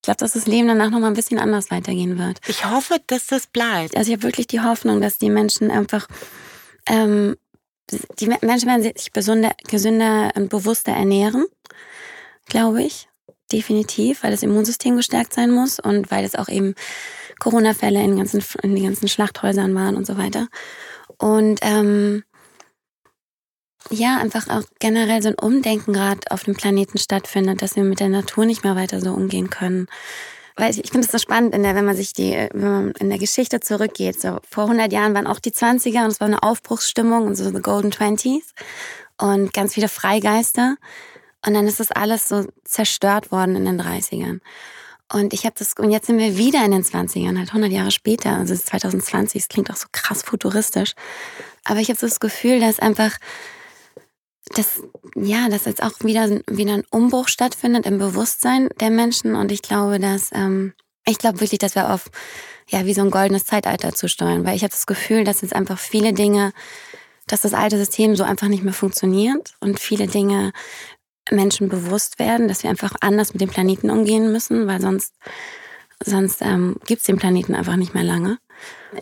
Ich 0.04 0.06
glaube, 0.06 0.18
dass 0.18 0.34
das 0.34 0.46
Leben 0.46 0.68
danach 0.68 0.90
nochmal 0.90 1.10
ein 1.10 1.16
bisschen 1.16 1.38
anders 1.38 1.70
weitergehen 1.70 2.18
wird. 2.18 2.38
Ich 2.46 2.66
hoffe, 2.66 2.96
dass 3.06 3.26
das 3.26 3.46
bleibt. 3.46 3.96
Also 3.96 4.10
ich 4.10 4.16
habe 4.16 4.24
wirklich 4.24 4.46
die 4.46 4.60
Hoffnung, 4.60 5.00
dass 5.00 5.16
die 5.16 5.30
Menschen 5.30 5.70
einfach, 5.70 6.06
ähm, 6.86 7.36
die 7.90 8.26
Menschen 8.26 8.68
werden 8.68 8.82
sich 8.82 9.12
gesünder, 9.12 9.52
gesünder 9.68 10.32
und 10.34 10.48
bewusster 10.48 10.92
ernähren, 10.92 11.46
glaube 12.46 12.82
ich. 12.82 13.08
Definitiv, 13.52 14.22
weil 14.22 14.30
das 14.30 14.42
Immunsystem 14.42 14.96
gestärkt 14.96 15.34
sein 15.34 15.50
muss 15.50 15.78
und 15.78 16.10
weil 16.10 16.24
es 16.24 16.34
auch 16.34 16.48
eben 16.48 16.74
Corona-Fälle 17.38 18.02
in, 18.02 18.18
in 18.18 18.74
den 18.74 18.84
ganzen 18.84 19.08
Schlachthäusern 19.08 19.74
waren 19.74 19.96
und 19.96 20.06
so 20.06 20.16
weiter. 20.16 20.48
Und 21.18 21.60
ähm, 21.62 22.24
ja, 23.90 24.16
einfach 24.16 24.48
auch 24.48 24.62
generell 24.78 25.22
so 25.22 25.28
ein 25.28 25.38
Umdenken 25.38 25.92
gerade 25.92 26.30
auf 26.30 26.44
dem 26.44 26.54
Planeten 26.54 26.98
stattfindet, 26.98 27.60
dass 27.60 27.76
wir 27.76 27.84
mit 27.84 28.00
der 28.00 28.08
Natur 28.08 28.46
nicht 28.46 28.64
mehr 28.64 28.76
weiter 28.76 29.00
so 29.00 29.12
umgehen 29.12 29.50
können. 29.50 29.86
Weil 30.56 30.70
ich, 30.70 30.84
ich 30.84 30.90
finde 30.90 31.06
es 31.06 31.12
so 31.12 31.18
spannend, 31.18 31.54
in 31.54 31.62
der, 31.62 31.74
wenn 31.74 31.84
man 31.84 31.96
sich 31.96 32.12
die, 32.12 32.32
wenn 32.52 32.70
man 32.70 32.90
in 32.92 33.08
der 33.08 33.18
Geschichte 33.18 33.60
zurückgeht. 33.60 34.20
So 34.20 34.38
vor 34.48 34.64
100 34.64 34.92
Jahren 34.92 35.14
waren 35.14 35.26
auch 35.26 35.40
die 35.40 35.50
20er 35.50 36.04
und 36.04 36.12
es 36.12 36.20
war 36.20 36.28
eine 36.28 36.42
Aufbruchsstimmung 36.42 37.26
und 37.26 37.34
so 37.34 37.50
the 37.50 37.60
Golden 37.60 37.90
Twenties 37.90 38.54
und 39.18 39.52
ganz 39.52 39.74
viele 39.74 39.88
Freigeister. 39.88 40.76
Und 41.46 41.54
dann 41.54 41.66
ist 41.66 41.80
das 41.80 41.90
alles 41.90 42.28
so 42.28 42.46
zerstört 42.64 43.30
worden 43.32 43.56
in 43.56 43.64
den 43.64 43.80
30ern. 43.80 44.40
Und 45.12 45.34
ich 45.34 45.44
habe 45.44 45.54
das, 45.58 45.74
und 45.78 45.90
jetzt 45.90 46.06
sind 46.06 46.18
wir 46.18 46.38
wieder 46.38 46.64
in 46.64 46.70
den 46.70 46.82
20ern, 46.82 47.36
halt 47.36 47.48
100 47.48 47.70
Jahre 47.70 47.90
später, 47.90 48.30
also 48.30 48.54
es 48.54 48.60
ist 48.60 48.68
2020, 48.68 49.42
es 49.42 49.48
klingt 49.48 49.70
auch 49.70 49.76
so 49.76 49.86
krass 49.92 50.22
futuristisch. 50.22 50.94
Aber 51.64 51.80
ich 51.80 51.88
habe 51.88 51.98
so 51.98 52.06
das 52.06 52.20
Gefühl, 52.20 52.60
dass 52.60 52.78
einfach 52.78 53.18
dass, 54.54 54.82
ja, 55.14 55.48
dass 55.48 55.64
jetzt 55.64 55.82
auch 55.82 55.92
wieder, 56.00 56.28
wieder 56.46 56.74
ein 56.74 56.84
Umbruch 56.90 57.28
stattfindet 57.28 57.86
im 57.86 57.98
Bewusstsein 57.98 58.68
der 58.80 58.90
Menschen. 58.90 59.34
Und 59.34 59.50
ich 59.50 59.62
glaube, 59.62 59.98
dass, 59.98 60.30
ähm, 60.32 60.74
ich 61.06 61.18
glaube 61.18 61.40
wirklich, 61.40 61.58
dass 61.58 61.74
wir 61.74 61.90
auf 61.90 62.10
ja 62.68 62.86
wie 62.86 62.94
so 62.94 63.02
ein 63.02 63.10
goldenes 63.10 63.44
Zeitalter 63.44 63.92
zusteuern, 63.94 64.44
weil 64.44 64.56
ich 64.56 64.62
habe 64.62 64.70
das 64.72 64.86
Gefühl, 64.86 65.24
dass 65.24 65.42
jetzt 65.42 65.54
einfach 65.54 65.78
viele 65.78 66.12
Dinge, 66.12 66.52
dass 67.26 67.42
das 67.42 67.54
alte 67.54 67.78
System 67.78 68.16
so 68.16 68.24
einfach 68.24 68.48
nicht 68.48 68.64
mehr 68.64 68.72
funktioniert 68.72 69.54
und 69.60 69.80
viele 69.80 70.06
Dinge 70.06 70.52
Menschen 71.30 71.68
bewusst 71.68 72.18
werden, 72.18 72.48
dass 72.48 72.62
wir 72.62 72.70
einfach 72.70 72.94
anders 73.00 73.32
mit 73.32 73.40
dem 73.40 73.48
Planeten 73.48 73.90
umgehen 73.90 74.30
müssen, 74.32 74.66
weil 74.66 74.80
sonst 74.80 75.14
sonst 76.04 76.42
ähm, 76.42 76.76
gibt 76.86 77.06
den 77.08 77.16
Planeten 77.16 77.54
einfach 77.54 77.76
nicht 77.76 77.94
mehr 77.94 78.04
lange. 78.04 78.38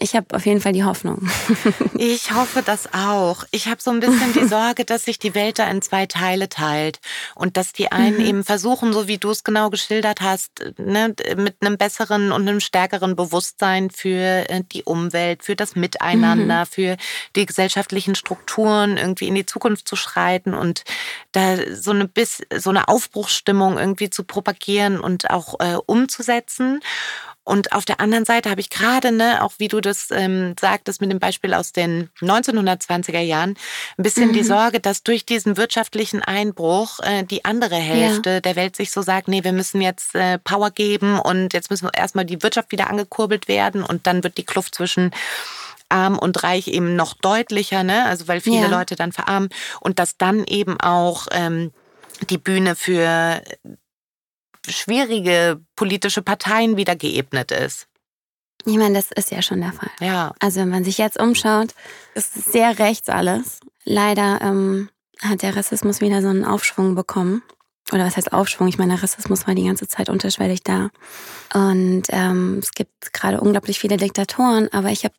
Ich 0.01 0.17
habe 0.17 0.35
auf 0.35 0.47
jeden 0.47 0.61
Fall 0.61 0.73
die 0.73 0.85
Hoffnung. 0.85 1.29
ich 1.99 2.33
hoffe 2.33 2.63
das 2.65 2.93
auch. 2.95 3.45
Ich 3.51 3.69
habe 3.69 3.81
so 3.81 3.91
ein 3.91 4.01
bisschen 4.01 4.33
die 4.33 4.47
Sorge, 4.47 4.85
dass 4.85 5.05
sich 5.05 5.19
die 5.19 5.35
Welt 5.35 5.59
da 5.59 5.69
in 5.69 5.83
zwei 5.83 6.07
Teile 6.07 6.49
teilt 6.49 7.01
und 7.35 7.57
dass 7.57 7.73
die 7.73 7.93
einen 7.93 8.19
mhm. 8.19 8.27
eben 8.27 8.45
versuchen, 8.45 8.93
so 8.93 9.09
wie 9.09 9.19
du 9.19 9.31
es 9.31 9.45
genau 9.45 9.71
geschildert 9.71 10.21
hast, 10.21 10.65
ne, 10.79 11.15
mit 11.37 11.57
einem 11.61 11.77
besseren 11.77 12.33
und 12.33 12.49
einem 12.49 12.61
stärkeren 12.61 13.17
Bewusstsein 13.17 13.91
für 13.91 14.49
äh, 14.49 14.63
die 14.73 14.85
Umwelt, 14.85 15.45
für 15.45 15.57
das 15.57 15.77
Miteinander, 15.77 16.61
mhm. 16.61 16.67
für 16.67 16.97
die 17.37 17.47
gesellschaftlichen 17.47 18.15
Strukturen 18.15 18.97
irgendwie 18.97 19.29
in 19.29 19.35
die 19.35 19.47
Zukunft 19.47 19.89
zu 19.89 19.97
schreiten 19.97 20.55
und 20.55 20.85
da 21.33 21.57
so 21.75 21.91
eine 21.91 22.09
bis 22.09 22.43
so 22.55 22.71
eine 22.71 22.89
Aufbruchsstimmung 22.89 23.79
irgendwie 23.79 24.11
zu 24.11 24.25
propagieren 24.25 25.01
und 25.01 25.31
auch 25.31 25.61
äh, 25.61 25.77
umzusetzen. 25.87 26.81
Und 27.45 27.73
auf 27.73 27.85
der 27.85 27.99
anderen 27.99 28.25
Seite 28.25 28.51
habe 28.51 28.61
ich 28.61 28.71
gerade, 28.71 29.11
ne, 29.11 29.43
auch 29.43 29.55
wie 29.59 29.67
du 29.67 29.81
das 29.81 30.09
ähm, 30.13 30.55
sagtest 30.61 31.01
mit 31.01 31.11
dem 31.11 31.19
Beispiel 31.19 31.55
aus 31.55 31.73
den 31.73 32.09
1920er 32.21 33.19
Jahren, 33.19 33.57
ein 33.99 34.03
bisschen 34.03 34.29
mhm. 34.29 34.35
die 34.35 34.45
Sorge, 34.45 34.79
dass 34.79 35.03
durch 35.03 35.27
diesen 35.27 35.57
wirtschaftlichen 35.57 36.23
Einbruch 36.23 37.01
äh, 37.01 37.25
die 37.25 37.45
andere 37.45 37.75
Hälfte 37.75 38.31
ja. 38.31 38.41
der 38.41 38.55
Welt 38.55 38.77
sich 38.77 38.93
so 38.93 39.03
sagt, 39.03 39.27
nee, 39.27 39.43
wir 39.43 39.53
müssen 39.53 39.81
jetzt 39.81 40.15
äh, 40.15 40.39
Power 40.39 40.71
geben 40.71 41.19
und 41.19 41.53
jetzt 41.53 41.71
müssen 41.71 41.87
wir 41.87 41.95
erstmal 41.95 42.25
die 42.25 42.43
Wirtschaft 42.43 42.71
wieder 42.71 42.89
angekurbelt 42.89 43.49
werden 43.49 43.83
und 43.83 44.07
dann 44.07 44.23
wird 44.23 44.39
die 44.39 44.45
Kluft 44.45 44.77
zwischen 44.77 45.11
arm 45.89 46.19
und 46.19 46.43
reich 46.45 46.69
eben 46.69 46.97
noch 46.97 47.15
deutlicher, 47.15 47.83
ne? 47.83 48.05
Also 48.07 48.29
weil 48.29 48.41
viele 48.41 48.63
ja. 48.63 48.69
Leute 48.69 48.95
dann 48.95 49.13
verarmen 49.13 49.51
und 49.81 49.99
dass 49.99 50.17
dann 50.17 50.45
eben 50.45 50.81
auch 50.81 51.27
ähm, 51.33 51.73
die 52.31 52.39
Bühne 52.39 52.77
für 52.77 53.43
schwierige 54.69 55.61
politische 55.77 56.23
Parteien 56.23 56.77
wieder 56.77 56.97
geebnet 56.97 57.51
ist. 57.51 57.89
Ich 58.65 58.77
meine, 58.77 58.95
das 58.95 59.11
ist 59.11 59.31
ja 59.31 59.43
schon 59.43 59.61
der 59.61 59.73
Fall. 59.73 59.91
Ja. 60.01 60.35
Also 60.39 60.61
wenn 60.61 60.69
man 60.69 60.85
sich 60.85 60.99
jetzt 60.99 61.19
umschaut, 61.19 61.75
ist 62.15 62.37
es 62.37 62.45
sehr 62.45 62.79
rechts 62.79 63.09
alles. 63.09 63.61
Leider 63.85 64.41
ähm, 64.41 64.89
hat 65.21 65.43
der 65.43 65.57
Rassismus 65.57 66.01
wieder 66.01 66.23
so 66.23 66.29
einen 66.29 66.45
Aufschwung 66.45 66.95
bekommen. 66.95 67.43
Oder 67.93 68.07
was 68.07 68.17
heißt 68.17 68.33
Aufschwung? 68.33 68.69
Ich 68.69 68.79
meine, 68.79 68.95
der 68.95 69.03
Rassismus 69.03 69.47
war 69.47 69.55
die 69.55 69.65
ganze 69.65 69.89
Zeit 69.89 70.09
unterschwellig 70.09 70.63
da. 70.63 70.91
Und 71.53 72.05
ähm, 72.11 72.61
es 72.63 72.71
gibt 72.73 73.13
gerade 73.13 73.41
unglaublich 73.41 73.81
viele 73.81 73.97
Diktatoren, 73.97 74.73
aber 74.73 74.91
ich 74.91 75.05
habe, 75.05 75.15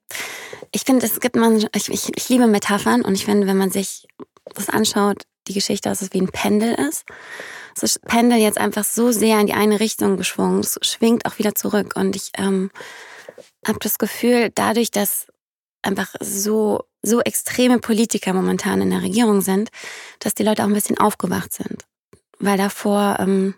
ich 0.72 0.84
finde, 0.84 1.06
es 1.06 1.20
gibt 1.20 1.36
man, 1.36 1.58
ich, 1.58 1.90
ich, 1.90 2.12
ich 2.16 2.30
liebe 2.30 2.48
Metaphern 2.48 3.02
und 3.02 3.16
ich 3.16 3.26
finde, 3.26 3.48
wenn 3.48 3.58
man 3.58 3.70
sich 3.70 4.08
das 4.56 4.70
anschaut, 4.70 5.24
die 5.48 5.54
Geschichte, 5.54 5.90
dass 5.90 6.02
es 6.02 6.14
wie 6.14 6.22
ein 6.22 6.30
Pendel 6.30 6.74
ist 6.74 7.04
das 7.82 8.00
Pendel 8.00 8.40
jetzt 8.40 8.58
einfach 8.58 8.84
so 8.84 9.12
sehr 9.12 9.40
in 9.40 9.48
die 9.48 9.54
eine 9.54 9.80
Richtung 9.80 10.18
geschwungen. 10.18 10.60
Es 10.60 10.78
schwingt 10.82 11.26
auch 11.26 11.40
wieder 11.40 11.56
zurück. 11.56 11.94
Und 11.96 12.16
ich 12.16 12.32
ähm, 12.38 12.72
habe 13.66 13.80
das 13.80 13.98
Gefühl, 13.98 14.52
dadurch, 14.54 14.92
dass 14.92 15.28
einfach 15.82 16.14
so, 16.20 16.86
so 17.02 17.22
extreme 17.22 17.80
Politiker 17.80 18.34
momentan 18.34 18.82
in 18.82 18.90
der 18.90 19.02
Regierung 19.02 19.42
sind, 19.42 19.70
dass 20.20 20.34
die 20.34 20.44
Leute 20.44 20.64
auch 20.64 20.68
ein 20.68 20.74
bisschen 20.74 20.98
aufgewacht 20.98 21.54
sind. 21.54 21.84
Weil 22.40 22.58
davor, 22.58 23.18
ähm, 23.20 23.56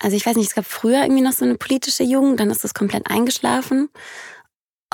also 0.00 0.16
ich 0.16 0.24
weiß 0.24 0.36
nicht, 0.36 0.48
es 0.48 0.54
gab 0.54 0.66
früher 0.66 1.02
irgendwie 1.02 1.22
noch 1.22 1.32
so 1.32 1.44
eine 1.44 1.56
politische 1.56 2.04
Jugend, 2.04 2.40
dann 2.40 2.50
ist 2.50 2.64
das 2.64 2.74
komplett 2.74 3.10
eingeschlafen. 3.10 3.88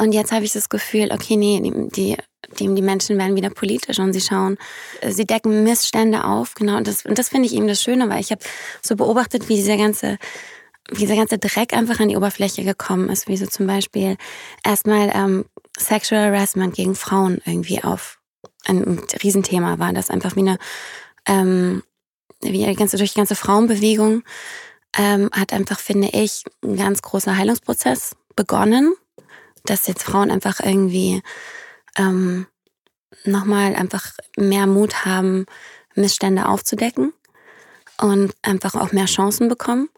Und 0.00 0.12
jetzt 0.12 0.32
habe 0.32 0.44
ich 0.44 0.52
das 0.52 0.68
Gefühl, 0.68 1.10
okay, 1.12 1.36
nee, 1.36 1.60
die, 1.60 1.88
die 1.88 2.16
dem 2.60 2.74
die 2.76 2.82
Menschen 2.82 3.18
werden 3.18 3.36
wieder 3.36 3.50
politisch 3.50 3.98
und 3.98 4.12
sie 4.12 4.20
schauen, 4.20 4.56
äh, 5.00 5.10
sie 5.10 5.26
decken 5.26 5.64
Missstände 5.64 6.24
auf, 6.24 6.54
genau. 6.54 6.76
Und 6.76 6.86
das, 6.86 7.04
und 7.04 7.18
das 7.18 7.28
finde 7.28 7.46
ich 7.46 7.54
eben 7.54 7.68
das 7.68 7.82
Schöne, 7.82 8.08
weil 8.08 8.20
ich 8.20 8.30
habe 8.30 8.42
so 8.82 8.96
beobachtet, 8.96 9.48
wie 9.48 9.56
dieser 9.56 9.76
ganze, 9.76 10.18
wie 10.90 11.00
dieser 11.00 11.16
ganze 11.16 11.38
Dreck 11.38 11.72
einfach 11.72 12.00
an 12.00 12.08
die 12.08 12.16
Oberfläche 12.16 12.64
gekommen 12.64 13.08
ist, 13.08 13.28
wie 13.28 13.36
so 13.36 13.46
zum 13.46 13.66
Beispiel 13.66 14.16
erstmal 14.64 15.10
ähm, 15.14 15.44
Sexual 15.78 16.26
Harassment 16.26 16.74
gegen 16.74 16.94
Frauen 16.94 17.40
irgendwie 17.44 17.82
auf 17.82 18.18
ein 18.66 19.00
Riesenthema 19.22 19.78
war, 19.78 19.92
das 19.92 20.10
einfach 20.10 20.36
wie 20.36 20.40
eine, 20.40 20.58
ähm, 21.26 21.82
wie 22.40 22.64
die 22.64 22.74
ganze, 22.74 22.96
durch 22.96 23.12
die 23.12 23.18
ganze 23.18 23.34
Frauenbewegung 23.34 24.22
ähm, 24.96 25.30
hat 25.32 25.52
einfach, 25.52 25.78
finde 25.78 26.08
ich, 26.12 26.44
ein 26.62 26.76
ganz 26.76 27.02
großer 27.02 27.36
Heilungsprozess 27.36 28.16
begonnen, 28.36 28.94
dass 29.64 29.86
jetzt 29.86 30.04
Frauen 30.04 30.30
einfach 30.30 30.60
irgendwie 30.60 31.22
ähm, 31.96 32.46
nochmal 33.24 33.74
einfach 33.74 34.12
mehr 34.36 34.66
Mut 34.66 35.04
haben, 35.04 35.46
Missstände 35.94 36.48
aufzudecken 36.48 37.12
und 38.00 38.34
einfach 38.42 38.74
auch 38.74 38.92
mehr 38.92 39.06
Chancen 39.06 39.48
bekommen. 39.48 39.88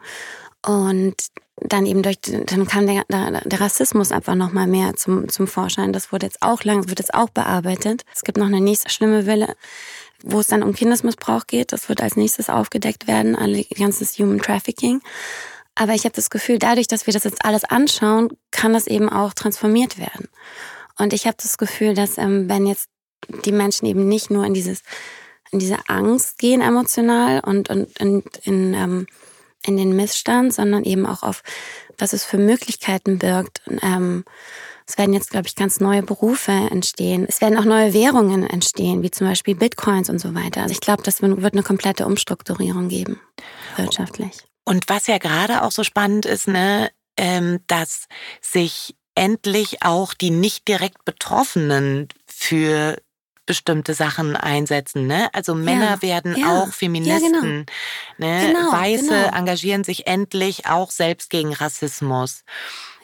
Und 0.64 1.16
dann 1.56 1.86
eben 1.86 2.02
durch, 2.02 2.18
dann 2.20 2.66
kam 2.66 2.86
der, 2.86 3.04
der, 3.08 3.60
Rassismus 3.60 4.12
einfach 4.12 4.34
nochmal 4.34 4.66
mehr 4.66 4.94
zum, 4.94 5.28
zum 5.28 5.46
Vorschein. 5.46 5.92
Das 5.92 6.12
wurde 6.12 6.26
jetzt 6.26 6.42
auch 6.42 6.64
lang, 6.64 6.88
wird 6.88 6.98
jetzt 6.98 7.14
auch 7.14 7.30
bearbeitet. 7.30 8.04
Es 8.14 8.22
gibt 8.22 8.36
noch 8.36 8.46
eine 8.46 8.60
nächste 8.60 8.90
schlimme 8.90 9.26
Welle, 9.26 9.56
wo 10.22 10.40
es 10.40 10.48
dann 10.48 10.62
um 10.62 10.74
Kindesmissbrauch 10.74 11.46
geht. 11.46 11.72
Das 11.72 11.88
wird 11.88 12.02
als 12.02 12.16
nächstes 12.16 12.50
aufgedeckt 12.50 13.06
werden, 13.06 13.36
alle 13.36 13.64
ganzes 13.64 14.18
Human 14.18 14.38
Trafficking. 14.38 15.00
Aber 15.74 15.94
ich 15.94 16.04
habe 16.04 16.14
das 16.14 16.30
Gefühl, 16.30 16.58
dadurch, 16.58 16.88
dass 16.88 17.06
wir 17.06 17.14
das 17.14 17.24
jetzt 17.24 17.44
alles 17.44 17.64
anschauen, 17.64 18.30
kann 18.50 18.72
das 18.74 18.86
eben 18.86 19.08
auch 19.08 19.32
transformiert 19.32 19.98
werden. 19.98 20.28
Und 20.98 21.12
ich 21.12 21.26
habe 21.26 21.36
das 21.40 21.58
Gefühl, 21.58 21.94
dass 21.94 22.18
ähm, 22.18 22.48
wenn 22.48 22.66
jetzt 22.66 22.88
die 23.44 23.52
Menschen 23.52 23.86
eben 23.86 24.08
nicht 24.08 24.30
nur 24.30 24.44
in 24.44 24.54
dieses 24.54 24.82
in 25.50 25.58
diese 25.58 25.78
Angst 25.88 26.38
gehen 26.38 26.60
emotional 26.60 27.40
und, 27.40 27.70
und, 27.70 28.00
und 28.00 28.36
in, 28.44 28.74
ähm, 28.74 29.06
in 29.64 29.76
den 29.76 29.94
Missstand, 29.94 30.52
sondern 30.52 30.84
eben 30.84 31.06
auch 31.06 31.22
auf, 31.22 31.42
was 31.98 32.12
es 32.12 32.24
für 32.24 32.38
Möglichkeiten 32.38 33.18
birgt. 33.18 33.62
Und, 33.66 33.80
ähm, 33.82 34.24
es 34.88 34.98
werden 34.98 35.14
jetzt, 35.14 35.30
glaube 35.30 35.48
ich, 35.48 35.56
ganz 35.56 35.80
neue 35.80 36.02
Berufe 36.02 36.52
entstehen. 36.52 37.26
Es 37.28 37.40
werden 37.40 37.58
auch 37.58 37.64
neue 37.64 37.92
Währungen 37.92 38.44
entstehen, 38.48 39.02
wie 39.02 39.10
zum 39.10 39.26
Beispiel 39.26 39.56
Bitcoins 39.56 40.08
und 40.08 40.20
so 40.20 40.34
weiter. 40.34 40.62
Also 40.62 40.72
ich 40.72 40.80
glaube, 40.80 41.02
das 41.02 41.22
wird 41.22 41.54
eine 41.54 41.62
komplette 41.64 42.06
Umstrukturierung 42.06 42.88
geben, 42.88 43.20
wirtschaftlich. 43.76 44.44
Und 44.64 44.88
was 44.88 45.08
ja 45.08 45.18
gerade 45.18 45.62
auch 45.62 45.72
so 45.72 45.82
spannend 45.82 46.24
ist, 46.24 46.46
ne, 46.46 46.90
ähm, 47.16 47.60
dass 47.66 48.06
sich 48.40 48.94
endlich 49.16 49.82
auch 49.82 50.14
die 50.14 50.30
nicht 50.30 50.68
direkt 50.68 51.04
Betroffenen 51.04 52.08
für 52.26 52.96
bestimmte 53.46 53.94
Sachen 53.94 54.36
einsetzen. 54.36 55.06
Ne? 55.06 55.28
Also 55.32 55.54
Männer 55.54 55.98
ja, 56.00 56.02
werden 56.02 56.36
ja, 56.36 56.62
auch 56.62 56.72
Feministen. 56.72 57.32
Ja, 57.32 57.40
genau. 57.40 57.64
Ne? 58.18 58.52
Genau, 58.52 58.72
Weiße 58.72 59.08
genau. 59.08 59.36
engagieren 59.36 59.84
sich 59.84 60.06
endlich 60.06 60.66
auch 60.66 60.90
selbst 60.90 61.30
gegen 61.30 61.52
Rassismus. 61.52 62.44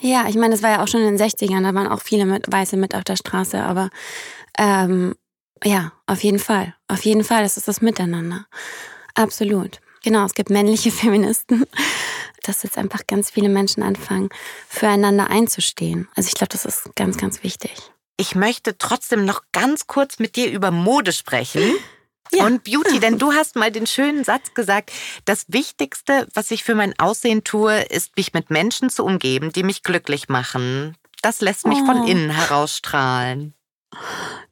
Ja, 0.00 0.26
ich 0.28 0.34
meine, 0.34 0.50
das 0.50 0.62
war 0.62 0.70
ja 0.70 0.82
auch 0.82 0.88
schon 0.88 1.02
in 1.02 1.16
den 1.16 1.28
60ern, 1.28 1.62
da 1.62 1.74
waren 1.74 1.86
auch 1.86 2.02
viele 2.02 2.26
mit, 2.26 2.50
Weiße 2.50 2.76
mit 2.76 2.96
auf 2.96 3.04
der 3.04 3.16
Straße, 3.16 3.62
aber 3.62 3.90
ähm, 4.58 5.14
ja, 5.62 5.92
auf 6.06 6.24
jeden 6.24 6.40
Fall. 6.40 6.74
Auf 6.88 7.04
jeden 7.04 7.22
Fall, 7.22 7.44
das 7.44 7.56
ist 7.56 7.68
das 7.68 7.80
Miteinander. 7.80 8.46
Absolut. 9.14 9.80
Genau, 10.02 10.24
es 10.24 10.34
gibt 10.34 10.50
männliche 10.50 10.90
Feministen 10.90 11.64
dass 12.42 12.62
jetzt 12.62 12.78
einfach 12.78 13.06
ganz 13.06 13.30
viele 13.30 13.48
Menschen 13.48 13.82
anfangen, 13.82 14.28
füreinander 14.68 15.30
einzustehen. 15.30 16.08
Also 16.14 16.28
ich 16.28 16.34
glaube, 16.34 16.50
das 16.50 16.64
ist 16.64 16.94
ganz, 16.94 17.16
ganz 17.16 17.42
wichtig. 17.42 17.72
Ich 18.16 18.34
möchte 18.34 18.76
trotzdem 18.78 19.24
noch 19.24 19.42
ganz 19.52 19.86
kurz 19.86 20.18
mit 20.18 20.36
dir 20.36 20.50
über 20.50 20.70
Mode 20.70 21.12
sprechen. 21.12 21.62
Ja. 22.32 22.46
Und 22.46 22.64
Beauty, 22.64 22.98
denn 22.98 23.18
du 23.18 23.32
hast 23.34 23.56
mal 23.56 23.70
den 23.70 23.86
schönen 23.86 24.24
Satz 24.24 24.54
gesagt, 24.54 24.92
das 25.24 25.44
Wichtigste, 25.48 26.28
was 26.34 26.50
ich 26.50 26.64
für 26.64 26.74
mein 26.74 26.98
Aussehen 26.98 27.44
tue, 27.44 27.82
ist, 27.82 28.16
mich 28.16 28.32
mit 28.32 28.50
Menschen 28.50 28.90
zu 28.90 29.04
umgeben, 29.04 29.52
die 29.52 29.62
mich 29.62 29.82
glücklich 29.82 30.28
machen. 30.28 30.96
Das 31.20 31.40
lässt 31.40 31.66
mich 31.66 31.78
oh. 31.82 31.86
von 31.86 32.06
innen 32.06 32.30
herausstrahlen. 32.30 33.54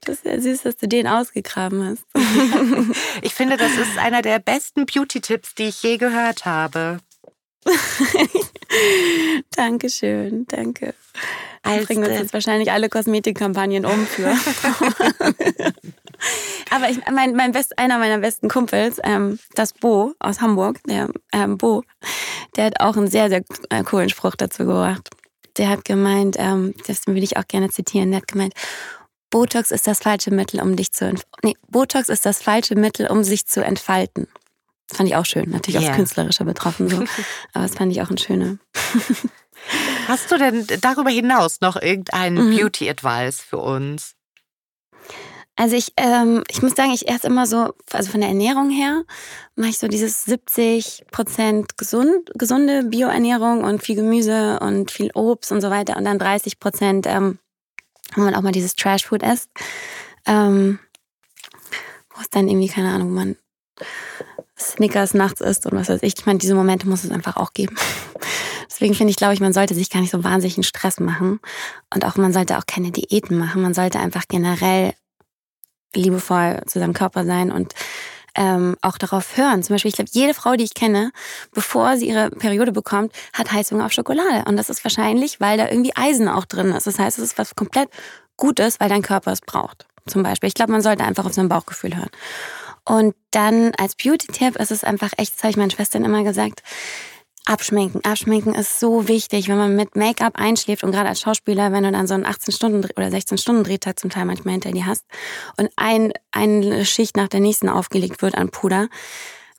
Das 0.02 0.16
ist 0.16 0.24
ja 0.24 0.40
süß, 0.40 0.62
dass 0.62 0.76
du 0.76 0.86
den 0.86 1.06
ausgegraben 1.06 1.84
hast. 1.84 2.04
ich 3.22 3.34
finde, 3.34 3.56
das 3.56 3.72
ist 3.72 3.98
einer 3.98 4.22
der 4.22 4.38
besten 4.38 4.86
Beauty-Tipps, 4.86 5.54
die 5.54 5.64
ich 5.64 5.82
je 5.82 5.96
gehört 5.96 6.44
habe. 6.44 7.00
Dankeschön, 9.56 10.46
danke. 10.48 10.94
Als 11.62 11.86
bringen 11.86 12.02
wir 12.02 12.10
uns 12.10 12.18
jetzt 12.18 12.32
wahrscheinlich 12.32 12.72
alle 12.72 12.88
Kosmetikkampagnen 12.88 13.84
um 13.84 14.06
für. 14.06 14.28
Aber 16.70 16.88
ich, 16.88 16.98
mein, 17.12 17.34
mein 17.34 17.52
Best, 17.52 17.78
einer 17.78 17.98
meiner 17.98 18.18
besten 18.18 18.48
Kumpels, 18.48 18.98
ähm, 19.02 19.38
das 19.54 19.74
Bo 19.74 20.14
aus 20.18 20.40
Hamburg, 20.40 20.80
der 20.84 21.10
ähm, 21.32 21.58
Bo, 21.58 21.82
der 22.56 22.66
hat 22.66 22.80
auch 22.80 22.96
einen 22.96 23.08
sehr, 23.08 23.28
sehr 23.28 23.42
äh, 23.68 23.82
coolen 23.84 24.08
Spruch 24.08 24.36
dazu 24.36 24.64
gebracht. 24.64 25.10
Der 25.58 25.68
hat 25.68 25.84
gemeint, 25.84 26.36
ähm, 26.38 26.74
das 26.86 27.06
will 27.06 27.22
ich 27.22 27.36
auch 27.36 27.46
gerne 27.46 27.68
zitieren, 27.68 28.10
der 28.10 28.20
hat 28.20 28.28
gemeint, 28.28 28.54
Botox 29.30 29.70
ist 29.70 29.86
das 29.86 30.00
falsche 30.00 30.30
Mittel, 30.30 30.60
um 30.60 30.76
dich 30.76 30.92
zu 30.92 31.14
nee, 31.42 31.54
Botox 31.68 32.08
ist 32.08 32.26
das 32.26 32.42
falsche 32.42 32.74
Mittel, 32.74 33.06
um 33.06 33.22
sich 33.22 33.46
zu 33.46 33.62
entfalten. 33.64 34.26
Das 34.90 34.96
fand 34.96 35.08
ich 35.08 35.14
auch 35.14 35.24
schön, 35.24 35.50
natürlich 35.50 35.80
yeah. 35.80 35.90
aus 35.90 35.96
künstlerischer 35.96 36.44
betroffen 36.44 36.88
so. 36.88 36.96
Aber 37.52 37.62
das 37.62 37.76
fand 37.76 37.92
ich 37.92 38.02
auch 38.02 38.10
ein 38.10 38.18
schöner. 38.18 38.58
Hast 40.08 40.32
du 40.32 40.36
denn 40.36 40.66
darüber 40.80 41.10
hinaus 41.10 41.60
noch 41.60 41.80
irgendeinen 41.80 42.50
mhm. 42.50 42.56
Beauty-Advice 42.56 43.40
für 43.40 43.58
uns? 43.58 44.16
Also 45.54 45.76
ich, 45.76 45.92
ähm, 45.96 46.42
ich 46.50 46.60
muss 46.62 46.74
sagen, 46.74 46.90
ich 46.90 47.06
erst 47.06 47.24
immer 47.24 47.46
so, 47.46 47.74
also 47.92 48.10
von 48.10 48.20
der 48.20 48.30
Ernährung 48.30 48.70
her, 48.70 49.04
mache 49.54 49.68
ich 49.68 49.78
so 49.78 49.86
dieses 49.86 50.24
70 50.24 51.04
Prozent 51.12 51.78
gesund, 51.78 52.30
gesunde 52.34 52.82
Bioernährung 52.84 53.62
und 53.62 53.82
viel 53.82 53.94
Gemüse 53.94 54.58
und 54.60 54.90
viel 54.90 55.10
Obst 55.14 55.52
und 55.52 55.60
so 55.60 55.70
weiter 55.70 55.96
und 55.96 56.04
dann 56.04 56.18
30 56.18 56.58
Prozent, 56.58 57.06
ähm, 57.06 57.38
wo 58.16 58.22
man 58.22 58.34
auch 58.34 58.42
mal 58.42 58.52
dieses 58.52 58.74
Trash-Food 58.74 59.22
isst. 59.22 59.50
Ähm, 60.26 60.80
wo 62.14 62.22
es 62.22 62.30
dann 62.30 62.48
irgendwie, 62.48 62.68
keine 62.68 62.92
Ahnung, 62.92 63.12
man 63.12 63.36
Snickers 64.60 65.14
nachts 65.14 65.40
isst 65.40 65.66
und 65.66 65.72
was 65.72 65.88
weiß 65.88 66.02
ich. 66.02 66.14
Ich 66.18 66.26
meine, 66.26 66.38
diese 66.38 66.54
Momente 66.54 66.88
muss 66.88 67.04
es 67.04 67.10
einfach 67.10 67.36
auch 67.36 67.52
geben. 67.52 67.76
Deswegen 68.70 68.94
finde 68.94 69.10
ich, 69.10 69.16
glaube 69.16 69.34
ich, 69.34 69.40
man 69.40 69.52
sollte 69.52 69.74
sich 69.74 69.90
gar 69.90 70.00
nicht 70.00 70.10
so 70.10 70.22
wahnsinnig 70.22 70.66
Stress 70.66 71.00
machen. 71.00 71.40
Und 71.92 72.04
auch 72.04 72.16
man 72.16 72.32
sollte 72.32 72.58
auch 72.58 72.66
keine 72.66 72.90
Diäten 72.90 73.38
machen. 73.38 73.62
Man 73.62 73.74
sollte 73.74 73.98
einfach 73.98 74.24
generell 74.28 74.94
liebevoll 75.94 76.62
zu 76.66 76.78
seinem 76.78 76.92
Körper 76.92 77.24
sein 77.24 77.50
und 77.50 77.74
ähm, 78.36 78.76
auch 78.80 78.96
darauf 78.96 79.36
hören. 79.36 79.62
Zum 79.62 79.74
Beispiel, 79.74 79.88
ich 79.88 79.96
glaube, 79.96 80.10
jede 80.12 80.34
Frau, 80.34 80.54
die 80.54 80.64
ich 80.64 80.74
kenne, 80.74 81.10
bevor 81.52 81.96
sie 81.96 82.08
ihre 82.08 82.30
Periode 82.30 82.72
bekommt, 82.72 83.12
hat 83.32 83.50
Heißhunger 83.50 83.86
auf 83.86 83.92
Schokolade. 83.92 84.44
Und 84.46 84.56
das 84.56 84.70
ist 84.70 84.84
wahrscheinlich, 84.84 85.40
weil 85.40 85.58
da 85.58 85.68
irgendwie 85.68 85.96
Eisen 85.96 86.28
auch 86.28 86.44
drin 86.44 86.72
ist. 86.72 86.86
Das 86.86 86.98
heißt, 86.98 87.18
es 87.18 87.24
ist 87.24 87.38
was 87.38 87.56
komplett 87.56 87.88
Gutes, 88.36 88.78
weil 88.80 88.88
dein 88.88 89.02
Körper 89.02 89.32
es 89.32 89.40
braucht. 89.40 89.86
Zum 90.06 90.22
Beispiel. 90.22 90.48
Ich 90.48 90.54
glaube, 90.54 90.72
man 90.72 90.80
sollte 90.80 91.04
einfach 91.04 91.26
auf 91.26 91.32
sein 91.32 91.48
Bauchgefühl 91.48 91.96
hören. 91.96 92.10
Und 92.84 93.14
dann 93.30 93.72
als 93.76 93.94
Beauty-Tipp 93.94 94.56
ist 94.56 94.70
es 94.70 94.84
einfach 94.84 95.10
echt, 95.16 95.34
das 95.34 95.42
habe 95.42 95.50
ich 95.50 95.56
meinen 95.56 95.70
Schwestern 95.70 96.04
immer 96.04 96.24
gesagt, 96.24 96.62
Abschminken. 97.46 98.04
Abschminken 98.04 98.54
ist 98.54 98.78
so 98.78 99.08
wichtig, 99.08 99.48
wenn 99.48 99.56
man 99.56 99.74
mit 99.74 99.96
Make-up 99.96 100.34
einschläft 100.36 100.84
und 100.84 100.92
gerade 100.92 101.08
als 101.08 101.20
Schauspieler, 101.20 101.72
wenn 101.72 101.84
du 101.84 101.90
dann 101.90 102.06
so 102.06 102.14
einen 102.14 102.26
18 102.26 102.52
Stunden 102.52 102.88
oder 102.96 103.10
16 103.10 103.38
Stunden 103.38 103.64
Drehtag 103.64 103.98
zum 103.98 104.10
Teil 104.10 104.26
manchmal 104.26 104.52
hinter 104.52 104.72
dir 104.72 104.86
hast 104.86 105.04
und 105.56 105.70
ein, 105.76 106.12
eine 106.32 106.84
Schicht 106.84 107.16
nach 107.16 107.28
der 107.28 107.40
nächsten 107.40 107.68
aufgelegt 107.68 108.22
wird 108.22 108.36
an 108.36 108.50
Puder, 108.50 108.88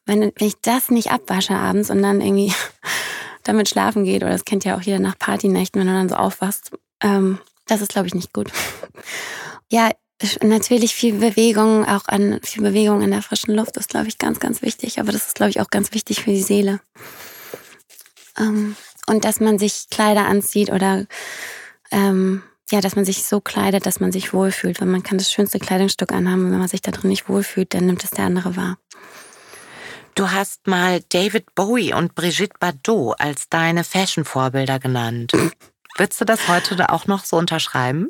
wenn, 0.06 0.22
wenn 0.22 0.48
ich 0.48 0.62
das 0.62 0.90
nicht 0.90 1.12
abwasche 1.12 1.56
abends 1.56 1.90
und 1.90 2.02
dann 2.02 2.22
irgendwie 2.22 2.54
damit 3.44 3.68
schlafen 3.68 4.06
geht, 4.06 4.22
oder 4.22 4.32
das 4.32 4.46
kennt 4.46 4.64
ja 4.64 4.78
auch 4.78 4.82
jeder 4.82 5.00
nach 5.00 5.18
Partynächten, 5.18 5.82
wenn 5.82 5.88
du 5.88 5.94
dann 5.94 6.10
so 6.10 6.16
aufwachst, 6.16 6.72
ähm, 7.02 7.40
das 7.68 7.82
ist 7.82 7.92
glaube 7.92 8.08
ich 8.08 8.14
nicht 8.14 8.32
gut. 8.32 8.52
ja, 9.70 9.90
natürlich 10.44 10.94
viel 10.94 11.14
Bewegung, 11.14 11.86
auch 11.86 12.08
an 12.08 12.40
viel 12.44 12.64
Bewegung 12.64 13.02
in 13.02 13.12
der 13.12 13.22
frischen 13.22 13.56
Luft 13.56 13.78
ist 13.78 13.90
glaube 13.90 14.08
ich 14.08 14.18
ganz, 14.18 14.40
ganz 14.40 14.62
wichtig, 14.62 15.00
aber 15.00 15.12
das 15.12 15.28
ist 15.28 15.36
glaube 15.36 15.50
ich 15.50 15.62
auch 15.62 15.70
ganz 15.70 15.94
wichtig 15.94 16.24
für 16.24 16.32
die 16.32 16.42
Seele. 16.42 16.80
Ähm, 18.38 18.76
und 19.08 19.26
dass 19.26 19.40
man 19.40 19.60
sich 19.60 19.88
Kleider 19.90 20.26
anzieht 20.26 20.72
oder 20.72 21.06
ähm, 21.92 22.44
ja, 22.72 22.80
dass 22.80 22.96
man 22.96 23.06
sich 23.06 23.24
so 23.24 23.42
kleidet, 23.42 23.86
dass 23.86 24.00
man 24.00 24.12
sich 24.12 24.34
wohlfühlt. 24.34 24.80
Weil 24.80 24.88
man 24.88 25.04
kann 25.04 25.18
das 25.18 25.32
schönste 25.32 25.60
Kleidungsstück 25.60 26.14
anhaben 26.14 26.46
und 26.46 26.52
wenn 26.52 26.60
man 26.60 26.68
sich 26.68 26.82
da 26.82 26.92
drin 26.92 27.10
nicht 27.10 27.28
wohlfühlt, 27.28 27.74
dann 27.74 27.86
nimmt 27.86 28.04
es 28.04 28.12
der 28.12 28.26
andere 28.26 28.56
wahr. 28.56 28.78
Du 30.16 30.32
hast 30.32 30.68
mal 30.68 31.02
David 31.10 31.56
Bowie 31.56 31.94
und 31.94 32.16
Brigitte 32.16 32.56
Bardot 32.60 33.16
als 33.20 33.50
deine 33.50 33.84
Fashion-Vorbilder 33.84 34.80
genannt. 34.80 35.32
Würdest 35.98 36.22
du 36.22 36.26
das 36.26 36.48
heute 36.48 36.90
auch 36.90 37.08
noch 37.08 37.26
so 37.26 37.38
unterschreiben? 37.38 38.10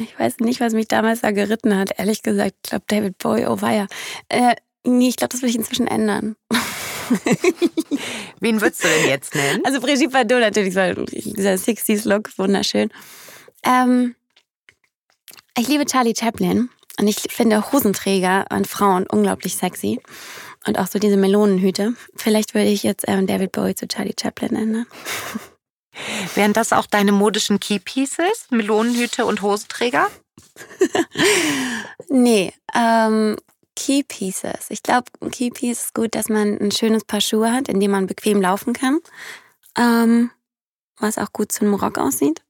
Ich 0.00 0.18
weiß 0.18 0.38
nicht, 0.38 0.60
was 0.60 0.72
mich 0.72 0.88
damals 0.88 1.20
da 1.20 1.30
geritten 1.30 1.76
hat. 1.76 1.98
Ehrlich 1.98 2.22
gesagt, 2.22 2.54
ich 2.64 2.70
glaube 2.70 2.84
David 2.86 3.18
Bowie, 3.18 3.46
oh 3.46 3.60
weia. 3.60 3.86
Äh, 4.28 4.54
nee, 4.84 5.08
ich 5.08 5.16
glaube, 5.16 5.32
das 5.32 5.42
will 5.42 5.50
ich 5.50 5.56
inzwischen 5.56 5.86
ändern. 5.86 6.36
Wen 8.40 8.60
würdest 8.60 8.84
du 8.84 8.88
denn 8.88 9.08
jetzt 9.08 9.34
nennen? 9.34 9.62
Also 9.64 9.80
Brigitte 9.80 10.10
Bardot 10.10 10.40
natürlich, 10.40 10.74
dieser 10.74 11.54
60s-Look, 11.54 12.38
wunderschön. 12.38 12.90
Ähm, 13.64 14.14
ich 15.58 15.68
liebe 15.68 15.84
Charlie 15.84 16.14
Chaplin 16.18 16.70
und 16.98 17.08
ich 17.08 17.18
finde 17.30 17.72
Hosenträger 17.72 18.50
an 18.50 18.64
Frauen 18.64 19.06
unglaublich 19.06 19.56
sexy. 19.56 20.00
Und 20.66 20.78
auch 20.78 20.86
so 20.86 20.98
diese 20.98 21.16
Melonenhüte. 21.16 21.94
Vielleicht 22.16 22.54
würde 22.54 22.68
ich 22.68 22.82
jetzt 22.82 23.04
ähm, 23.08 23.26
David 23.26 23.52
Bowie 23.52 23.74
zu 23.74 23.88
Charlie 23.88 24.14
Chaplin 24.20 24.56
ändern. 24.56 24.86
Wären 26.34 26.52
das 26.52 26.72
auch 26.72 26.86
deine 26.86 27.12
modischen 27.12 27.60
Keypieces? 27.60 28.46
Melonenhüte 28.50 29.26
und 29.26 29.42
Hosenträger? 29.42 30.08
nee, 32.08 32.52
ähm, 32.74 33.36
Key 33.76 34.02
Pieces. 34.02 34.66
Ich 34.68 34.82
glaube, 34.82 35.06
ein 35.20 35.30
Key 35.30 35.50
Piece 35.50 35.84
ist 35.84 35.94
gut, 35.94 36.14
dass 36.14 36.28
man 36.28 36.58
ein 36.58 36.70
schönes 36.70 37.04
Paar 37.04 37.20
Schuhe 37.20 37.52
hat, 37.52 37.68
in 37.68 37.80
dem 37.80 37.90
man 37.90 38.06
bequem 38.06 38.40
laufen 38.40 38.72
kann. 38.72 39.00
Ähm, 39.76 40.30
was 40.98 41.18
auch 41.18 41.32
gut 41.32 41.52
zu 41.52 41.62
einem 41.64 41.74
Rock 41.74 41.98
aussieht. 41.98 42.42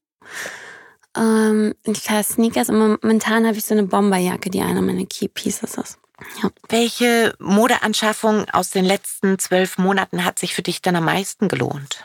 Ähm, 1.17 1.75
ein 1.87 1.93
paar 1.93 2.23
Sneakers 2.23 2.69
und 2.69 2.79
momentan 2.79 3.47
habe 3.47 3.57
ich 3.57 3.65
so 3.65 3.75
eine 3.75 3.85
Bomberjacke, 3.85 4.51
die 4.51 4.61
einer 4.61 4.83
meiner 4.83 5.07
Key 5.07 5.29
Pieces 5.29 5.75
ist. 5.75 5.99
Ja. 6.43 6.51
Welche 6.69 7.35
Modeanschaffung 7.39 8.49
aus 8.51 8.71
den 8.71 8.85
letzten 8.85 9.39
zwölf 9.39 9.79
Monaten 9.79 10.25
hat 10.25 10.39
sich 10.39 10.55
für 10.55 10.63
dich 10.63 10.83
dann 10.83 10.97
am 10.97 11.05
meisten 11.05 11.49
gelohnt? 11.49 12.05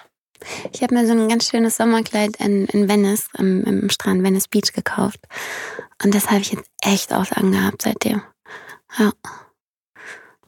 Ich 0.73 0.81
habe 0.81 0.93
mir 0.93 1.07
so 1.07 1.13
ein 1.13 1.29
ganz 1.29 1.49
schönes 1.49 1.77
Sommerkleid 1.77 2.37
in, 2.37 2.65
in 2.67 2.87
Venice, 2.87 3.27
im, 3.37 3.63
im 3.63 3.89
Strand 3.89 4.23
Venice 4.23 4.47
Beach 4.47 4.73
gekauft. 4.73 5.19
Und 6.03 6.13
das 6.13 6.29
habe 6.29 6.41
ich 6.41 6.51
jetzt 6.51 6.69
echt 6.81 7.11
oft 7.11 7.35
angehabt 7.37 7.81
seitdem. 7.81 8.21
Ja. 8.97 9.11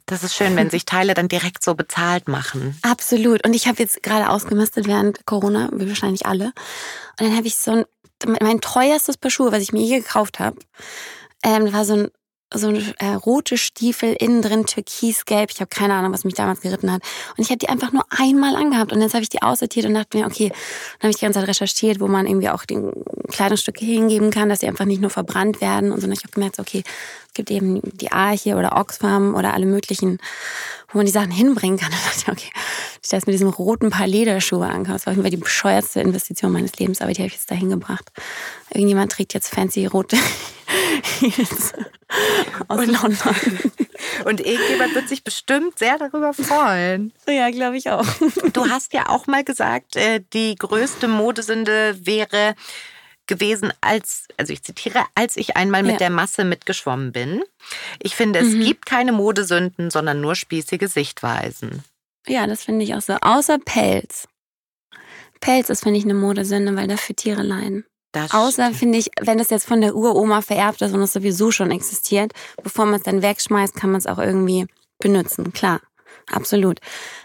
Das 0.06 0.24
ist 0.24 0.34
schön, 0.34 0.56
wenn 0.56 0.70
sich 0.70 0.86
Teile 0.86 1.12
dann 1.12 1.28
direkt 1.28 1.62
so 1.62 1.74
bezahlt 1.74 2.28
machen. 2.28 2.78
Absolut. 2.80 3.46
Und 3.46 3.54
ich 3.54 3.68
habe 3.68 3.82
jetzt 3.82 4.02
gerade 4.02 4.30
ausgemistet 4.30 4.86
während 4.86 5.26
Corona, 5.26 5.68
wie 5.72 5.86
wahrscheinlich 5.88 6.24
alle. 6.24 6.46
Und 6.46 7.28
dann 7.28 7.36
habe 7.36 7.46
ich 7.46 7.56
so 7.56 7.72
ein, 7.72 7.84
mein 8.40 8.62
teuerstes 8.62 9.18
Paar 9.18 9.30
Schuhe, 9.30 9.52
was 9.52 9.62
ich 9.62 9.72
mir 9.72 9.82
je 9.82 9.98
gekauft 9.98 10.38
habe, 10.38 10.58
ähm, 11.44 11.72
war 11.74 11.84
so 11.84 11.94
ein 11.94 12.08
so 12.52 12.72
äh, 12.98 13.14
rote 13.14 13.58
Stiefel, 13.58 14.16
innen 14.18 14.42
drin 14.42 14.66
türkisgelb. 14.66 15.50
Ich 15.50 15.60
habe 15.60 15.68
keine 15.68 15.94
Ahnung, 15.94 16.12
was 16.12 16.24
mich 16.24 16.34
damals 16.34 16.60
geritten 16.60 16.90
hat. 16.90 17.02
Und 17.36 17.44
ich 17.44 17.50
habe 17.50 17.58
die 17.58 17.68
einfach 17.68 17.92
nur 17.92 18.04
einmal 18.10 18.56
angehabt. 18.56 18.92
Und 18.92 19.00
jetzt 19.00 19.14
habe 19.14 19.22
ich 19.22 19.28
die 19.28 19.42
aussortiert 19.42 19.86
und 19.86 19.94
dachte 19.94 20.16
mir, 20.16 20.26
okay, 20.26 20.48
dann 20.48 21.02
habe 21.02 21.10
ich 21.10 21.16
die 21.16 21.24
ganze 21.24 21.40
Zeit 21.40 21.48
recherchiert, 21.48 22.00
wo 22.00 22.08
man 22.08 22.26
irgendwie 22.26 22.48
auch 22.48 22.64
die 22.64 22.80
Kleidungsstücke 23.28 23.84
hingeben 23.84 24.30
kann, 24.30 24.48
dass 24.48 24.60
sie 24.60 24.68
einfach 24.68 24.86
nicht 24.86 25.00
nur 25.00 25.10
verbrannt 25.10 25.60
werden. 25.60 25.92
Und 25.92 26.00
so. 26.00 26.06
Und 26.06 26.12
ich 26.12 26.22
habe 26.22 26.32
gemerkt, 26.32 26.58
okay, 26.58 26.82
es 27.26 27.34
gibt 27.34 27.50
eben 27.50 27.80
die 27.82 28.12
Arche 28.12 28.56
oder 28.56 28.76
Oxfam 28.76 29.34
oder 29.34 29.52
alle 29.52 29.66
möglichen, 29.66 30.18
wo 30.90 30.98
man 30.98 31.06
die 31.06 31.12
Sachen 31.12 31.30
hinbringen 31.30 31.78
kann. 31.78 31.92
Und 31.92 32.04
dachte 32.04 32.32
okay, 32.32 32.50
ich 33.04 33.12
habe 33.12 33.22
mit 33.26 33.34
diesem 33.34 33.48
roten 33.48 33.90
Paar 33.90 34.06
Lederschuhe 34.06 34.66
angekauft. 34.66 35.00
Das 35.00 35.06
war 35.06 35.14
irgendwie 35.14 35.30
die 35.30 35.36
bescheuerste 35.36 36.00
Investition 36.00 36.52
meines 36.52 36.78
Lebens, 36.78 37.00
aber 37.00 37.12
die 37.12 37.20
habe 37.20 37.28
ich 37.28 37.34
jetzt 37.34 37.50
da 37.50 37.54
hingebracht. 37.54 38.10
Irgendjemand 38.70 39.12
trägt 39.12 39.34
jetzt 39.34 39.54
fancy 39.54 39.86
rote 39.86 40.16
aus 42.68 42.80
und, 42.80 42.86
London. 42.86 43.34
Und 44.24 44.40
irgendjemand 44.40 44.94
wird 44.94 45.08
sich 45.08 45.24
bestimmt 45.24 45.78
sehr 45.78 45.98
darüber 45.98 46.32
freuen. 46.32 47.12
Ja, 47.28 47.50
glaube 47.50 47.76
ich 47.76 47.90
auch. 47.90 48.06
Du 48.52 48.68
hast 48.68 48.92
ja 48.92 49.08
auch 49.08 49.26
mal 49.26 49.44
gesagt, 49.44 49.96
äh, 49.96 50.20
die 50.32 50.54
größte 50.56 51.08
Modesünde 51.08 51.96
wäre 52.04 52.54
gewesen, 53.28 53.72
als, 53.80 54.26
also 54.36 54.52
ich 54.52 54.62
zitiere, 54.62 55.04
als 55.14 55.36
ich 55.36 55.56
einmal 55.56 55.82
mit 55.82 55.92
ja. 55.92 55.98
der 55.98 56.10
Masse 56.10 56.44
mitgeschwommen 56.44 57.12
bin. 57.12 57.42
Ich 58.02 58.16
finde, 58.16 58.40
es 58.40 58.54
mhm. 58.54 58.64
gibt 58.64 58.86
keine 58.86 59.12
Modesünden, 59.12 59.90
sondern 59.90 60.20
nur 60.20 60.34
spießige 60.34 60.88
Sichtweisen. 60.88 61.84
Ja, 62.26 62.46
das 62.46 62.64
finde 62.64 62.84
ich 62.84 62.94
auch 62.94 63.00
so. 63.00 63.14
Außer 63.20 63.58
Pelz. 63.58 64.26
Pelz 65.40 65.70
ist, 65.70 65.84
finde 65.84 65.98
ich, 65.98 66.04
eine 66.04 66.14
Modesünde, 66.14 66.74
weil 66.74 66.88
dafür 66.88 67.14
Tiere 67.14 67.42
leiden. 67.42 67.84
Das 68.12 68.32
Außer 68.32 68.72
finde 68.72 68.98
ich, 68.98 69.10
wenn 69.20 69.38
es 69.38 69.50
jetzt 69.50 69.66
von 69.66 69.80
der 69.80 69.94
Uroma 69.94 70.40
vererbt 70.40 70.82
ist 70.82 70.94
und 70.94 71.02
es 71.02 71.12
sowieso 71.12 71.50
schon 71.50 71.70
existiert, 71.70 72.32
bevor 72.62 72.86
man 72.86 72.94
es 72.94 73.02
dann 73.02 73.22
wegschmeißt, 73.22 73.74
kann 73.76 73.90
man 73.90 73.98
es 73.98 74.06
auch 74.06 74.18
irgendwie 74.18 74.66
benutzen. 74.98 75.52
Klar, 75.52 75.80
absolut. 76.30 76.80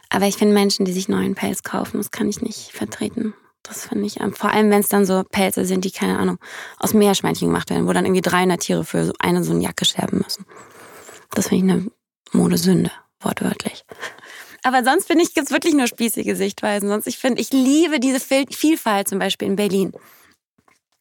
Aber 0.09 0.27
ich 0.27 0.35
finde 0.35 0.53
Menschen, 0.53 0.85
die 0.85 0.93
sich 0.93 1.07
neuen 1.07 1.35
Pelz 1.35 1.63
kaufen, 1.63 1.97
das 1.97 2.11
kann 2.11 2.29
ich 2.29 2.41
nicht 2.41 2.71
vertreten. 2.71 3.33
Das 3.64 3.88
finde 3.88 4.05
ich, 4.05 4.20
vor 4.34 4.51
allem 4.51 4.70
wenn 4.70 4.82
es 4.82 4.89
dann 4.89 5.05
so 5.05 5.24
Pelze 5.24 5.66
sind, 5.66 5.86
die, 5.86 5.91
keine 5.91 6.20
Ahnung, 6.20 6.38
aus 6.80 6.93
Meerschweinchen 6.93 7.47
gemacht 7.47 7.70
werden, 7.70 7.88
wo 7.88 7.93
dann 7.93 8.05
irgendwie 8.05 8.22
300 8.22 8.59
Tiere 8.59 8.84
für 8.84 9.05
so 9.05 9.14
eine 9.20 9.43
so 9.43 9.53
eine 9.53 9.64
Jacke 9.64 9.86
sterben 9.86 10.18
müssen. 10.18 10.45
Das 11.32 11.47
finde 11.47 11.66
ich 11.66 11.72
eine 11.72 11.91
Modesünde, 12.34 12.91
wortwörtlich. 13.22 13.86
Aber 14.64 14.84
sonst 14.84 15.07
finde 15.07 15.24
ich, 15.24 15.36
es 15.36 15.51
wirklich 15.51 15.74
nur 15.74 15.88
spießige 15.88 16.36
Sichtweisen. 16.36 16.89
Sonst, 16.89 17.07
ich 17.07 17.18
finde, 17.18 17.41
ich 17.41 17.51
liebe 17.51 17.99
diese 17.99 18.20
Vielfalt 18.20 19.07
zum 19.07 19.20
Beispiel 19.20 19.47
in 19.47 19.55
Berlin 19.55 19.93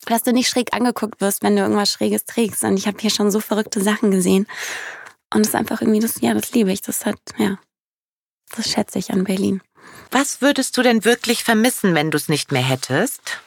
dass 0.06 0.22
du 0.22 0.32
nicht 0.32 0.48
schräg 0.48 0.74
angeguckt 0.74 1.20
wirst, 1.20 1.42
wenn 1.42 1.56
du 1.56 1.62
irgendwas 1.62 1.90
Schräges 1.90 2.24
trägst. 2.24 2.64
Und 2.64 2.76
ich 2.76 2.86
habe 2.86 2.98
hier 3.00 3.10
schon 3.10 3.30
so 3.30 3.40
verrückte 3.40 3.80
Sachen 3.80 4.10
gesehen. 4.10 4.46
Und 5.32 5.42
es 5.42 5.48
ist 5.48 5.54
einfach 5.54 5.80
irgendwie, 5.80 6.00
das, 6.00 6.20
ja, 6.20 6.34
das 6.34 6.52
liebe 6.52 6.72
ich. 6.72 6.82
Das 6.82 7.06
hat, 7.06 7.18
ja, 7.38 7.58
das 8.54 8.68
schätze 8.68 8.98
ich 8.98 9.12
an 9.12 9.24
Berlin. 9.24 9.62
Was 10.10 10.40
würdest 10.42 10.76
du 10.76 10.82
denn 10.82 11.04
wirklich 11.04 11.44
vermissen, 11.44 11.94
wenn 11.94 12.10
du 12.10 12.16
es 12.16 12.28
nicht 12.28 12.52
mehr 12.52 12.62
hättest? 12.62 13.40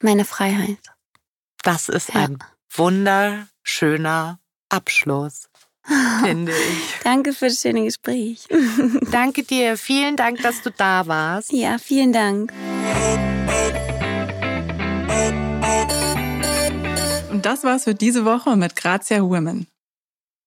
Meine 0.00 0.24
Freiheit. 0.24 0.78
Das 1.62 1.88
ist 1.88 2.14
ja. 2.14 2.22
ein 2.22 2.38
wunderschöner 2.70 4.38
Abschluss. 4.68 5.48
Finde 6.22 6.52
ich. 6.52 7.00
Danke 7.02 7.32
für 7.32 7.46
das 7.46 7.60
schöne 7.60 7.84
Gespräch. 7.84 8.46
Danke 9.10 9.42
dir. 9.42 9.76
Vielen 9.76 10.16
Dank, 10.16 10.40
dass 10.42 10.62
du 10.62 10.70
da 10.70 11.06
warst. 11.06 11.52
Ja, 11.52 11.78
vielen 11.78 12.12
Dank. 12.12 12.52
Und 17.30 17.46
das 17.46 17.64
war's 17.64 17.84
für 17.84 17.94
diese 17.94 18.24
Woche 18.24 18.56
mit 18.56 18.76
Grazia 18.76 19.22
Women. 19.22 19.66